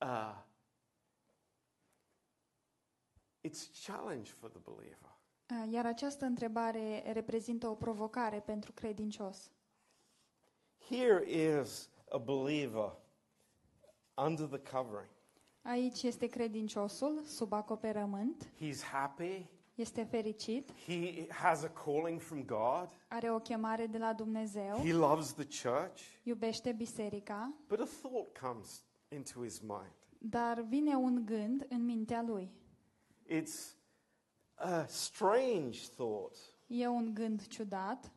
uh, 0.00 0.36
it's 3.40 3.84
challenge 3.86 4.30
for 4.30 4.50
the 4.50 4.60
believer. 4.64 5.16
Uh, 5.50 5.72
Iar 5.72 5.86
această 5.86 6.24
întrebare 6.24 7.12
reprezintă 7.12 7.68
o 7.68 7.74
provocare 7.74 8.40
pentru 8.40 8.72
credincios. 8.72 9.50
Here 10.88 11.30
is 11.30 11.88
a 12.10 12.18
believer 12.18 12.96
under 14.14 14.46
the 14.46 14.76
covering. 14.76 15.10
Aici 15.70 16.02
este 16.02 16.26
credinciosul, 16.26 17.22
sub 17.24 17.52
acoperământ, 17.52 18.52
He's 18.60 18.82
happy. 18.92 19.46
este 19.74 20.02
fericit, 20.04 20.70
He 20.86 21.26
has 21.28 21.62
a 21.62 21.68
calling 21.68 22.20
from 22.20 22.44
God. 22.44 22.88
are 23.08 23.30
o 23.30 23.38
chemare 23.38 23.86
de 23.86 23.98
la 23.98 24.12
Dumnezeu, 24.12 24.76
He 24.76 24.92
loves 24.92 25.32
the 25.32 25.44
church. 25.44 26.00
iubește 26.22 26.72
biserica, 26.72 27.52
But 27.68 27.80
a 27.80 27.84
thought 28.02 28.38
comes 28.38 28.84
into 29.08 29.42
his 29.42 29.60
mind. 29.60 29.94
dar 30.18 30.60
vine 30.60 30.94
un 30.94 31.24
gând 31.24 31.66
în 31.68 31.84
mintea 31.84 32.22
lui. 32.22 32.50
It's 33.28 33.74
a 34.54 34.84
strange 34.86 35.78
thought 35.96 36.36
E 36.66 36.86
un 36.88 37.14
gând 37.14 37.46
ciudat 37.46 38.12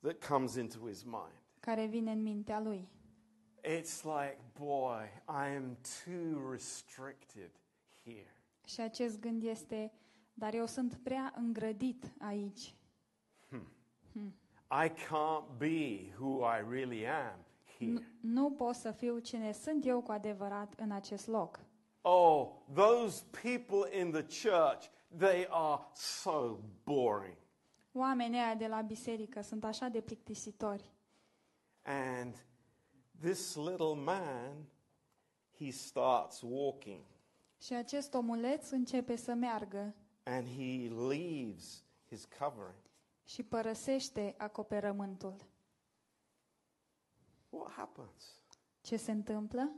that 0.00 0.26
comes 0.28 0.54
into 0.54 0.86
his 0.88 1.02
mind. 1.02 1.42
care 1.60 1.86
vine 1.86 2.10
în 2.10 2.22
mintea 2.22 2.60
lui. 2.60 2.88
It's 3.66 4.02
like, 4.04 4.38
boy, 4.58 5.08
I 5.28 5.54
am 5.56 5.76
too 6.04 6.50
restricted 6.50 7.50
here. 8.04 8.34
Și 8.64 8.80
acest 8.80 9.20
gând 9.20 9.42
este, 9.42 9.92
dar 10.34 10.54
eu 10.54 10.66
sunt 10.66 10.94
prea 10.94 11.32
îngrădit 11.36 12.12
aici. 12.18 12.74
I 14.70 14.88
can't 14.88 15.56
be 15.58 16.12
who 16.18 16.44
I 16.44 16.64
really 16.70 17.06
am 17.08 17.38
Nu, 17.78 17.86
here. 17.92 18.08
nu 18.20 18.50
pot 18.50 18.74
să 18.74 18.90
fiu 18.90 19.18
cine 19.18 19.52
sunt 19.52 19.86
eu 19.86 20.00
cu 20.02 20.12
adevărat 20.12 20.74
în 20.76 20.90
acest 20.90 21.26
loc. 21.26 21.60
Oh, 22.00 22.50
those 22.74 23.24
people 23.42 23.98
in 24.00 24.10
the 24.10 24.22
church, 24.22 24.86
they 25.16 25.46
are 25.50 25.82
so 25.94 26.58
boring. 26.84 27.36
Oamenii 27.92 28.38
aia 28.38 28.54
de 28.54 28.66
la 28.66 28.80
biserică 28.80 29.40
sunt 29.40 29.64
așa 29.64 29.88
de 29.88 30.00
plictisitori. 30.00 30.84
And 31.82 32.44
this 33.20 33.54
little 33.56 33.94
man, 33.94 34.66
he 35.58 35.70
starts 35.70 36.40
walking 36.42 37.04
Și 37.58 37.72
acest 37.74 38.14
omuleț 38.14 38.70
începe 38.70 39.16
să 39.16 39.34
meargă 39.34 39.94
and 40.22 40.46
he 40.46 40.88
leaves 40.88 41.84
his 42.08 42.24
covering. 42.38 42.82
și 43.24 43.42
părăsește 43.42 44.34
acoperământul. 44.38 45.34
What 47.50 47.70
happens? 47.72 48.42
Ce 48.80 48.96
se 48.96 49.10
întâmplă? 49.12 49.72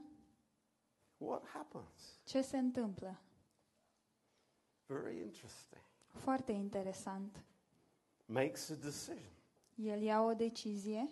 What 1.16 1.46
happens? 1.46 2.18
Ce 2.25 2.42
se 2.42 2.59
întâmplă? 2.59 3.20
Very 4.87 5.20
interesting. 5.20 5.83
Foarte 6.07 6.53
interesant. 6.53 7.44
Makes 8.27 8.70
a 8.70 8.75
decision. 8.75 9.33
El 9.75 10.03
ia 10.03 10.20
o 10.22 10.35
decizie. 10.35 11.09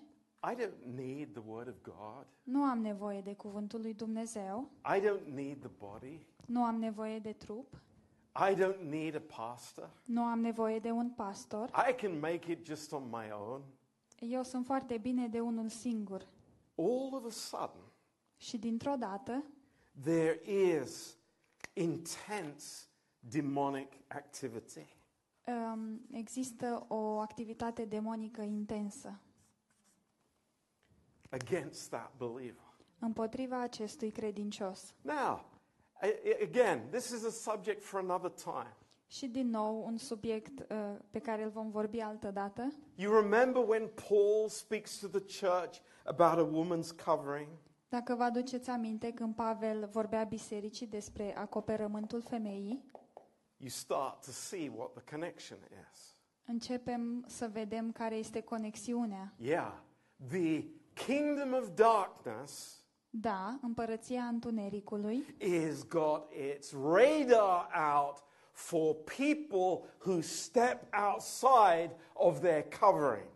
I 0.53 0.55
don't 0.55 0.95
need 0.95 1.33
the 1.33 1.43
word 1.47 1.69
of 1.69 1.75
God. 1.83 2.27
Nu 2.43 2.63
am 2.63 2.79
nevoie 2.81 3.21
de 3.21 3.35
cuvântul 3.35 3.81
lui 3.81 3.95
Dumnezeu. 3.95 4.71
I 4.97 5.01
don't 5.01 5.35
need 5.35 5.59
the 5.61 5.71
body. 5.79 6.27
Nu 6.47 6.65
am 6.65 6.79
nevoie 6.79 7.19
de 7.19 7.33
trup. 7.33 7.83
I 8.51 8.55
don't 8.55 8.81
need 8.89 9.15
a 9.15 9.23
pastor. 9.37 9.91
Nu 10.05 10.23
am 10.23 10.41
nevoie 10.41 10.79
de 10.79 10.91
un 10.91 11.11
pastor. 11.11 11.69
I 11.89 11.95
can 11.95 12.19
make 12.19 12.51
it 12.53 12.67
just 12.67 12.93
on 12.93 13.09
my 13.09 13.31
own. 13.33 13.63
Eu 14.19 14.43
sunt 14.43 14.67
foarte 14.67 14.99
bine 14.99 15.29
de 15.29 15.41
unul 15.41 15.69
singur. 15.69 16.27
All 16.75 17.15
of 17.15 17.25
a 17.25 17.31
sudden, 17.31 17.83
Și 18.37 18.59
dintr-o 18.59 18.95
dată 18.97 19.45
there 20.03 20.41
is 20.81 21.19
intense 21.73 22.87
demonic 23.19 23.93
activity. 24.09 24.87
um, 25.47 26.01
există 26.13 26.85
o 26.89 27.19
activitate 27.19 27.85
demonică 27.85 28.43
intensă 28.43 29.19
against 31.43 31.89
that 31.91 32.11
believer. 32.17 32.63
împotriva 32.99 33.61
acestui 33.63 34.11
credincios. 34.11 34.95
Now, 35.01 35.15
a- 35.15 36.07
a- 36.25 36.39
again, 36.43 36.89
this 36.91 37.09
is 37.11 37.25
a 37.25 37.31
subject 37.53 37.83
for 37.83 38.01
another 38.01 38.31
time. 38.31 38.77
Și 39.07 39.27
din 39.27 39.49
nou 39.51 39.85
un 39.87 39.97
subiect 39.97 40.59
uh, 40.71 40.77
pe 41.11 41.19
care 41.19 41.43
îl 41.43 41.51
vom 41.51 41.71
vorbi 41.71 42.01
altă 42.01 42.31
dată. 42.31 42.73
You 42.95 43.21
remember 43.21 43.63
when 43.69 43.91
Paul 44.09 44.49
speaks 44.49 44.99
to 44.99 45.07
the 45.09 45.21
church 45.47 45.79
about 46.05 46.39
a 46.39 46.51
woman's 46.51 47.05
covering? 47.05 47.49
Dacă 47.89 48.15
vă 48.15 48.23
aduceți 48.23 48.71
aminte 48.71 49.13
când 49.13 49.35
Pavel 49.35 49.89
vorbea 49.93 50.25
bisericii 50.25 50.87
despre 50.87 51.37
acoperământul 51.37 52.23
femeii, 52.23 52.85
You 53.57 53.69
start 53.69 54.25
to 54.25 54.31
see 54.31 54.73
what 54.77 54.93
the 54.93 55.03
connection 55.11 55.59
is. 55.93 56.17
începem 56.47 57.25
să 57.27 57.49
vedem 57.53 57.93
care 57.93 58.15
este 58.15 58.41
conexiunea. 58.41 59.35
Yeah, 59.39 59.73
the 60.29 60.65
kingdom 60.95 61.53
of 61.53 61.69
darkness 61.75 62.83
Da, 63.11 63.59
împărăția 63.63 64.23
întunericului 64.23 65.35
is 65.39 65.89
got 65.89 66.33
its 66.55 66.73
radar 66.73 67.69
out 67.95 68.23
for 68.53 68.95
people 68.95 69.89
who 70.05 70.21
step 70.21 70.83
outside 71.13 71.97
of 72.13 72.41
their 72.41 72.65
covering. 72.81 73.29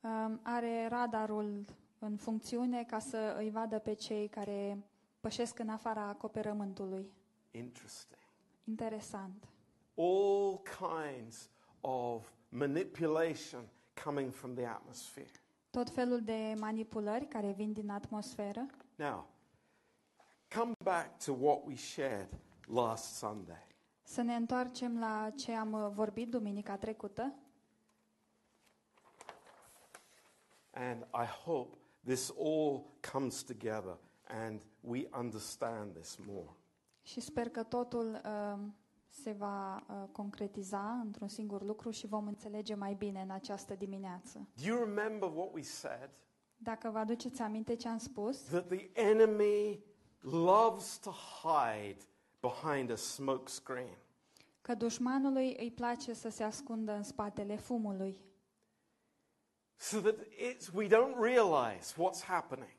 um, 0.00 0.40
are 0.42 0.86
radarul 0.88 1.64
în 1.98 2.16
funcțiune 2.16 2.84
ca 2.84 2.98
să 2.98 3.34
îi 3.38 3.50
vadă 3.50 3.78
pe 3.78 3.92
cei 3.94 4.28
care 4.28 4.78
pășesc 5.20 5.58
în 5.58 5.68
afara 5.68 6.02
acoperământului. 6.08 7.12
Interesting. 7.50 8.18
Interesant. 8.64 9.48
all 9.96 10.60
kinds 10.62 11.50
of 11.80 12.32
manipulation 12.48 13.68
coming 14.04 14.32
from 14.32 14.54
the 14.54 14.64
atmosphere. 14.66 15.30
Tot 15.74 15.90
felul 15.90 16.20
de 16.20 16.54
manipulări 16.58 17.26
care 17.26 17.52
vin 17.52 17.72
din 17.72 17.90
atmosferă. 17.90 18.66
Now, 18.94 19.28
come 20.56 20.74
back 20.82 21.24
to 21.24 21.32
what 21.32 21.60
we 21.64 21.76
shared 21.76 22.28
last 22.66 23.14
Sunday. 23.16 23.66
Să 24.02 24.22
ne 24.22 24.34
întoarcem 24.34 24.98
la 24.98 25.30
ce 25.36 25.52
am 25.52 25.72
uh, 25.72 25.90
vorbit 25.92 26.28
duminica 26.30 26.76
trecută 26.76 27.34
And 30.70 31.02
I 31.02 31.26
hope 31.44 31.76
this 32.04 32.32
all 32.38 32.84
comes 33.12 33.42
together 33.42 33.98
and 34.28 34.62
we 34.80 35.08
understand 35.18 35.94
this 35.94 36.16
more. 36.26 36.50
și 37.02 37.20
sper 37.20 37.48
că 37.48 37.62
totul 37.62 38.20
uh, 38.24 38.58
se 39.22 39.32
va 39.32 39.84
uh, 39.88 40.08
concretiza 40.12 41.00
într-un 41.04 41.28
singur 41.28 41.62
lucru 41.62 41.90
și 41.90 42.06
vom 42.06 42.26
înțelege 42.26 42.74
mai 42.74 42.94
bine 42.94 43.20
în 43.20 43.30
această 43.30 43.74
dimineață. 43.74 44.48
Do 44.54 44.62
you 44.66 44.78
remember 44.78 45.28
what 45.34 45.52
we 45.52 45.62
said? 45.62 46.10
Dacă 46.56 46.90
vă 46.90 46.98
aduceți 46.98 47.40
aminte 47.42 47.74
ce 47.74 47.88
am 47.88 47.98
spus, 47.98 48.42
that 48.42 48.66
the 48.68 48.90
enemy 48.92 49.84
loves 50.20 50.98
to 50.98 51.10
hide 51.42 51.96
behind 52.40 52.90
a 52.90 52.96
smoke 52.96 53.50
screen. 53.50 53.96
că 54.60 54.74
dușmanului 54.74 55.56
îi 55.58 55.70
place 55.70 56.12
să 56.12 56.28
se 56.28 56.42
ascundă 56.42 56.92
în 56.92 57.02
spatele 57.02 57.56
fumului, 57.56 58.20
So 59.76 60.00
that 60.00 60.14
it's, 60.24 60.72
we 60.74 60.86
don't 60.86 61.16
realize 61.20 61.94
what's 61.94 62.24
happening. 62.26 62.70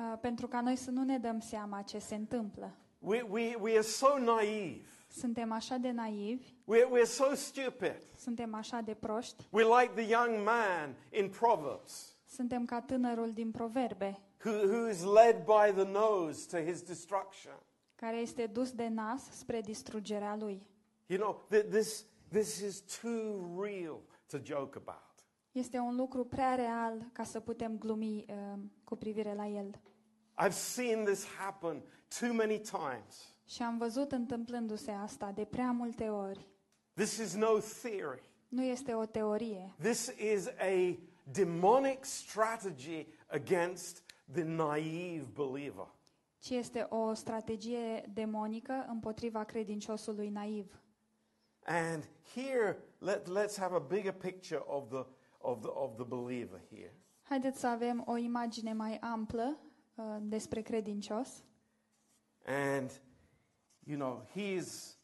uh, 0.00 0.18
pentru 0.20 0.46
ca 0.48 0.60
noi 0.60 0.76
să 0.76 0.90
nu 0.90 1.02
ne 1.02 1.18
dăm 1.18 1.40
seama 1.40 1.82
ce 1.82 1.98
se 1.98 2.14
întâmplă. 2.14 2.76
We, 2.98 3.22
we, 3.22 3.54
we 3.60 3.72
are 3.72 3.80
so 3.80 4.18
naive. 4.18 4.88
Suntem 5.16 5.52
așa 5.52 5.76
de 5.76 5.90
naivi, 5.90 6.54
We're, 6.64 6.88
we're 6.90 7.04
so 7.04 7.34
stupid. 7.34 7.96
suntem 8.16 8.54
așa 8.54 8.80
de 8.80 8.94
proști, 8.94 9.44
We're 9.44 9.80
like 9.80 9.92
the 10.02 10.10
young 10.10 10.44
man 10.44 10.96
in 11.10 11.28
Proverbs 11.28 12.08
suntem 12.26 12.64
ca 12.64 12.80
tânărul 12.80 13.32
din 13.32 13.50
Proverbe, 13.50 14.18
who, 14.44 14.50
who's 14.50 15.02
led 15.02 15.44
by 15.44 15.82
the 15.82 15.90
nose 15.90 16.46
to 16.58 16.70
his 16.70 16.82
destruction. 16.82 17.52
care 17.94 18.16
este 18.16 18.46
dus 18.46 18.70
de 18.72 18.88
nas 18.88 19.22
spre 19.38 19.60
distrugerea 19.60 20.36
lui. 20.36 20.66
You 21.06 21.18
know, 21.18 21.46
th- 21.50 21.68
this, 21.70 22.04
this 22.30 22.60
is 22.60 22.80
too 23.00 23.60
real 23.62 24.00
to 24.26 24.38
joke 24.44 24.78
about. 24.84 25.12
Este 25.52 25.78
un 25.78 25.96
lucru 25.96 26.24
prea 26.24 26.54
real 26.54 27.10
ca 27.12 27.24
să 27.24 27.40
putem 27.40 27.78
glumi 27.78 28.24
uh, 28.28 28.58
cu 28.84 28.96
privire 28.96 29.34
la 29.34 29.46
el. 29.48 29.70
I've 30.46 30.54
seen 30.54 31.04
this 31.04 31.26
happen 31.38 31.82
too 32.20 32.32
many 32.32 32.58
times. 32.60 33.33
Și 33.46 33.62
am 33.62 33.78
văzut 33.78 34.12
întâmplându-se 34.12 34.90
asta 34.90 35.32
de 35.32 35.44
prea 35.44 35.70
multe 35.70 36.08
ori. 36.08 36.46
This 36.94 37.16
is 37.16 37.34
no 37.34 37.58
theory. 37.82 38.22
Nu 38.48 38.62
este 38.62 38.94
o 38.94 39.04
teorie, 39.06 39.74
This 39.80 40.06
is 40.34 40.46
a 40.46 40.98
demonic 41.32 42.04
strategy 42.04 43.06
against 43.26 44.02
the 44.32 44.42
naive 44.42 45.26
believer. 45.32 45.88
ci 46.38 46.50
este 46.50 46.86
o 46.88 47.14
strategie 47.14 48.10
demonică 48.14 48.86
împotriva 48.88 49.44
credinciosului 49.44 50.28
naiv. 50.28 50.82
And 51.66 52.08
here, 52.34 52.78
let, 52.98 53.28
let's 53.28 53.56
have 53.58 53.74
a 53.74 53.78
bigger 53.78 54.12
picture 54.12 54.62
of 54.66 54.88
the, 54.88 55.06
of, 55.38 55.60
the, 55.60 55.70
of 55.70 55.94
the 55.94 56.04
believer 56.04 56.60
here. 56.70 56.94
Haideți 57.22 57.60
să 57.60 57.66
avem 57.66 58.02
o 58.06 58.16
imagine 58.16 58.72
mai 58.72 58.96
amplă 58.96 59.58
uh, 59.94 60.04
despre 60.20 60.60
credincios. 60.60 61.44
And, 62.46 63.00
you 63.86 63.96
know, 63.96 64.22
he's, 64.34 64.96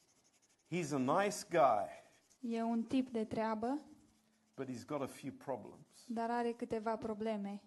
he's 0.68 0.92
a 0.92 0.98
nice 0.98 1.44
guy, 1.50 1.88
E 2.42 2.62
un 2.62 2.82
tip 2.82 3.10
de 3.12 3.24
treabă, 3.24 3.80
but 4.56 4.68
he's 4.68 4.84
got 4.84 5.02
a 5.02 5.06
few 5.06 5.32
problems. 5.32 6.04
dar 6.06 6.30
are 6.30 6.52
câteva 6.52 6.96
probleme. 6.96 7.62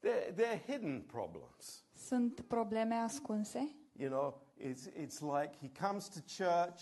They're, 0.00 0.32
they're 0.34 0.62
hidden 0.66 1.00
problems. 1.02 1.84
Sunt 1.94 2.40
probleme 2.40 2.94
ascunse. 2.94 3.74
You 3.98 4.08
know, 4.08 4.34
it's, 4.56 4.86
it's 4.86 5.20
like 5.20 5.54
he 5.60 5.68
comes 5.68 6.08
to 6.08 6.20
church, 6.20 6.80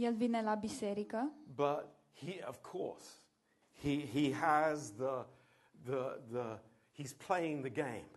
El 0.00 0.14
vine 0.14 0.42
la 0.42 0.54
biserică, 0.54 1.32
but 1.54 1.86
he, 2.14 2.42
of 2.46 2.60
course, 2.62 3.06
he, 3.82 4.06
he 4.06 4.32
has 4.32 4.92
the, 4.92 5.26
the, 5.84 6.20
the, 6.32 6.58
he's 6.92 7.12
playing 7.12 7.60
the 7.60 7.82
game. 7.82 8.08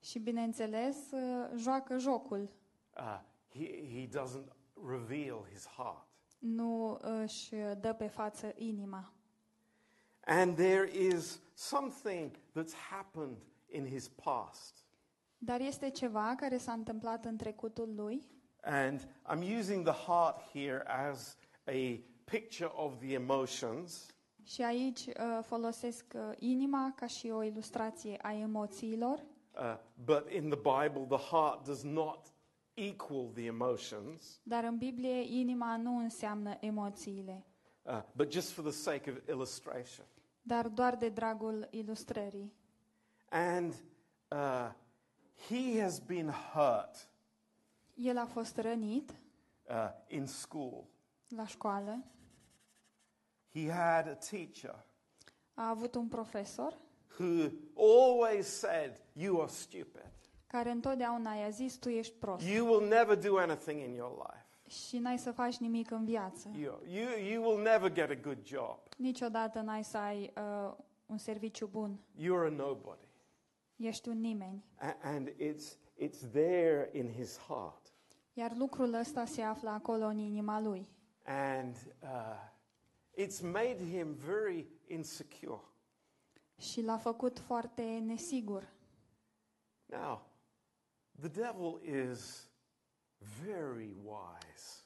Și 0.00 0.18
bineînțeles, 0.18 0.96
uh, 1.10 1.50
joacă 1.56 1.98
jocul. 1.98 2.48
Uh, 2.96 3.20
he, 3.48 3.88
he 3.92 4.06
doesn't 4.20 4.48
reveal 4.86 5.46
his 5.52 5.66
heart. 5.66 6.06
Nu 6.38 6.98
își 7.00 7.54
dă 7.80 7.92
pe 7.92 8.06
față 8.06 8.52
inima. 8.56 9.12
And 10.24 10.56
there 10.56 10.90
is 10.92 11.40
something 11.54 12.30
that's 12.54 12.74
happened 12.90 13.36
in 13.68 13.86
his 13.86 14.08
past. 14.08 14.86
Dar 15.38 15.60
este 15.60 15.90
ceva 15.90 16.34
care 16.36 16.56
s-a 16.58 16.72
întâmplat 16.72 17.24
în 17.24 17.36
trecutul 17.36 17.94
lui 17.94 18.28
And 18.62 19.08
I'm 19.32 19.58
using 19.58 19.88
the 19.88 20.04
heart 20.06 20.40
here 20.52 20.82
as 20.86 21.36
a 21.66 22.00
picture 22.24 22.70
of 22.74 22.98
the 22.98 23.12
emotions. 23.12 24.06
și 24.44 24.62
aici 24.62 25.06
uh, 25.06 25.14
folosesc 25.42 26.04
uh, 26.14 26.30
inima 26.38 26.92
ca 26.96 27.06
și 27.06 27.30
o 27.30 27.42
ilustrație 27.42 28.18
a 28.22 28.32
emoțiilor, 28.32 29.22
Uh, 29.58 29.76
but 30.04 30.30
in 30.30 30.50
the 30.50 30.56
Bible, 30.56 31.06
the 31.08 31.36
heart 31.36 31.64
does 31.64 31.82
not 31.82 32.32
equal 32.78 33.30
the 33.34 33.44
emotions. 33.44 34.40
dar 34.42 34.64
în 34.64 34.76
Biblie 34.78 35.38
inima 35.40 35.76
nu 35.76 35.98
înseamnă 35.98 36.56
emoțiile, 36.60 37.42
Uh, 37.82 38.02
but 38.12 38.32
just 38.32 38.50
for 38.50 38.64
the 38.64 38.72
sake 38.72 39.10
of 39.10 39.28
illustration. 39.28 40.06
dar 40.42 40.68
doar 40.68 40.96
de 40.96 41.08
dragul 41.08 41.68
ilustrării. 41.70 42.52
And 43.30 43.74
uh, 44.30 44.70
he 45.48 45.80
has 45.82 45.98
been 45.98 46.30
hurt 46.30 47.08
El 47.94 48.18
a 48.18 48.26
fost 48.26 48.56
rănit 48.56 49.10
uh, 49.68 49.88
in 50.06 50.26
school. 50.26 50.84
la 51.28 51.46
școală, 51.46 52.04
He 53.52 53.70
had 53.72 54.06
a 54.08 54.14
teacher 54.14 54.84
a 55.54 55.68
avut 55.68 55.94
un 55.94 56.08
profesor 56.08 56.78
who 57.18 57.48
always 57.76 58.46
said, 58.46 59.02
You 59.12 59.40
are 59.40 59.50
stupid. 59.50 60.10
Care 60.48 60.70
întotdeauna 60.70 61.32
i-a 61.34 61.48
zis, 61.48 61.74
tu 61.76 61.88
ești 61.88 62.14
prost 62.18 62.46
You 62.46 62.66
will 62.66 62.88
never 62.88 63.16
do 63.18 63.36
anything 63.38 63.80
in 63.80 63.94
your 63.94 64.16
life. 64.16 64.46
și 64.86 64.98
n-ai 64.98 65.18
să 65.18 65.32
faci 65.32 65.56
nimic 65.56 65.90
în 65.90 66.04
viață. 66.04 66.50
You, 66.58 66.80
you, 66.86 67.08
you 67.32 67.42
will 67.50 67.62
never 67.62 67.92
get 67.92 68.10
a 68.10 68.14
good 68.14 68.38
job. 68.46 68.78
Niciodată 68.96 69.60
n-ai 69.60 69.84
să 69.84 69.96
ai 69.98 70.32
uh, 70.36 70.74
un 71.06 71.18
serviciu 71.18 71.66
bun. 71.66 71.98
You're 72.16 72.46
a 72.46 72.50
nobody. 72.50 73.06
Ești 73.76 74.08
un 74.08 74.20
nimeni. 74.20 74.64
A- 74.78 74.96
and 75.02 75.28
it's, 75.30 75.76
it's 76.04 76.30
there 76.32 76.90
in 76.92 77.12
his 77.12 77.38
heart. 77.38 77.92
Iar 78.32 78.52
lucrul 78.56 78.92
ăsta 78.94 79.24
se 79.24 79.42
află 79.42 79.70
acolo 79.70 80.04
în 80.04 80.18
inima 80.18 80.60
lui. 80.60 80.88
And 81.24 81.76
uh, 82.02 82.50
it's 83.24 83.40
made 83.42 83.76
him 83.90 84.12
very 84.12 84.66
insecure. 84.86 85.60
Și 86.58 86.82
l-a 86.82 86.96
făcut 86.96 87.38
foarte 87.38 87.82
nesigur. 87.82 88.68
Now, 89.86 90.20
the 91.20 91.28
devil 91.28 91.80
is 92.10 92.50
very 93.44 93.96
wise. 94.04 94.82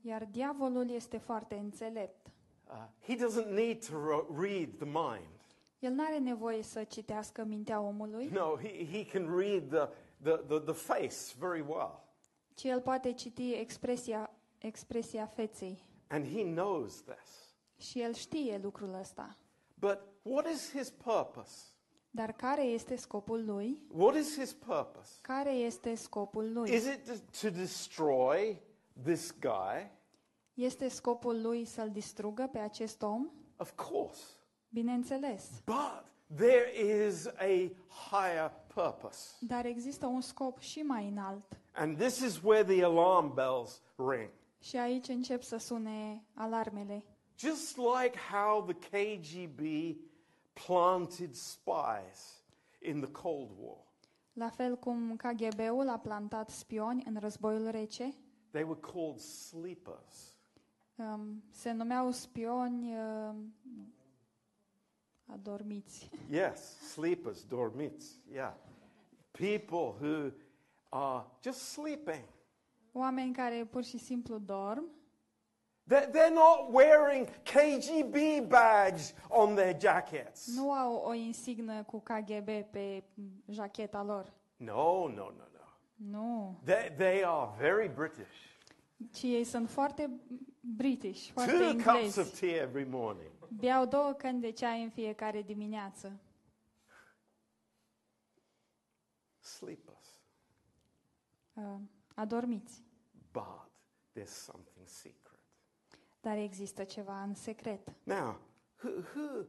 Iar 0.00 0.24
diavolul 0.30 0.90
este 0.90 1.16
foarte 1.18 1.54
înțelept. 1.54 2.26
Uh, 2.70 2.84
he 3.06 3.14
doesn't 3.16 3.48
need 3.50 3.86
to 3.86 3.92
ro- 3.92 4.40
read 4.40 4.68
the 4.76 4.84
mind. 4.86 5.40
El 5.78 5.92
nu 5.92 6.04
are 6.04 6.18
nevoie 6.18 6.62
să 6.62 6.84
citească 6.84 7.44
mintea 7.44 7.80
omului, 7.80 8.26
No, 8.28 8.56
he, 8.56 8.86
he 8.90 9.04
can 9.06 9.36
read 9.36 9.68
the, 9.68 9.88
the, 10.22 10.36
the, 10.36 10.58
the 10.58 10.72
face 10.72 11.16
very 11.38 11.60
well. 11.60 12.04
ci 12.54 12.64
el 12.64 12.80
poate 12.80 13.12
citi 13.12 13.52
expresia, 13.52 14.30
expresia 14.58 15.26
feței. 15.26 15.82
And 16.08 16.26
he 16.26 16.42
knows 16.42 17.02
this. 17.02 17.54
Și 17.86 18.00
el 18.00 18.12
știe 18.14 18.58
lucrul 18.62 18.94
ăsta. 18.94 19.36
But 19.74 19.98
what 20.22 20.46
is 20.46 20.70
his 20.70 20.90
purpose? 20.90 21.71
Dar 22.14 22.32
care 22.32 22.62
este 22.62 22.96
scopul 22.96 23.44
lui? 23.44 23.78
What 23.94 24.14
is 24.14 24.38
his 24.38 24.52
purpose? 24.52 25.10
Care 25.20 25.50
este 25.52 25.94
scopul 25.94 26.52
lui? 26.52 26.70
Is 26.74 26.84
it 26.84 27.10
to- 27.10 27.40
to 27.40 27.50
destroy 27.50 28.62
this 29.02 29.34
guy? 29.40 29.90
Este 30.54 30.88
scopul 30.88 31.40
lui 31.42 31.64
să-l 31.64 31.90
distrugă 31.90 32.48
pe 32.52 32.58
acest 32.58 33.02
om? 33.02 33.28
Of 33.56 33.72
course. 33.74 34.22
Bineînțeles. 34.68 35.50
But 35.64 36.04
there 36.36 36.72
is 37.06 37.26
a 37.26 37.70
higher 38.10 38.52
purpose. 38.74 39.28
Dar 39.40 39.64
există 39.64 40.06
un 40.06 40.20
scop 40.20 40.58
și 40.58 40.78
mai 40.80 41.08
înalt. 41.08 41.46
And 41.74 41.98
this 41.98 42.18
is 42.20 42.40
where 42.42 42.74
the 42.74 42.84
alarm 42.84 43.34
bells 43.34 43.82
ring. 43.96 44.30
Și 44.60 44.76
aici 44.76 45.08
încep 45.08 45.42
să 45.42 45.56
sune 45.56 46.24
alarmele. 46.34 47.04
Just 47.38 47.76
like 47.76 48.18
how 48.32 48.62
the 48.62 48.74
KGB 48.90 49.60
planted 50.52 51.34
spies 51.34 52.44
in 52.80 53.00
the 53.00 53.10
Cold 53.10 53.50
War, 53.58 53.76
La 54.32 54.48
fel 54.48 54.76
cum 54.76 55.16
KGB-ul 55.16 55.88
a 55.88 55.98
plantat 55.98 56.50
spioni 56.50 57.02
în 57.06 57.16
războiul 57.16 57.68
rece, 57.70 58.14
they 58.50 58.62
were 58.62 58.80
called 58.80 59.18
sleepers. 59.18 60.34
um, 60.96 61.42
se 61.50 61.72
numeau 61.72 62.10
spioni 62.10 62.94
um, 62.96 63.54
adormiți. 65.26 66.10
Yes, 66.30 66.60
sleepers, 66.92 67.44
dormits. 67.44 68.04
Yeah. 68.32 68.52
People 69.30 69.94
who 70.00 70.30
are 70.88 71.26
just 71.42 71.58
sleeping. 71.58 72.24
Oameni 72.92 73.32
care 73.32 73.64
pur 73.70 73.84
și 73.84 73.98
simplu 73.98 74.38
dorm, 74.38 74.84
They're, 75.88 76.06
they're 76.10 76.32
not 76.34 76.72
wearing 76.72 77.28
KGB 77.42 78.48
badge 78.48 79.02
on 79.28 79.54
their 79.54 79.76
jackets. 79.80 80.56
nu 80.56 80.72
au 80.72 80.94
o 80.94 81.12
insignă 81.12 81.82
cu 81.82 82.00
KGB 82.00 82.48
pe 82.70 83.02
jacheta 83.50 84.02
lor. 84.02 84.32
No, 84.56 85.08
no, 85.08 85.14
no, 85.14 85.30
no. 85.52 85.66
Nu. 85.94 86.60
They, 86.64 86.92
they 86.96 87.24
are 87.24 87.50
very 87.58 87.88
British. 87.88 88.50
Ci 89.12 89.22
ei 89.22 89.44
sunt 89.44 89.70
foarte 89.70 90.10
british, 90.60 91.30
foarte 91.30 91.52
Two 91.52 91.72
cups 91.72 91.86
englezi. 91.86 92.18
of 92.18 92.38
tea 92.40 92.54
every 92.62 92.84
morning. 92.84 93.30
Beau 93.48 93.86
două 93.86 94.12
căni 94.12 94.40
de 94.40 94.50
ceai 94.50 94.82
în 94.82 94.90
fiecare 94.90 95.42
dimineață. 95.42 96.12
sleepless. 99.40 100.20
uh, 101.52 101.78
adormiți. 102.14 102.82
But 103.32 103.70
there's 104.14 104.26
something 104.44 104.86
secret. 104.88 105.21
Dar 106.22 106.36
există 106.36 106.84
ceva 106.84 107.22
în 107.22 107.34
secret. 107.34 107.92
Now, 108.02 108.40
who, 108.82 108.90
who, 109.14 109.44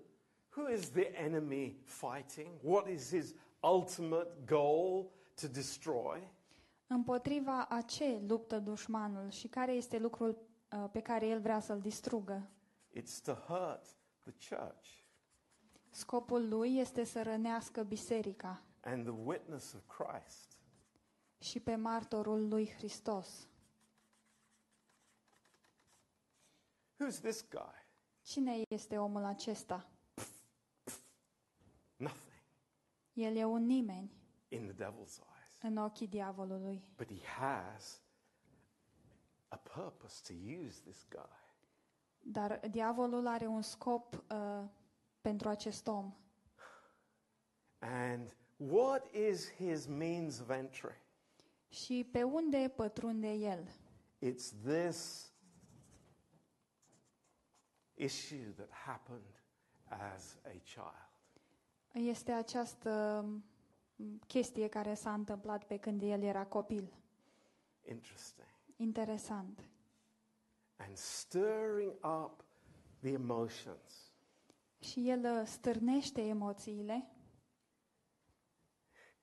who 0.56 0.70
is 0.70 0.90
the 0.90 1.12
enemy 1.16 1.78
fighting? 1.84 2.50
What 2.62 2.88
is 2.88 3.10
his 3.10 3.34
ultimate 3.62 4.30
goal 4.46 5.06
to 5.42 5.48
destroy? 5.48 6.32
Împotriva 6.88 7.66
a 7.70 7.82
ce 7.82 8.22
luptă 8.28 8.60
dușmanul 8.60 9.30
și 9.30 9.48
care 9.48 9.72
este 9.72 9.98
lucrul 9.98 10.38
uh, 10.72 10.90
pe 10.92 11.02
care 11.02 11.28
el 11.28 11.40
vrea 11.40 11.60
să-l 11.60 11.80
distrugă? 11.80 12.50
It's 13.00 13.22
to 13.24 13.34
hurt 13.34 13.86
the 14.20 14.56
church 14.56 14.88
Scopul 15.90 16.50
lui 16.50 16.78
este 16.78 17.04
să 17.04 17.22
rănească 17.22 17.84
biserica 17.84 18.62
and 18.82 19.04
the 19.04 19.16
witness 19.26 19.74
of 19.74 19.82
Christ. 19.98 20.58
și 21.40 21.60
pe 21.60 21.76
martorul 21.76 22.48
lui 22.48 22.70
Hristos. 22.78 23.48
Who's 27.00 27.20
this 27.20 27.42
guy? 27.50 27.86
Cine 28.22 28.62
este 28.70 28.98
omul 28.98 29.24
acesta? 29.24 29.88
Nothing 31.96 32.32
El 33.14 33.36
e 33.36 33.44
un 33.46 33.66
nimeni 33.66 34.12
in 34.50 34.68
the 34.68 34.86
devil's 34.86 35.18
eyes. 35.18 35.58
în 35.62 35.78
ochii 35.78 36.08
diavolului, 36.08 36.84
But 36.98 37.08
he 37.08 37.26
has 37.28 38.02
a 39.48 39.58
purpose 39.58 40.34
to 40.34 40.34
use 40.66 40.82
this 40.82 41.06
guy. 41.10 41.42
dar 42.20 42.60
diavolul 42.72 43.28
are 43.28 43.46
un 43.48 43.62
scop 43.62 44.24
uh, 44.32 44.64
pentru 45.22 45.50
acest 45.50 45.88
om. 45.88 46.14
And 47.80 48.36
what 48.58 49.14
is 49.14 49.52
his 49.54 49.86
means 49.86 50.40
of 50.40 50.50
entry? 50.50 51.02
Și 51.70 52.10
pe 52.12 52.24
unde 52.24 52.74
pătrunde 52.76 53.28
el? 53.32 53.68
It's 54.26 54.52
this 54.66 55.32
issue 58.04 58.54
that 58.56 58.70
happened 58.86 59.42
as 59.88 60.38
a 60.46 60.62
child. 60.64 61.12
Este 61.92 62.32
această 62.32 63.22
m, 63.96 64.20
chestie 64.28 64.68
care 64.68 64.94
s-a 64.94 65.14
întâmplat 65.14 65.64
pe 65.64 65.78
când 65.78 66.02
el 66.02 66.22
era 66.22 66.46
copil. 66.46 66.94
Interesting. 67.82 68.48
Interesant. 68.76 69.60
And 70.78 70.98
stirring 70.98 71.94
up 72.06 72.44
the 73.00 73.12
emotions. 73.12 74.12
Și 74.80 75.10
el 75.10 75.40
uh, 75.40 75.48
stârnește 75.48 76.22
emoțiile, 76.22 77.08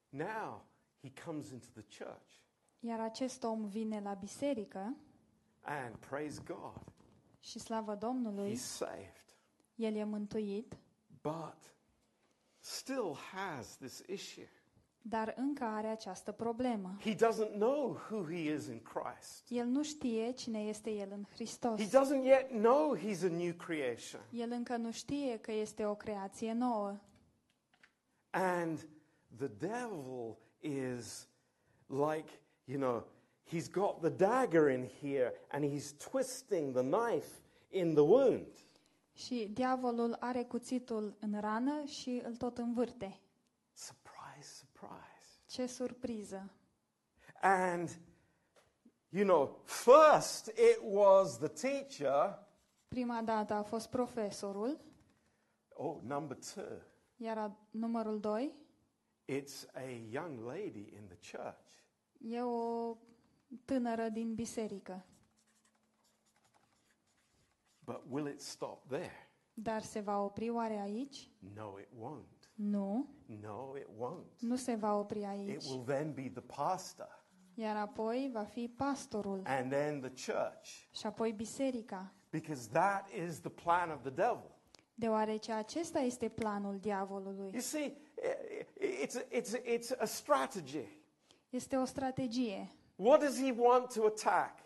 Now 0.09 0.65
he 1.03 1.13
comes 1.25 1.51
into 1.51 1.67
the 1.73 2.05
church 2.05 2.41
iar 2.81 3.01
acest 3.01 3.43
om 3.43 3.65
vine 3.67 4.01
la 4.01 4.15
biserică 4.15 4.97
and 5.61 5.97
praise 5.97 6.43
God, 6.45 6.93
și 7.41 7.59
slavă 7.59 7.95
Domnului, 7.95 8.53
he's 8.53 8.77
saved, 8.77 9.37
el 9.75 9.95
e 9.95 10.05
mântuit, 10.05 10.77
but 11.23 11.75
still 12.59 13.17
has 13.33 13.77
this 13.77 14.03
issue. 14.07 14.49
dar 15.03 15.35
încă 15.37 15.65
are 15.65 15.87
această 15.87 16.33
problemă. 16.33 16.97
He 17.01 17.15
doesn't 17.15 17.53
know 17.55 18.01
who 18.11 18.25
he 18.25 18.55
is 18.55 18.67
in 18.67 18.83
Christ. 18.83 19.45
El 19.49 19.67
nu 19.67 19.83
știe 19.83 20.31
cine 20.31 20.59
este 20.59 20.91
el 20.91 21.09
în 21.13 21.25
Hristos. 21.33 21.81
He 21.81 21.99
doesn't 21.99 22.25
yet 22.25 22.49
know 22.51 22.97
he's 22.97 23.23
a 23.25 23.29
new 23.29 23.53
creation. 23.53 24.21
El 24.31 24.51
încă 24.51 24.77
nu 24.77 24.91
știe 24.91 25.39
că 25.39 25.53
este 25.53 25.85
o 25.85 25.95
creație 25.95 26.53
nouă. 26.53 26.99
And 28.31 28.89
the 29.37 29.49
devil 29.49 30.37
is 30.61 31.29
like, 31.87 32.31
you 32.65 32.79
know, 32.79 33.07
he's 33.51 33.71
got 33.71 34.01
the 34.01 34.11
dagger 34.11 34.69
in 34.71 34.89
here 35.01 35.33
and 35.49 35.65
he's 35.65 35.93
twisting 36.11 36.73
the 36.73 36.83
knife 36.83 37.29
in 37.69 37.93
the 37.95 38.03
wound. 38.03 38.47
Și 39.13 39.51
diavolul 39.53 40.17
are 40.21 40.45
cuțitul 40.45 41.17
în 41.21 41.41
rană 41.41 41.85
și 41.85 42.21
îl 42.25 42.37
tot 42.37 42.59
învârte. 42.59 43.21
Surprise, 43.73 44.49
surprise. 44.55 45.41
Ce 45.47 45.67
surpriză! 45.67 46.51
And, 47.43 48.01
you 49.09 49.25
know, 49.25 49.61
first 49.65 50.47
it 50.47 50.79
was 50.83 51.39
the 51.39 51.49
teacher. 51.49 52.47
Prima 52.89 53.23
dată 53.23 53.55
a 53.55 53.63
fost 53.63 53.89
profesorul, 53.89 54.81
Oh, 55.75 55.97
number 56.03 56.37
two, 56.55 56.65
iar 57.17 57.39
a, 57.39 57.57
numărul 57.71 58.21
doi 58.21 58.55
it's 59.33 59.67
a 59.75 59.89
young 60.11 60.39
lady 60.47 60.93
in 60.97 61.07
the 61.09 61.37
church. 61.37 61.69
e 62.19 62.43
o 62.43 62.97
tânără 63.65 64.09
din 64.09 64.35
biserică. 64.35 65.05
But 67.85 68.03
will 68.09 68.27
it 68.27 68.41
stop 68.41 68.87
there? 68.89 69.13
Dar 69.55 69.83
se 69.83 70.01
va 70.01 70.19
opri 70.23 70.51
oare 70.51 70.79
aici? 70.81 71.31
No, 71.55 71.79
it 71.79 71.89
won't. 72.01 72.51
Nu, 72.55 73.09
No, 73.27 73.77
it 73.77 73.87
won't. 73.99 74.41
nu 74.41 74.57
se 74.57 74.75
va 74.75 74.95
opri 74.95 75.19
It 75.19 75.25
aici. 75.27 75.65
will 75.65 75.85
then 75.85 76.13
be 76.15 76.29
the 76.29 76.41
pastor 76.41 77.19
Iar 77.55 77.77
apoi 77.77 78.31
va 78.33 78.45
fi 78.45 78.69
pastorul 78.69 79.43
and 79.45 79.71
then 79.71 80.01
the 80.01 80.33
church 80.33 80.67
și 80.93 81.07
apoi 81.07 81.33
biserica, 81.33 82.13
because 82.31 82.69
that 82.69 83.09
is 83.11 83.41
the 83.41 83.49
plan 83.51 83.91
of 83.91 84.01
the 84.01 84.11
devil. 84.11 84.59
deoarece 84.95 85.53
acesta 85.53 85.99
este 85.99 86.29
planul 86.29 86.79
diavolului. 86.79 87.51
You 87.53 87.61
see, 87.61 87.85
i- 87.85 88.85
i- 88.87 89.07
it's 89.07 89.17
a, 89.17 89.23
it's 89.31 89.55
a, 89.55 89.59
it's 89.75 90.01
a 90.01 90.05
strategy. 90.05 90.87
Este 91.51 91.77
o 91.77 91.85
strategie. 91.85 92.71
What 93.01 93.21
does 93.21 93.39
he 93.39 93.53
want 93.53 93.95
to 93.95 94.05
attack? 94.07 94.59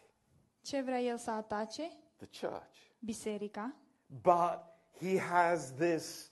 Ce 0.62 0.80
vrea 0.80 1.00
el 1.00 1.18
să 1.18 1.30
atace? 1.30 1.90
The 2.16 2.46
church. 2.46 2.76
Biserica. 2.98 3.74
But 4.06 4.60
he 5.00 5.18
has 5.18 5.72
this, 5.72 6.30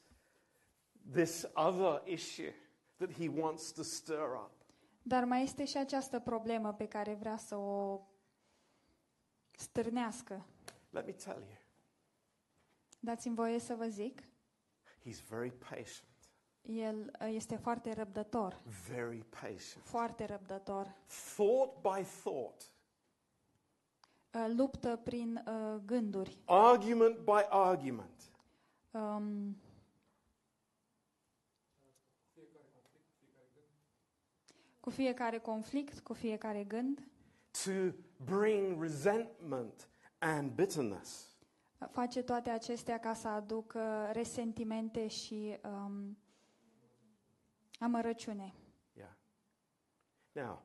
this 1.12 1.46
other 1.55 2.03
issue 2.05 2.53
that 2.96 3.12
he 3.12 3.28
wants 3.28 3.72
to 3.72 3.82
stir 3.82 4.32
up. 4.44 4.50
Dar 5.03 5.24
mai 5.24 5.42
este 5.42 5.64
și 5.64 5.76
această 5.76 6.20
problemă 6.20 6.72
pe 6.72 6.88
care 6.88 7.14
vrea 7.14 7.36
să 7.36 7.57
o 7.57 8.00
stârnească. 9.57 10.46
Let 10.90 11.07
me 11.07 11.12
tell 11.12 11.38
you, 11.38 11.59
Dați-mi 13.00 13.34
voie 13.34 13.59
să 13.59 13.74
vă 13.74 13.86
zic, 13.86 14.22
he's 15.05 15.28
very 15.28 15.50
patient, 15.50 16.11
el 16.62 17.10
uh, 17.20 17.28
este 17.34 17.56
foarte 17.56 17.92
răbdător, 17.92 18.60
very 18.88 19.24
patient. 19.28 19.82
foarte 19.82 20.24
răbdător. 20.24 20.94
Thought 21.34 21.80
by 21.82 22.04
thought, 22.22 22.70
Uh, 24.34 24.52
Luptă 24.56 24.96
prin 25.04 25.44
uh, 25.46 25.80
gânduri. 25.86 26.38
argument 26.44 27.18
by 27.18 27.40
argument. 27.48 28.22
Um, 28.90 29.56
cu 34.80 34.90
fiecare 34.90 35.38
conflict, 35.38 35.98
cu 36.00 36.12
fiecare 36.12 36.64
gând, 36.64 36.98
to 37.64 37.70
bring 38.24 38.80
resentment 38.82 39.88
and 40.18 40.50
bitterness. 40.50 41.26
uh, 41.80 41.88
face 41.90 42.22
toate 42.22 42.50
acestea 42.50 42.98
ca 43.00 43.14
să 43.14 43.28
aducă 43.28 44.08
resentimente 44.12 45.06
și 45.08 45.58
um, 45.64 46.16
amărăciune. 47.83 48.55
Yeah. 48.93 49.11
Now, 50.33 50.62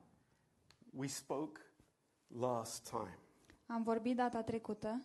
we 0.90 1.06
spoke 1.06 1.60
last 2.26 2.88
time. 2.88 3.18
Am 3.66 3.82
vorbit 3.82 4.16
data 4.16 4.42
trecută, 4.42 5.02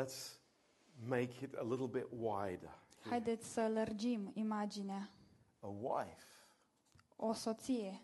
Let's 0.00 0.38
make 1.06 1.44
it 1.44 1.54
a 1.54 1.62
little 1.62 1.86
bit 1.86 2.06
wider. 2.10 2.78
here. 3.02 3.08
haideți 3.08 3.52
să 3.52 3.68
lărgim 3.68 4.30
imaginea. 4.34 5.10
A 5.60 5.66
wife 5.66 6.24
O 7.16 7.32
soție 7.32 8.02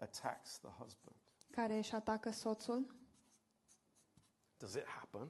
attacks 0.00 0.58
the 0.58 0.68
husband. 0.70 1.16
care 1.50 1.76
își 1.76 1.94
atacă 1.94 2.30
soțul, 2.30 2.94
Does 4.56 4.74
it 4.74 4.84
happen? 4.86 5.28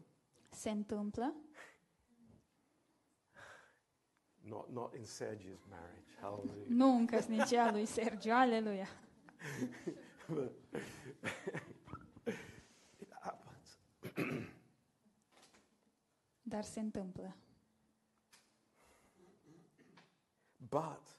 se 0.50 0.70
întâmplă, 0.70 1.34
Not, 4.44 4.72
not 4.72 4.94
in 4.94 5.04
Sergi's 5.04 5.64
marriage. 5.70 6.10
Hallelujah. 6.20 6.66
nu 6.68 6.96
în 6.96 7.06
căsnicia 7.06 7.70
lui 7.70 7.86
Sergiu, 7.86 8.32
aleluia. 8.32 8.88
It 12.98 13.12
happens. 13.20 13.78
Dar 16.42 16.64
se 16.64 16.80
întâmplă. 16.80 17.36
But 20.56 21.16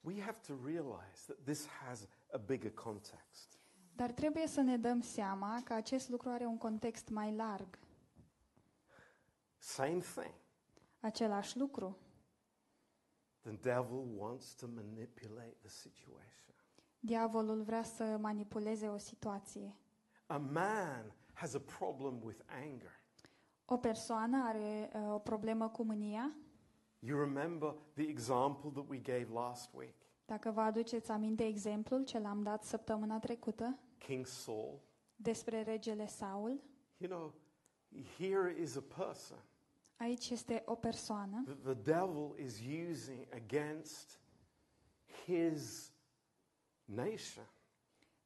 we 0.00 0.20
have 0.20 0.38
to 0.46 0.54
realize 0.64 1.24
that 1.26 1.36
this 1.44 1.66
has 1.66 2.08
a 2.32 2.38
bigger 2.38 2.70
context. 2.70 3.58
Dar 3.94 4.12
trebuie 4.12 4.46
să 4.46 4.60
ne 4.60 4.76
dăm 4.76 5.00
seama 5.00 5.62
că 5.64 5.72
acest 5.72 6.08
lucru 6.08 6.28
are 6.28 6.44
un 6.44 6.58
context 6.58 7.08
mai 7.08 7.34
larg. 7.34 7.78
Same 9.58 9.98
thing. 9.98 10.34
Același 11.00 11.58
lucru. 11.58 11.96
The 13.46 13.58
devil 13.62 14.04
wants 14.16 14.54
to 14.54 14.66
manipulate 14.66 15.56
the 15.60 15.68
situation. 15.68 16.54
Diavolul 17.00 17.62
vrea 17.62 17.82
să 17.82 18.16
manipuleze 18.20 18.88
o 18.88 18.96
situație. 18.98 19.76
A 20.26 20.36
man 20.36 21.12
has 21.32 21.54
a 21.54 21.58
problem 21.78 22.20
with 22.22 22.40
anger. 22.64 23.00
O 23.64 23.76
persoană 23.76 24.42
are 24.44 24.90
uh, 24.94 25.12
o 25.14 25.18
problemă 25.18 25.68
cu 25.68 25.82
mânia. 25.82 26.36
You 26.98 27.18
remember 27.18 27.74
the 27.94 28.08
example 28.08 28.70
that 28.70 28.88
we 28.88 28.98
gave 28.98 29.26
last 29.32 29.72
week? 29.74 29.94
Dacă 30.24 30.50
vă 30.50 30.60
aduceți 30.60 31.10
aminte 31.10 31.44
exemplul 31.44 32.04
ce 32.04 32.18
l-am 32.18 32.42
dat 32.42 32.64
săptămâna 32.64 33.18
trecută 33.18 33.78
King 33.98 34.26
Saul. 34.26 34.80
despre 35.16 35.62
regele 35.62 36.06
Saul, 36.06 36.60
You 36.96 37.10
know, 37.10 37.34
here 38.18 38.60
is 38.60 38.76
a 38.76 38.84
person 38.96 39.38
aici 39.96 40.30
este 40.30 40.62
o 40.66 40.74
persoană 40.74 41.42
that 41.44 41.62
the 41.62 41.92
devil 41.92 42.34
is 42.38 42.60
using 42.90 43.26
against 43.34 44.20
his 45.24 45.92
nation. 46.84 47.46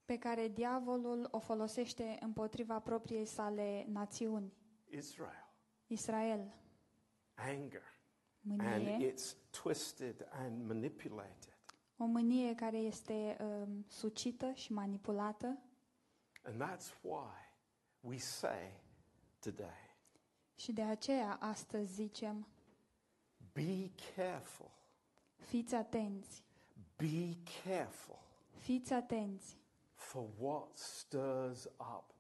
pe 0.05 0.19
care 0.19 0.49
diavolul 0.49 1.29
o 1.31 1.39
folosește 1.39 2.19
împotriva 2.21 2.81
propriei 2.81 3.27
sale 3.27 3.87
națiuni, 3.89 4.53
Israel. 4.89 5.53
Israel. 5.87 6.55
Anger. 7.35 7.83
And 8.49 8.61
Mânie, 8.61 9.13
it's 9.13 9.37
twisted 9.51 10.29
and 10.31 10.67
manipulated. 10.67 11.59
o 11.97 12.05
mânie 12.05 12.55
care 12.55 12.77
este 12.79 13.37
um, 13.41 13.85
sucită 13.89 14.53
și 14.53 14.73
manipulată 14.73 15.59
And 16.43 16.63
that's 16.63 16.93
why 17.03 17.35
we 18.01 18.17
say 18.19 18.81
today 19.39 19.90
și 20.61 20.73
de 20.73 20.83
aceea 20.83 21.37
astăzi 21.41 21.93
zicem, 21.93 22.47
be 23.53 23.91
careful. 24.15 24.71
fiți 25.37 25.75
atenți, 25.75 26.43
Be 26.97 27.37
careful 27.65 28.19
fiți 28.59 28.93
atenți 28.93 29.59
for 29.95 30.27
what 30.39 30.77
stirs 30.77 31.65
up 31.65 32.15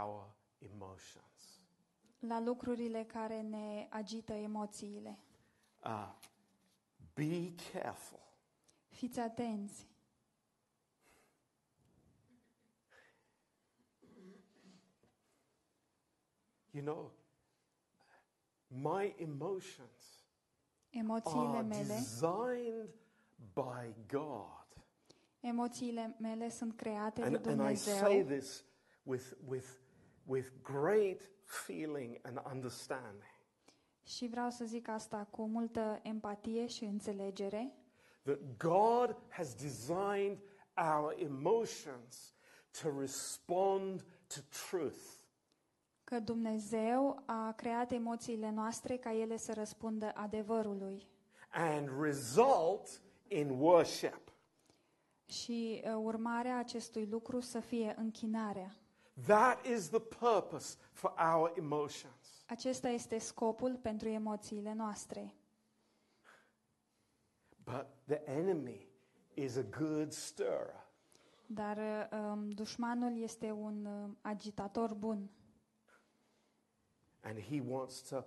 our 0.00 0.30
emotions. 0.58 1.60
la 2.18 2.40
lucrurile 2.40 3.04
care 3.04 3.40
ne 3.40 3.86
agită 3.90 4.32
emoțiile. 4.32 5.18
Uh, 5.84 6.14
be 7.14 7.54
careful. 7.72 8.22
Fiți 8.88 9.20
atenți. 9.20 9.86
You 16.70 16.82
know, 16.84 17.12
my 18.82 19.14
emotions 19.16 20.22
Emoțiile 20.90 21.56
are 21.56 21.62
mele, 21.62 21.94
designed 21.94 22.94
by 23.52 23.94
God. 24.06 24.84
emoțiile 25.40 26.16
mele 26.20 26.48
sunt 26.48 26.76
create 26.76 27.20
de 27.20 27.36
And, 27.36 27.46
and 27.46 27.70
I 27.70 27.74
say 27.74 28.24
this 28.24 28.64
with, 29.02 29.32
with, 29.46 29.68
with 30.24 30.48
great 30.62 31.30
feeling 31.42 32.18
and 32.22 32.40
understanding 32.52 33.32
și 34.06 34.26
vreau 34.26 34.50
să 34.50 34.64
zic 34.64 34.88
asta 34.88 35.26
cu 35.30 35.46
multă 35.46 36.00
empatie 36.02 36.66
și 36.66 36.84
înțelegere, 36.84 37.72
that 38.22 38.38
God 38.56 39.16
has 39.28 39.54
designed 39.54 40.38
our 40.76 41.14
emotions 41.16 42.34
to 42.82 43.00
respond 43.00 44.04
to 44.26 44.40
truth. 44.68 44.98
Că 46.04 46.18
Dumnezeu 46.18 47.22
a 47.26 47.52
creat 47.52 47.92
emoțiile 47.92 48.50
noastre 48.50 48.96
ca 48.96 49.12
ele 49.12 49.36
să 49.36 49.52
răspundă 49.52 50.12
adevărului 50.14 51.12
and 51.54 51.88
result 52.00 53.00
in 53.28 53.50
worship. 53.50 54.32
și 55.26 55.82
uh, 55.84 55.94
urmarea 55.96 56.58
acestui 56.58 57.06
lucru 57.06 57.40
să 57.40 57.60
fie 57.60 57.94
închinarea. 57.98 58.74
That 59.26 59.66
is 59.66 59.88
the 59.88 60.00
purpose 60.00 60.76
for 60.92 61.14
our 61.34 61.52
emotions. 61.56 62.44
Acesta 62.46 62.88
este 62.88 63.18
scopul 63.18 63.76
pentru 63.76 64.08
emoțiile 64.08 64.72
noastre. 64.72 65.34
But 67.64 67.86
the 68.06 68.22
enemy 68.24 68.88
is 69.34 69.56
a 69.56 69.62
good 69.78 70.12
stirrer. 70.12 70.86
Dar 71.46 71.76
uh, 71.76 72.18
um, 72.18 72.50
dușmanul 72.50 73.22
este 73.22 73.50
un 73.50 73.84
uh, 73.84 74.10
agitator 74.20 74.94
bun 74.94 75.30
And 77.24 77.38
he 77.38 77.60
wants 77.68 78.00
to 78.08 78.24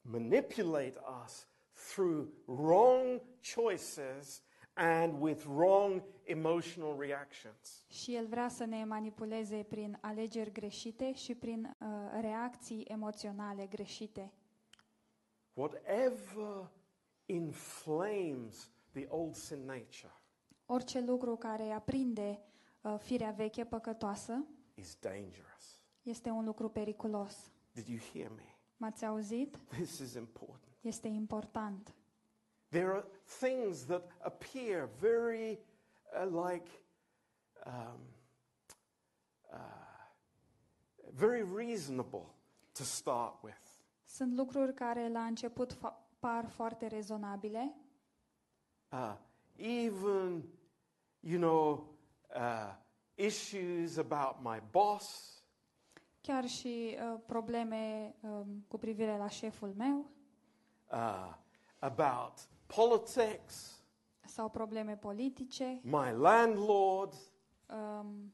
manipulate 0.00 0.94
us 1.24 1.46
through 1.72 2.28
wrong 2.46 3.20
choices 3.40 4.42
and 4.74 5.20
with 5.20 5.44
wrong 5.46 6.02
emotional 6.24 6.96
reactions. 6.98 7.84
și 7.88 8.14
el 8.14 8.26
vrea 8.26 8.48
să 8.48 8.64
ne 8.64 8.84
manipuleze 8.84 9.62
prin 9.68 9.98
alegeri 10.00 10.52
greșite 10.52 11.12
și 11.14 11.34
prin 11.34 11.76
uh, 11.80 11.88
reacții 12.20 12.82
emoționale 12.88 13.66
greșite. 13.66 14.32
Whatever 15.52 16.70
inflames 17.26 18.70
the 18.92 19.06
old 19.08 19.34
sin 19.34 19.64
nature 19.64 20.12
Orice 20.66 21.00
lucru 21.00 21.36
care 21.36 21.70
aprinde 21.70 22.40
uh, 22.80 22.94
firea 22.98 23.30
veche 23.30 23.64
păcătoasă 23.64 24.44
is 24.74 24.96
dangerous. 25.00 25.80
este 26.02 26.30
un 26.30 26.44
lucru 26.44 26.68
periculos. 26.68 27.52
Did 27.74 27.88
you 27.88 27.98
hear 28.12 28.30
me? 28.30 28.56
M-ați 28.76 29.04
auzit? 29.04 29.56
This 29.68 29.98
is 29.98 30.14
important. 30.14 30.60
Este 30.80 31.08
important. 31.08 31.94
There 32.68 32.86
are 32.86 33.04
things 33.38 33.84
that 33.84 34.10
appear 34.18 34.88
very 35.00 35.58
uh, 36.22 36.48
like 36.48 36.68
um, 37.66 38.00
uh, 39.52 39.58
very 41.12 41.42
reasonable 41.42 42.34
to 42.72 42.82
start 42.84 43.42
with. 43.42 43.82
Sunt 44.04 44.36
lucruri 44.36 44.74
care 44.74 45.08
la 45.08 45.24
început 45.24 45.72
par 46.18 46.48
foarte 46.48 46.86
rezonabile, 46.86 47.74
Uh, 48.92 49.16
even, 49.56 50.44
you 51.20 51.38
know, 51.38 51.88
uh, 52.34 52.72
issues 53.16 53.96
about 53.96 54.40
my 54.42 54.60
boss, 54.70 55.33
chiar 56.26 56.46
și 56.46 56.96
uh, 56.98 57.20
probleme 57.26 58.14
um, 58.20 58.64
cu 58.68 58.78
privire 58.78 59.16
la 59.16 59.28
șeful 59.28 59.74
meu 59.76 60.10
uh, 60.90 61.34
about 61.78 62.48
politics, 62.66 63.82
sau 64.26 64.48
probleme 64.48 64.96
politice, 64.96 65.80
my 65.82 66.12
landlord, 66.16 67.14
um, 67.66 68.32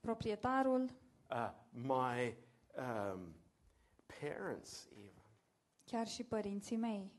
proprietarul, 0.00 0.90
uh, 1.30 1.50
my 1.70 2.36
um, 2.76 3.34
parents, 4.20 4.88
even. 4.92 5.22
chiar 5.84 6.06
și 6.06 6.24
părinții 6.24 6.76
mei. 6.76 7.12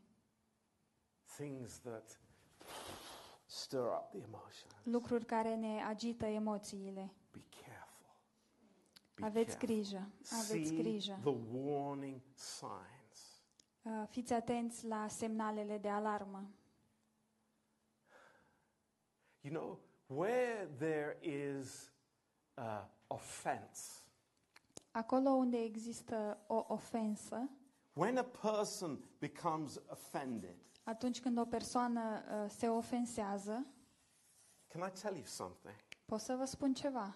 Things 1.38 1.80
that 1.80 2.20
stir 3.46 3.80
up 3.80 4.10
the 4.10 4.18
emotion. 4.18 4.70
Lucruri 4.84 5.26
care 5.26 5.56
ne 5.56 5.84
agită 5.84 6.26
emoțiile. 6.26 7.14
Be 7.32 7.40
careful. 7.40 7.49
Be 7.49 7.49
Aveți 9.22 9.58
careful. 9.58 9.68
grijă, 9.68 10.10
aveți 10.32 10.68
See 10.68 10.78
grijă. 10.78 11.20
the 11.22 11.36
warning 11.58 12.22
signs. 12.34 13.42
Uh, 13.82 14.04
Fiți 14.10 14.34
atenți 14.34 14.86
la 14.86 15.08
semnalele 15.08 15.78
de 15.78 15.90
alarmă. 15.90 16.50
You 19.42 19.54
know, 19.54 19.80
where 20.08 20.66
there 20.78 21.18
is 21.22 21.92
uh, 22.58 22.86
offense, 23.08 24.04
Acolo 24.92 25.30
unde 25.30 25.58
există 25.58 26.44
o 26.48 26.66
ofensă, 26.68 27.50
when 27.94 28.18
a 28.18 28.24
person 28.24 29.00
becomes 29.20 29.80
offended, 29.90 30.56
atunci 30.84 31.22
când 31.22 31.38
o 31.38 31.46
persoană 31.46 32.24
uh, 32.44 32.50
se 32.50 32.70
ofensează, 32.70 33.66
can 34.68 34.88
I 34.88 34.92
tell 35.02 35.16
you 35.16 35.26
something? 35.26 35.76
pot 36.06 36.20
să 36.20 36.36
vă 36.36 36.46
spun 36.46 36.74
ceva. 36.74 37.16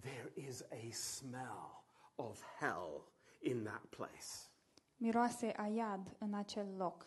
There 0.00 0.32
is 0.34 0.64
a 0.70 0.90
smell 0.92 1.84
of 2.16 2.42
hell 2.58 3.12
in 3.40 3.64
that 3.64 3.82
place. 3.88 4.50
Miroase 4.96 5.52
a 5.56 5.66
iad 5.66 6.16
în 6.18 6.34
acel 6.34 6.66
loc. 6.76 7.06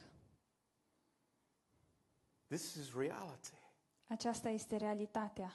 This 2.47 2.75
is 2.75 2.93
reality. 2.95 3.57
Aceasta 4.07 4.49
este 4.49 4.75
realitatea. 4.77 5.53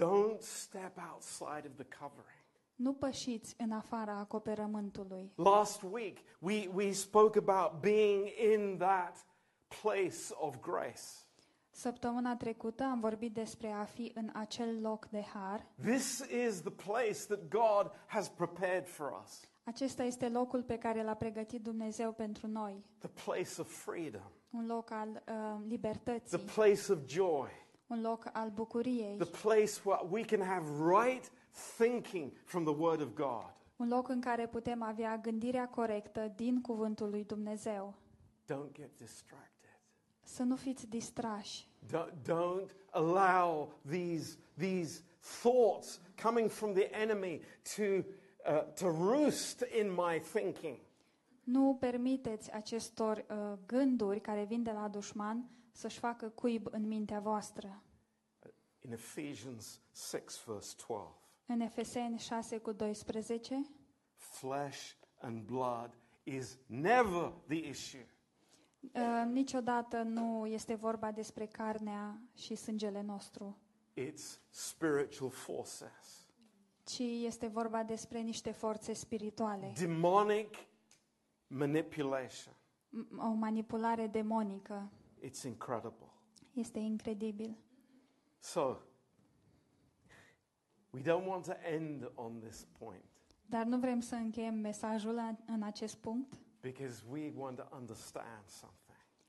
Don't 0.00 0.40
step 0.40 0.98
outside 1.12 1.68
of 1.68 1.74
the 1.74 1.86
covering. 1.98 2.44
Nu 2.74 2.92
pășiți 2.92 3.54
în 3.58 3.72
afara 3.72 4.12
acoperământului. 4.12 5.32
Last 5.34 5.82
week, 5.82 6.18
we, 6.38 6.68
we 6.72 6.92
spoke 6.92 7.38
about 7.38 7.80
being 7.80 8.28
in 8.52 8.76
that 8.78 9.26
place 9.82 10.18
of 10.30 10.60
grace. 10.60 11.23
Săptămâna 11.76 12.36
trecută 12.36 12.82
am 12.82 13.00
vorbit 13.00 13.34
despre 13.34 13.68
a 13.70 13.84
fi 13.84 14.12
în 14.14 14.30
acel 14.32 14.80
loc 14.80 15.06
de 15.08 15.22
har. 15.34 15.66
This 15.82 16.18
is 16.46 16.60
the 16.60 16.70
place 16.70 17.18
that 17.28 17.48
God 17.48 17.90
has 18.06 18.28
prepared 18.28 18.86
for 18.88 19.20
us 19.24 19.40
Acesta 19.64 20.02
este 20.02 20.28
locul 20.28 20.62
pe 20.62 20.78
care 20.78 21.02
l-a 21.02 21.14
pregătit 21.14 21.62
Dumnezeu 21.62 22.12
pentru 22.12 22.46
noi. 22.46 22.84
the 22.98 23.08
place 23.24 23.60
of 23.60 23.84
freedom, 23.84 24.30
Un 24.50 24.66
loc 24.66 24.90
al 24.90 25.08
uh, 25.08 25.22
the 25.24 25.68
libertății, 25.68 26.38
place 26.38 26.92
of 26.92 26.98
joy, 27.06 27.48
un 27.86 28.00
loc 28.00 28.24
al 28.32 28.50
bucuriei, 28.50 29.16
the 29.16 29.38
place 29.42 29.72
where 29.84 30.02
we 30.10 30.24
can 30.24 30.40
have 30.40 30.64
right 31.00 31.30
thinking 31.76 32.32
from 32.44 32.64
the 32.64 32.74
Word 32.78 33.00
of 33.00 33.08
God. 33.14 33.52
un 33.76 33.88
loc 33.88 34.08
în 34.08 34.20
care 34.20 34.46
putem 34.46 34.82
avea 34.82 35.16
gândirea 35.18 35.68
corectă 35.68 36.32
din 36.36 36.60
cuvântul 36.60 37.10
lui 37.10 37.24
Dumnezeu. 37.24 37.94
Don't 38.52 38.72
get 38.72 38.96
distracted. 38.96 39.52
Să 40.24 40.42
nu 40.42 40.56
fiți 40.56 40.86
distrași. 40.86 41.68
Don't, 41.86 42.12
don't 42.26 42.70
allow 42.90 43.72
these, 43.88 44.38
these 44.58 45.02
thoughts 45.42 46.00
coming 46.22 46.50
from 46.50 46.72
the 46.72 46.90
enemy 46.90 47.40
to, 47.76 47.82
uh, 47.82 48.62
to 48.74 48.88
roost 48.88 49.64
in 49.80 49.90
my 49.90 50.20
thinking. 50.32 50.78
Nu 51.44 51.76
permiteți 51.80 52.52
acestor 52.52 53.24
uh, 53.30 53.58
gânduri 53.66 54.20
care 54.20 54.44
vin 54.44 54.62
de 54.62 54.70
la 54.70 54.88
dușman 54.88 55.48
să-și 55.72 55.98
facă 55.98 56.28
cuib 56.28 56.66
în 56.70 56.86
mintea 56.86 57.20
voastră. 57.20 57.82
In 58.80 58.92
Ephesians 58.92 59.80
6, 59.92 60.22
verse 60.46 60.74
12, 60.86 61.18
În 61.46 61.60
Efeseni 61.60 62.18
6 62.18 62.58
cu 62.58 62.72
12, 62.72 63.62
flesh 64.14 64.92
and 65.20 65.42
blood 65.42 65.98
is 66.22 66.58
never 66.66 67.32
the 67.46 67.68
issue. 67.68 68.06
Uh, 68.92 69.24
niciodată 69.32 70.02
nu 70.02 70.46
este 70.46 70.74
vorba 70.74 71.12
despre 71.12 71.46
carnea 71.46 72.20
și 72.34 72.54
sângele 72.54 73.02
nostru, 73.02 73.58
It's 74.00 74.40
spiritual 74.50 75.30
forces, 75.30 76.28
ci 76.84 76.98
este 76.98 77.46
vorba 77.46 77.82
despre 77.82 78.20
niște 78.20 78.50
forțe 78.50 78.92
spirituale, 78.92 79.72
demonic 79.78 80.54
manipulation. 81.46 82.54
M- 82.90 83.16
o 83.18 83.26
manipulare 83.32 84.06
demonică. 84.06 84.90
It's 85.26 85.42
incredible. 85.44 86.08
Este 86.52 86.78
incredibil. 86.78 87.56
So, 88.38 88.76
we 90.90 91.00
don't 91.00 91.26
want 91.26 91.44
to 91.44 91.52
end 91.72 92.10
on 92.14 92.40
this 92.40 92.66
point 92.78 93.04
Dar 93.46 93.64
nu 93.64 93.78
vrem 93.78 94.00
să 94.00 94.14
încheiem 94.14 94.54
mesajul 94.54 95.14
la- 95.14 95.36
în 95.46 95.62
acest 95.62 95.96
punct, 95.96 96.34
because 96.64 97.02
we 97.10 97.30
want 97.36 97.56
to 97.56 97.66
understand 97.76 98.48
something 98.48 98.84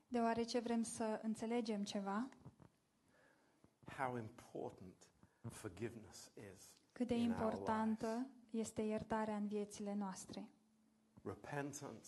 deoarece 0.08 0.60
vrem 0.60 0.84
să 0.84 1.20
înțelegem 1.24 1.84
ceva, 1.84 2.30
how 3.98 4.18
important 4.18 5.08
forgiveness 5.50 6.32
is. 6.56 6.74
cât 6.92 7.08
de 7.08 7.16
in 7.16 7.32
our 7.32 7.42
importantă 7.42 8.28
este 8.50 8.82
iertarea 8.82 9.36
în 9.36 9.48
viețile 9.48 9.94
noastre. 9.94 10.50
Repentance 11.24 12.08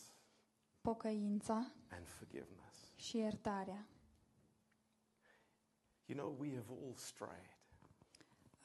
Pocăința 0.81 1.71
and 1.89 2.07
forgiveness. 2.07 2.91
și 2.95 3.17
iertarea. 3.17 3.87
You 6.05 6.17
know, 6.17 6.35
we 6.39 6.55
have 6.55 6.71
all 6.83 6.93
strayed. 6.95 7.57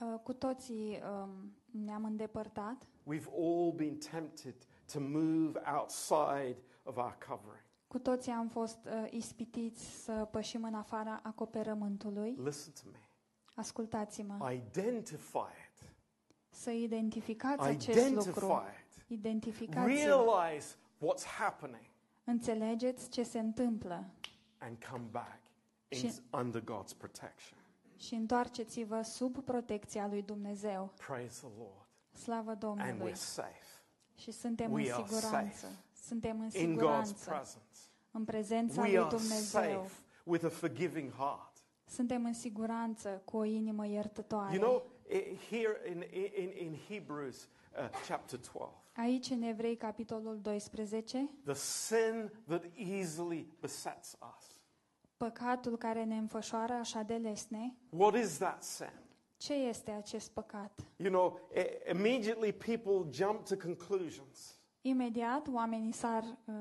Uh, 0.00 0.18
Cu 0.22 0.32
toții 0.32 1.00
um, 1.02 1.56
ne-am 1.70 2.04
îndepărtat, 2.04 2.86
We've 3.14 3.28
all 3.38 3.72
been 3.72 3.98
tempted 3.98 4.66
to 4.92 5.00
move 5.00 5.60
outside 5.80 6.56
of 6.82 6.96
our 6.96 7.16
covering. 7.28 7.64
cu 7.86 7.98
toții 7.98 8.32
am 8.32 8.48
fost 8.48 8.78
uh, 8.84 9.06
ispitiți 9.10 10.02
să 10.04 10.28
pășim 10.30 10.64
în 10.64 10.74
afara 10.74 11.20
acoperământului. 11.22 12.36
Listen 12.44 12.72
to 12.82 12.88
me. 12.92 12.98
Ascultați-mă, 13.54 14.52
Identify 14.52 15.36
it. 15.38 15.88
să 16.48 16.70
identificați 16.70 17.62
acest 17.62 18.10
lucru. 18.14 18.46
Identify 18.46 18.70
it. 18.98 19.04
Identificați-l. 19.10 19.86
Realize 19.94 20.74
what's 20.98 21.24
happening 21.38 21.82
Înțelegeți 22.24 23.08
ce 23.10 23.22
se 23.22 23.38
întâmplă 23.38 24.04
and 24.58 24.84
come 24.90 25.04
back 25.10 25.38
in, 25.88 25.98
Și- 25.98 26.20
under 26.32 26.60
God's 26.62 26.96
protection. 26.98 27.58
și 27.96 28.14
întoarceți-vă 28.14 29.02
sub 29.02 29.44
protecția 29.44 30.06
lui 30.06 30.22
Dumnezeu. 30.22 30.92
Praise 31.06 31.46
the 31.46 31.56
Lord. 31.58 31.86
Slavă 32.12 32.50
And 32.50 32.58
Domnului! 32.60 33.10
we're 33.10 33.14
safe 33.14 33.66
Și 34.14 34.30
suntem 34.30 34.72
We 34.72 34.82
în 34.86 34.92
are 34.92 35.02
siguranță. 35.06 35.56
safe 35.66 35.76
Suntem 36.06 36.40
în 36.40 36.44
in 36.44 36.50
God's 36.50 36.70
siguranță 36.70 37.30
presence. 37.30 37.78
în 38.10 38.24
prezența 38.24 38.80
We 38.80 38.86
lui 38.88 38.98
are 38.98 39.08
Dumnezeu. 39.16 39.60
safe 39.82 39.92
with 40.24 40.44
a 40.44 40.48
forgiving 40.48 41.12
heart. 41.12 41.50
Suntem 41.84 42.24
în 42.24 42.32
siguranță 42.34 43.22
cu 43.24 43.36
o 43.36 43.44
inimă 43.44 43.86
iertătoare. 43.86 44.54
You 44.56 44.62
know, 44.62 44.86
i- 45.18 45.36
here 45.50 45.80
in, 45.90 46.04
in, 46.36 46.66
in 46.66 46.76
Hebrews 46.88 47.36
uh, 47.42 47.48
chapter 48.08 48.38
12, 48.38 48.76
Aici 48.96 49.30
în 49.30 49.42
Evrei 49.42 49.76
capitolul 49.76 50.38
12, 50.42 51.28
the 51.44 51.54
sin 51.54 52.30
that 52.48 52.64
easily 52.76 53.46
besets 53.60 54.16
us. 54.38 54.60
păcatul 55.16 55.76
care 55.76 56.04
ne 56.04 56.16
înfășoară 56.16 56.72
așa 56.72 57.02
de 57.02 57.14
lesne, 57.14 57.76
What 57.88 58.14
is 58.14 58.36
that 58.38 58.62
sin? 58.62 58.92
Ce 59.44 59.52
este 59.54 59.90
acest 59.90 60.30
păcat? 60.30 60.80
You 60.96 61.10
know, 61.10 61.40
i- 61.56 61.90
immediately 61.90 62.52
people 62.52 63.10
jump 63.10 63.44
to 63.44 63.56
conclusions. 63.56 64.58
Imediat 64.80 65.46
oamenii 65.52 65.92
sar, 65.92 66.22
uh, 66.44 66.54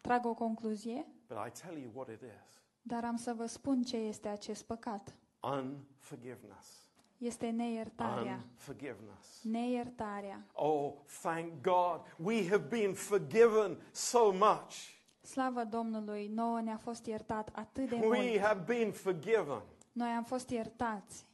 trag 0.00 0.26
o 0.26 0.34
concluzie, 0.34 1.06
But 1.28 1.36
I 1.46 1.60
tell 1.60 1.78
you 1.78 1.90
what 1.94 2.08
it 2.08 2.20
is 2.22 2.56
dar 2.82 3.04
am 3.04 3.16
să 3.16 3.32
vă 3.36 3.46
spun 3.46 3.82
ce 3.82 3.96
este 3.96 4.28
acest 4.28 4.64
păcat. 4.64 5.16
unforgiveness. 5.40 6.86
Este 7.18 7.50
neiertarea. 7.50 8.40
Unforgiveness. 8.52 9.42
Neiertarea. 9.42 10.46
Oh, 10.52 10.92
thank 11.22 11.52
God. 11.62 12.00
We 12.16 12.48
have 12.48 12.64
been 12.68 12.94
forgiven 12.94 13.78
so 13.92 14.30
much. 14.32 14.74
Slavă 15.20 15.64
Domnului, 15.64 16.26
nouă 16.28 16.60
ne-a 16.60 16.76
fost 16.76 17.06
iertat 17.06 17.48
atât 17.52 17.88
de 17.88 17.94
We 17.94 18.06
mult. 18.06 18.38
have 18.40 18.62
been 18.66 18.92
forgiven. 18.92 19.62
Noi 19.92 20.08
am 20.08 20.24
fost 20.24 20.48
iertați. 20.50 21.26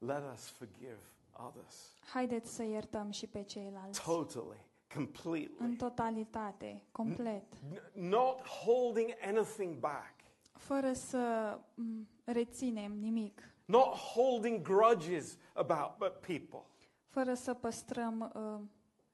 Let 0.00 0.22
us 0.32 0.48
forgive 0.48 0.98
others 1.46 1.94
Haideți 2.12 2.54
să 2.54 2.62
iertăm 2.62 3.10
și 3.10 3.26
pe 3.26 3.42
ceilalți. 3.42 4.02
totally, 4.02 4.56
În 4.96 5.04
completely. 5.04 5.76
totalitate, 5.76 6.82
complet. 6.92 7.42
N- 7.56 7.92
Not 7.92 8.40
holding 8.46 9.10
anything 9.26 9.76
back. 9.78 10.14
Fără 10.52 10.92
să 10.92 11.58
m, 11.74 12.08
reținem 12.24 12.92
nimic. 12.92 13.42
Not 13.64 13.94
holding 13.94 14.62
grudges 14.62 15.36
about 15.54 15.96
but 15.98 16.12
people. 16.26 16.70
Fără 17.06 17.34
să 17.34 17.54
păstrăm 17.54 18.32
uh, 18.34 18.60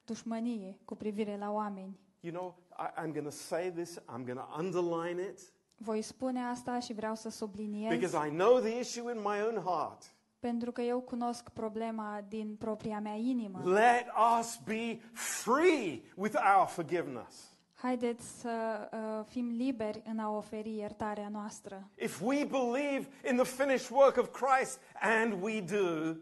dușmănie 0.05 0.79
cu 0.85 0.95
privire 0.95 1.37
la 1.37 1.51
oameni. 1.53 1.99
You 2.21 2.33
know, 2.35 2.57
I, 2.79 3.01
I'm 3.01 3.13
going 3.13 3.25
to 3.25 3.31
say 3.31 3.71
this, 3.73 3.99
I'm 4.01 4.25
going 4.25 4.39
to 4.39 4.55
underline 4.59 5.23
it 5.23 5.53
Voi 5.79 6.03
spune 6.03 6.41
asta 6.41 6.79
și 6.79 6.93
vreau 6.93 7.15
să 7.15 7.29
subliniez, 7.29 7.99
because 7.99 8.27
I 8.29 8.31
know 8.31 8.59
the 8.59 8.79
issue 8.79 9.13
in 9.13 9.21
my 9.21 9.41
own 9.47 9.63
heart. 9.65 10.15
Pentru 10.39 10.73
că 10.73 10.81
eu 10.81 11.01
cunosc 11.01 11.49
problema 11.49 12.25
din 12.29 12.57
propria 12.59 13.01
mea 13.01 13.15
inimă. 13.15 13.61
Let 13.65 14.07
us 14.41 14.61
be 14.65 15.01
free 15.13 16.03
with 16.15 16.35
our 16.57 16.67
forgiveness. 16.67 17.55
Haideți 17.75 18.41
să 18.41 18.89
uh, 18.93 19.25
fim 19.29 19.49
liberi 19.49 20.03
în 20.05 20.19
a 20.19 20.31
oferi 20.31 20.77
iertarea 20.77 21.29
noastră. 21.29 21.89
If 21.95 22.21
we 22.21 22.45
believe 22.45 23.09
in 23.31 23.37
the 23.37 23.45
finished 23.45 23.91
work 23.91 24.17
of 24.17 24.29
Christ, 24.31 24.81
and 25.01 25.43
we 25.43 25.61
do, 25.61 26.13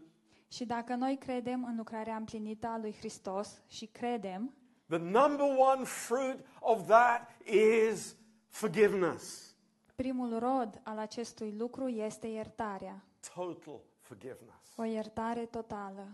Și 0.47 0.65
dacă 0.65 0.95
noi 0.95 1.17
credem 1.17 1.63
în 1.63 1.75
lucrarea 1.75 2.15
împlinită 2.15 2.67
a 2.67 2.77
lui 2.77 2.95
Hristos 2.97 3.61
și 3.67 3.85
credem, 3.85 4.53
the 4.87 4.97
number 4.97 5.45
one 5.73 5.83
fruit 5.83 6.45
of 6.59 6.87
that 6.87 7.29
is 7.45 8.15
forgiveness. 8.49 9.55
primul 9.95 10.39
rod 10.39 10.81
al 10.83 10.97
acestui 10.97 11.55
lucru 11.57 11.87
este 11.87 12.27
iertarea. 12.27 13.03
Total 13.35 13.83
forgiveness. 14.05 14.75
O 14.77 14.83
iertare 14.83 15.45
totală. 15.45 16.07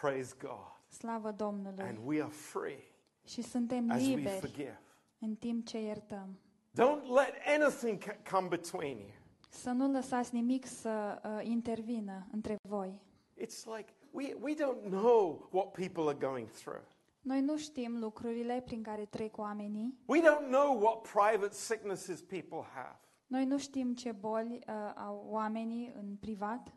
Praise 0.00 0.34
God. 0.40 0.80
Slavă 0.88 1.30
Domnului. 1.30 1.84
And 1.84 1.98
we 2.04 2.22
are 2.22 2.30
free 2.30 2.82
Și 3.24 3.42
suntem 3.42 3.90
as 3.90 4.00
we 4.00 4.14
liberi 4.14 4.38
forgive. 4.40 4.80
în 5.18 5.34
timp 5.34 5.66
ce 5.66 5.80
iertăm. 5.80 6.38
Don't 6.70 7.02
let 7.14 7.60
anything 7.60 7.98
c- 8.02 8.30
come 8.30 8.48
between 8.48 8.96
you. 8.98 9.10
Să 9.48 9.70
nu 9.70 9.90
lăsați 9.90 10.34
nimic 10.34 10.66
să 10.66 11.20
uh, 11.24 11.46
intervină 11.46 12.26
între 12.32 12.56
voi. 12.68 13.00
It's 13.40 13.64
like 13.76 13.92
we, 14.10 14.34
we 14.40 14.54
don't 14.54 14.88
know 14.90 15.48
what 15.52 15.70
people 15.72 16.02
are 16.02 16.18
going 16.26 16.48
through. 16.50 16.82
Noi 17.20 17.40
nu 17.40 17.56
știm 17.56 17.98
lucrurile 17.98 18.62
prin 18.64 18.82
care 18.82 19.04
trec 19.04 19.36
oamenii. 19.38 19.98
We 20.06 20.20
don't 20.20 20.46
know 20.50 20.78
what 20.80 21.00
private 21.00 21.54
sicknesses 21.54 22.20
people 22.22 22.62
have. 22.74 22.98
Noi 23.26 23.44
nu 23.44 23.58
știm 23.58 23.94
ce 23.94 24.12
boli 24.12 24.58
uh, 24.68 24.74
au 24.96 25.24
oamenii 25.28 25.92
în 25.96 26.16
privat. 26.20 26.72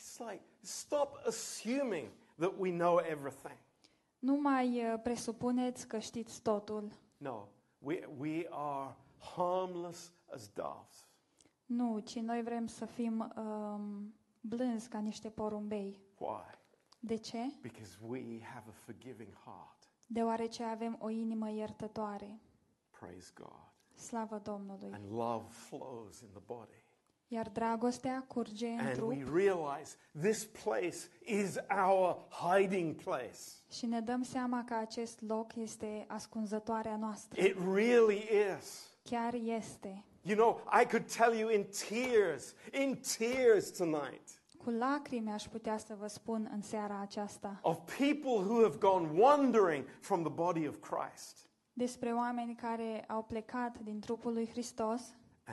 It's 0.00 0.18
like, 0.18 0.40
stop 0.62 1.18
assuming 1.26 2.08
that 2.38 2.52
we 2.58 2.70
know 2.70 2.98
everything. 2.98 3.58
Nu 4.18 4.40
mai 4.40 4.92
uh, 4.92 5.00
presupuneți 5.02 5.88
că 5.88 5.98
știți 5.98 6.42
totul. 6.42 6.92
No, 7.16 7.46
we, 7.78 8.08
we 8.18 8.46
are 8.50 8.96
harmless 9.36 10.12
as 10.34 10.50
doves. 10.54 11.08
Nu, 11.66 11.98
ci 11.98 12.18
noi 12.18 12.42
vrem 12.42 12.66
să 12.66 12.84
fim 12.84 13.32
um, 13.36 14.14
blânzi 14.40 14.88
ca 14.88 14.98
niște 14.98 15.30
porumbei. 15.30 16.00
Why? 16.18 16.58
De 16.98 17.16
ce? 17.16 17.52
Because 17.60 17.98
we 18.06 18.42
have 18.42 18.64
a 18.68 18.72
forgiving 18.72 19.32
heart. 19.44 19.92
Deoarece 20.06 20.62
avem 20.62 20.96
o 21.00 21.08
inimă 21.08 21.50
iertătoare. 21.50 22.40
Praise 22.90 23.32
God. 23.34 23.72
Slavă 23.94 24.38
Domnului. 24.38 24.92
And 24.92 25.10
love 25.10 25.46
flows 25.48 26.20
in 26.20 26.28
the 26.28 26.42
body. 26.46 26.79
Iar 27.32 27.48
dragostea 27.48 28.24
curge 28.28 28.66
în 28.66 28.78
And 28.78 29.00
we 29.00 29.16
trup 29.16 29.34
realize 29.36 29.96
this 30.20 30.44
place 30.44 30.96
is 31.24 31.56
our 31.88 32.16
hiding 32.30 32.94
place. 33.02 33.38
și 33.70 33.86
ne 33.86 34.00
dăm 34.00 34.22
seama 34.22 34.64
că 34.64 34.74
acest 34.74 35.20
loc 35.20 35.54
este 35.56 36.04
ascunzătoarea 36.08 36.96
noastră. 36.96 37.42
It 37.42 37.56
really 37.74 38.28
is. 38.58 38.88
Chiar 39.02 39.34
este. 39.34 40.04
You 40.22 40.36
know, 40.36 40.60
I 40.82 40.86
could 40.86 41.12
tell 41.16 41.34
you 41.38 41.50
in 41.50 41.66
tears, 41.88 42.54
in 42.82 43.00
tears 43.18 43.70
tonight, 43.70 44.28
Cu 44.64 44.70
lacrimi 44.70 45.30
aș 45.30 45.44
putea 45.48 45.78
să 45.78 45.94
vă 45.98 46.06
spun 46.06 46.48
în 46.52 46.62
seara 46.62 47.00
aceasta 47.00 47.58
of 47.62 47.78
people 47.98 48.50
who 48.52 48.62
have 48.62 48.76
gone 48.78 49.20
wandering 49.20 49.84
from 50.00 50.22
the 50.22 50.32
body 50.32 50.68
of 50.68 50.76
Christ. 50.80 51.48
despre 51.72 52.12
oameni 52.12 52.54
care 52.54 53.04
au 53.08 53.22
plecat 53.22 53.78
din 53.78 54.00
trupul 54.00 54.32
lui 54.32 54.48
Hristos 54.48 55.02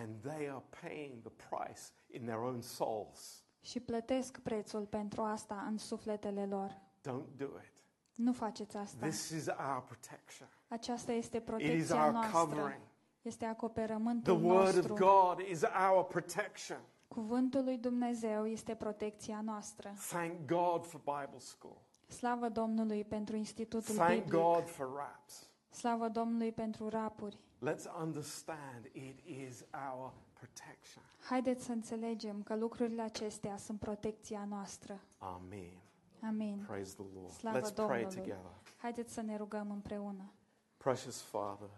And 0.02 0.22
they 0.22 0.50
are 0.50 0.64
paying 0.82 1.22
the 1.22 1.32
price 1.50 1.82
in 2.08 2.22
their 2.22 2.38
own 2.40 2.62
souls. 2.62 3.42
și 3.62 3.80
plătesc 3.80 4.38
prețul 4.40 4.86
pentru 4.86 5.22
asta 5.22 5.66
în 5.70 5.78
sufletele 5.78 6.46
lor. 6.46 6.82
Don't 7.08 7.36
do 7.38 7.46
it. 7.46 7.74
Nu 8.16 8.34
faceți 8.34 8.78
asta. 8.78 9.06
This 9.06 9.30
is 9.30 9.48
our 9.48 9.84
protection. 9.88 10.48
Aceasta 10.68 11.12
este 11.12 11.38
It 11.38 11.44
is 11.44 11.50
protecția 11.50 12.04
our 12.04 12.12
noastră. 12.14 12.38
covering. 12.40 12.82
Este 13.22 13.38
The 13.44 13.48
acoperământul 13.48 14.44
Word 14.44 14.68
of 14.68 14.74
nostru. 14.76 14.94
God 14.94 15.40
is 15.52 15.62
our 15.92 16.04
protection. 16.06 16.80
Cuvântul 17.08 17.64
lui 17.64 17.78
Dumnezeu 17.78 18.46
este 18.48 18.76
protecția 18.76 19.42
noastră. 19.42 19.94
Thank 20.10 20.46
God 20.46 20.86
for 20.86 21.00
Bible 21.00 21.40
school. 21.40 21.78
Slavă 22.08 22.50
Domnului 22.50 23.04
pentru 23.04 23.36
Institutul 23.36 23.96
Thank 23.96 24.10
Biblic. 24.24 24.32
God 24.42 24.70
for 24.70 24.96
RAPS. 24.96 25.50
Slavă 25.70 26.08
Domnului 26.08 26.52
pentru 26.52 26.90
rapuri. 26.90 27.38
Let's 27.60 27.86
understand 28.02 28.86
it 28.94 29.20
is 29.26 29.66
our 29.90 30.14
protection. 30.34 31.04
Haideți 31.30 31.66
să 31.66 31.72
înțelegem 31.72 32.44
că 32.44 32.56
lucrurile 32.56 33.02
acestea 33.02 33.58
sunt 33.58 33.80
protecția 33.80 34.46
noastră. 34.46 35.02
Amen. 35.18 35.82
Amin. 36.22 36.64
Praise 36.68 36.94
the 36.96 37.06
Lord. 37.16 37.32
Slavă 37.32 37.60
Let's 37.60 37.74
pray 37.74 38.04
together. 38.04 38.52
Haideți 38.78 39.14
să 39.14 39.22
ne 39.22 39.38
rugăm 39.38 39.72
împreună. 39.72 40.32
Precious 40.78 41.22
Father, 41.22 41.70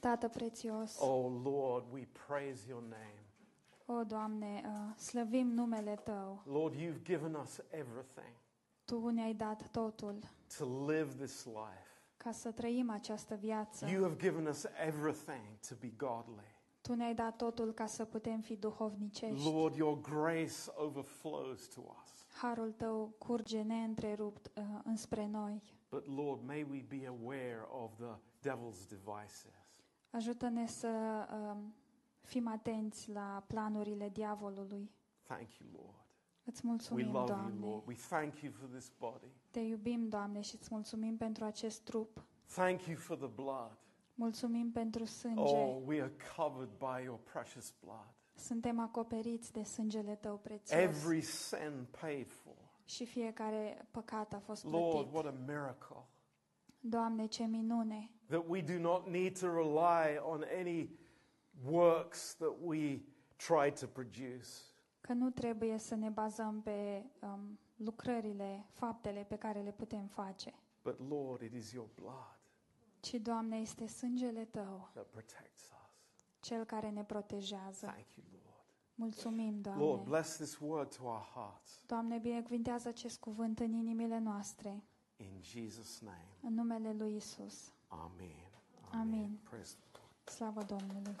Tată 0.00 0.28
prețios, 0.28 0.98
oh 1.00 1.40
Lord, 1.44 1.92
we 1.92 2.08
praise 2.26 2.68
your 2.68 2.82
name. 2.82 3.22
o 3.86 4.04
Doamne, 4.04 4.62
uh, 4.64 4.96
slăvim 4.96 5.46
numele 5.46 5.94
Tău. 5.94 6.42
Lord, 6.44 6.74
you've 6.74 7.02
given 7.02 7.34
us 7.34 7.60
everything 7.70 8.34
Tu 8.84 9.08
ne-ai 9.08 9.34
dat 9.34 9.68
totul 9.70 10.18
to 10.58 10.86
live 10.86 11.14
this 11.24 11.44
life. 11.44 11.81
Ca 12.22 12.32
să 12.32 12.50
trăim 12.50 12.90
această 12.90 13.34
viață. 13.34 13.86
You 13.86 14.02
have 14.02 14.16
given 14.16 14.46
us 14.46 14.66
everything 14.86 15.58
to 15.68 15.74
be 15.80 15.88
godly. 15.96 16.60
Tu 16.80 16.94
ne-ai 16.94 17.14
dat 17.14 17.36
totul 17.36 17.72
ca 17.72 17.86
să 17.86 18.04
putem 18.04 18.40
fi 18.40 18.56
duhovnicești. 18.56 19.48
Lord, 19.48 19.76
your 19.76 20.00
grace 20.00 20.54
overflows 20.74 21.68
to 21.68 21.80
us. 21.80 22.26
Harul 22.40 22.72
Tău 22.72 23.14
curge 23.18 23.62
neîntrerupt 23.62 24.50
uh, 24.56 24.64
înspre 24.84 25.26
noi. 25.26 25.62
But 25.90 26.06
Lord, 26.06 26.42
may 26.46 26.62
we 26.62 26.84
be 26.88 27.06
aware 27.06 27.66
of 27.82 27.90
the 27.96 28.14
devil's 28.50 28.88
devices. 28.88 29.54
Ajută-ne 30.10 30.66
să 30.66 30.88
um, 31.32 31.74
fim 32.20 32.48
atenți 32.48 33.10
la 33.10 33.44
planurile 33.46 34.08
diavolului. 34.08 34.90
Thank 35.22 35.48
you, 35.58 35.68
Lord. 35.72 36.06
Îți 36.44 36.60
We 36.64 36.70
mulțumim, 36.70 37.12
love 37.12 37.18
you, 37.18 37.26
Doamne. 37.26 37.66
Lord. 37.66 37.86
We 37.86 37.94
thank 37.94 38.40
you 38.40 38.52
for 38.52 38.68
this 38.68 38.92
body. 38.98 39.32
Te 39.52 39.60
iubim, 39.60 40.08
Doamne, 40.08 40.40
și 40.40 40.56
îți 40.60 40.68
mulțumim 40.70 41.16
pentru 41.16 41.44
acest 41.44 41.80
trup. 41.80 42.24
Thank 42.54 42.82
you 42.82 42.96
for 42.96 43.16
the 43.16 43.26
blood. 43.26 43.78
Mulțumim 44.14 44.70
pentru 44.70 45.04
sânge. 45.04 45.42
Oh, 45.42 45.82
we 45.84 46.00
are 46.00 46.12
covered 46.36 46.70
by 46.78 47.04
your 47.04 47.18
precious 47.32 47.74
blood. 47.80 48.14
Suntem 48.34 48.78
acoperiți 48.78 49.52
de 49.52 49.62
sângele 49.62 50.14
Tău 50.14 50.36
prețios. 50.36 50.80
Every 50.80 51.20
sin 51.20 51.86
paid 52.00 52.30
for. 52.30 52.54
Și 52.84 53.04
fiecare 53.06 53.88
păcat 53.90 54.32
a 54.32 54.38
fost 54.38 54.64
Lord, 54.64 54.90
plătit. 54.90 55.12
what 55.12 55.26
a 55.26 55.34
miracle. 55.46 56.06
Doamne, 56.80 57.26
ce 57.26 57.44
minune! 57.44 58.10
That 58.26 58.44
we 58.48 58.60
do 58.60 58.78
not 58.78 59.08
need 59.08 59.38
to 59.38 59.46
rely 59.46 60.18
on 60.22 60.44
any 60.58 60.90
works 61.70 62.34
that 62.34 62.54
we 62.62 63.00
try 63.36 63.72
to 63.80 63.86
produce. 63.86 64.48
Că 65.00 65.12
nu 65.12 65.30
trebuie 65.30 65.78
să 65.78 65.94
ne 65.94 66.08
bazăm 66.08 66.60
pe 66.62 67.04
um, 67.20 67.58
lucrările, 67.84 68.66
faptele 68.72 69.24
pe 69.28 69.36
care 69.36 69.60
le 69.62 69.72
putem 69.72 70.06
face. 70.06 70.54
But 70.82 70.98
Lord, 71.08 71.40
it 71.42 71.52
is 71.54 71.72
your 71.72 71.88
blood 71.94 72.36
Ci, 73.00 73.14
Doamne, 73.14 73.56
este 73.56 73.86
sângele 73.86 74.44
Tău, 74.44 74.88
that 74.92 75.06
protects 75.06 75.62
us. 75.62 76.26
Cel 76.40 76.64
care 76.64 76.90
ne 76.90 77.04
protejează. 77.04 77.86
Thank 77.86 78.14
you, 78.16 78.26
Lord. 78.32 78.64
Mulțumim, 78.94 79.60
Lord, 79.64 79.78
Doamne. 79.78 80.02
bless 80.04 80.36
this 80.36 80.58
word 80.60 80.96
to 80.96 81.04
our 81.04 81.30
hearts. 81.34 81.82
Doamne, 81.86 82.18
binecuvintează 82.18 82.88
acest 82.88 83.18
cuvânt 83.20 83.58
în 83.58 83.72
inimile 83.72 84.18
noastre, 84.18 84.82
In 85.16 85.40
Jesus' 85.42 85.98
name. 86.00 86.28
în 86.42 86.54
numele 86.54 86.92
Lui 86.92 87.14
Isus. 87.16 87.72
Amen. 87.88 88.50
Amen. 88.92 89.38
Praise 89.50 89.74
the 89.78 89.86
Lord. 89.92 90.28
Slavă 90.28 90.62
Domnului! 90.62 91.16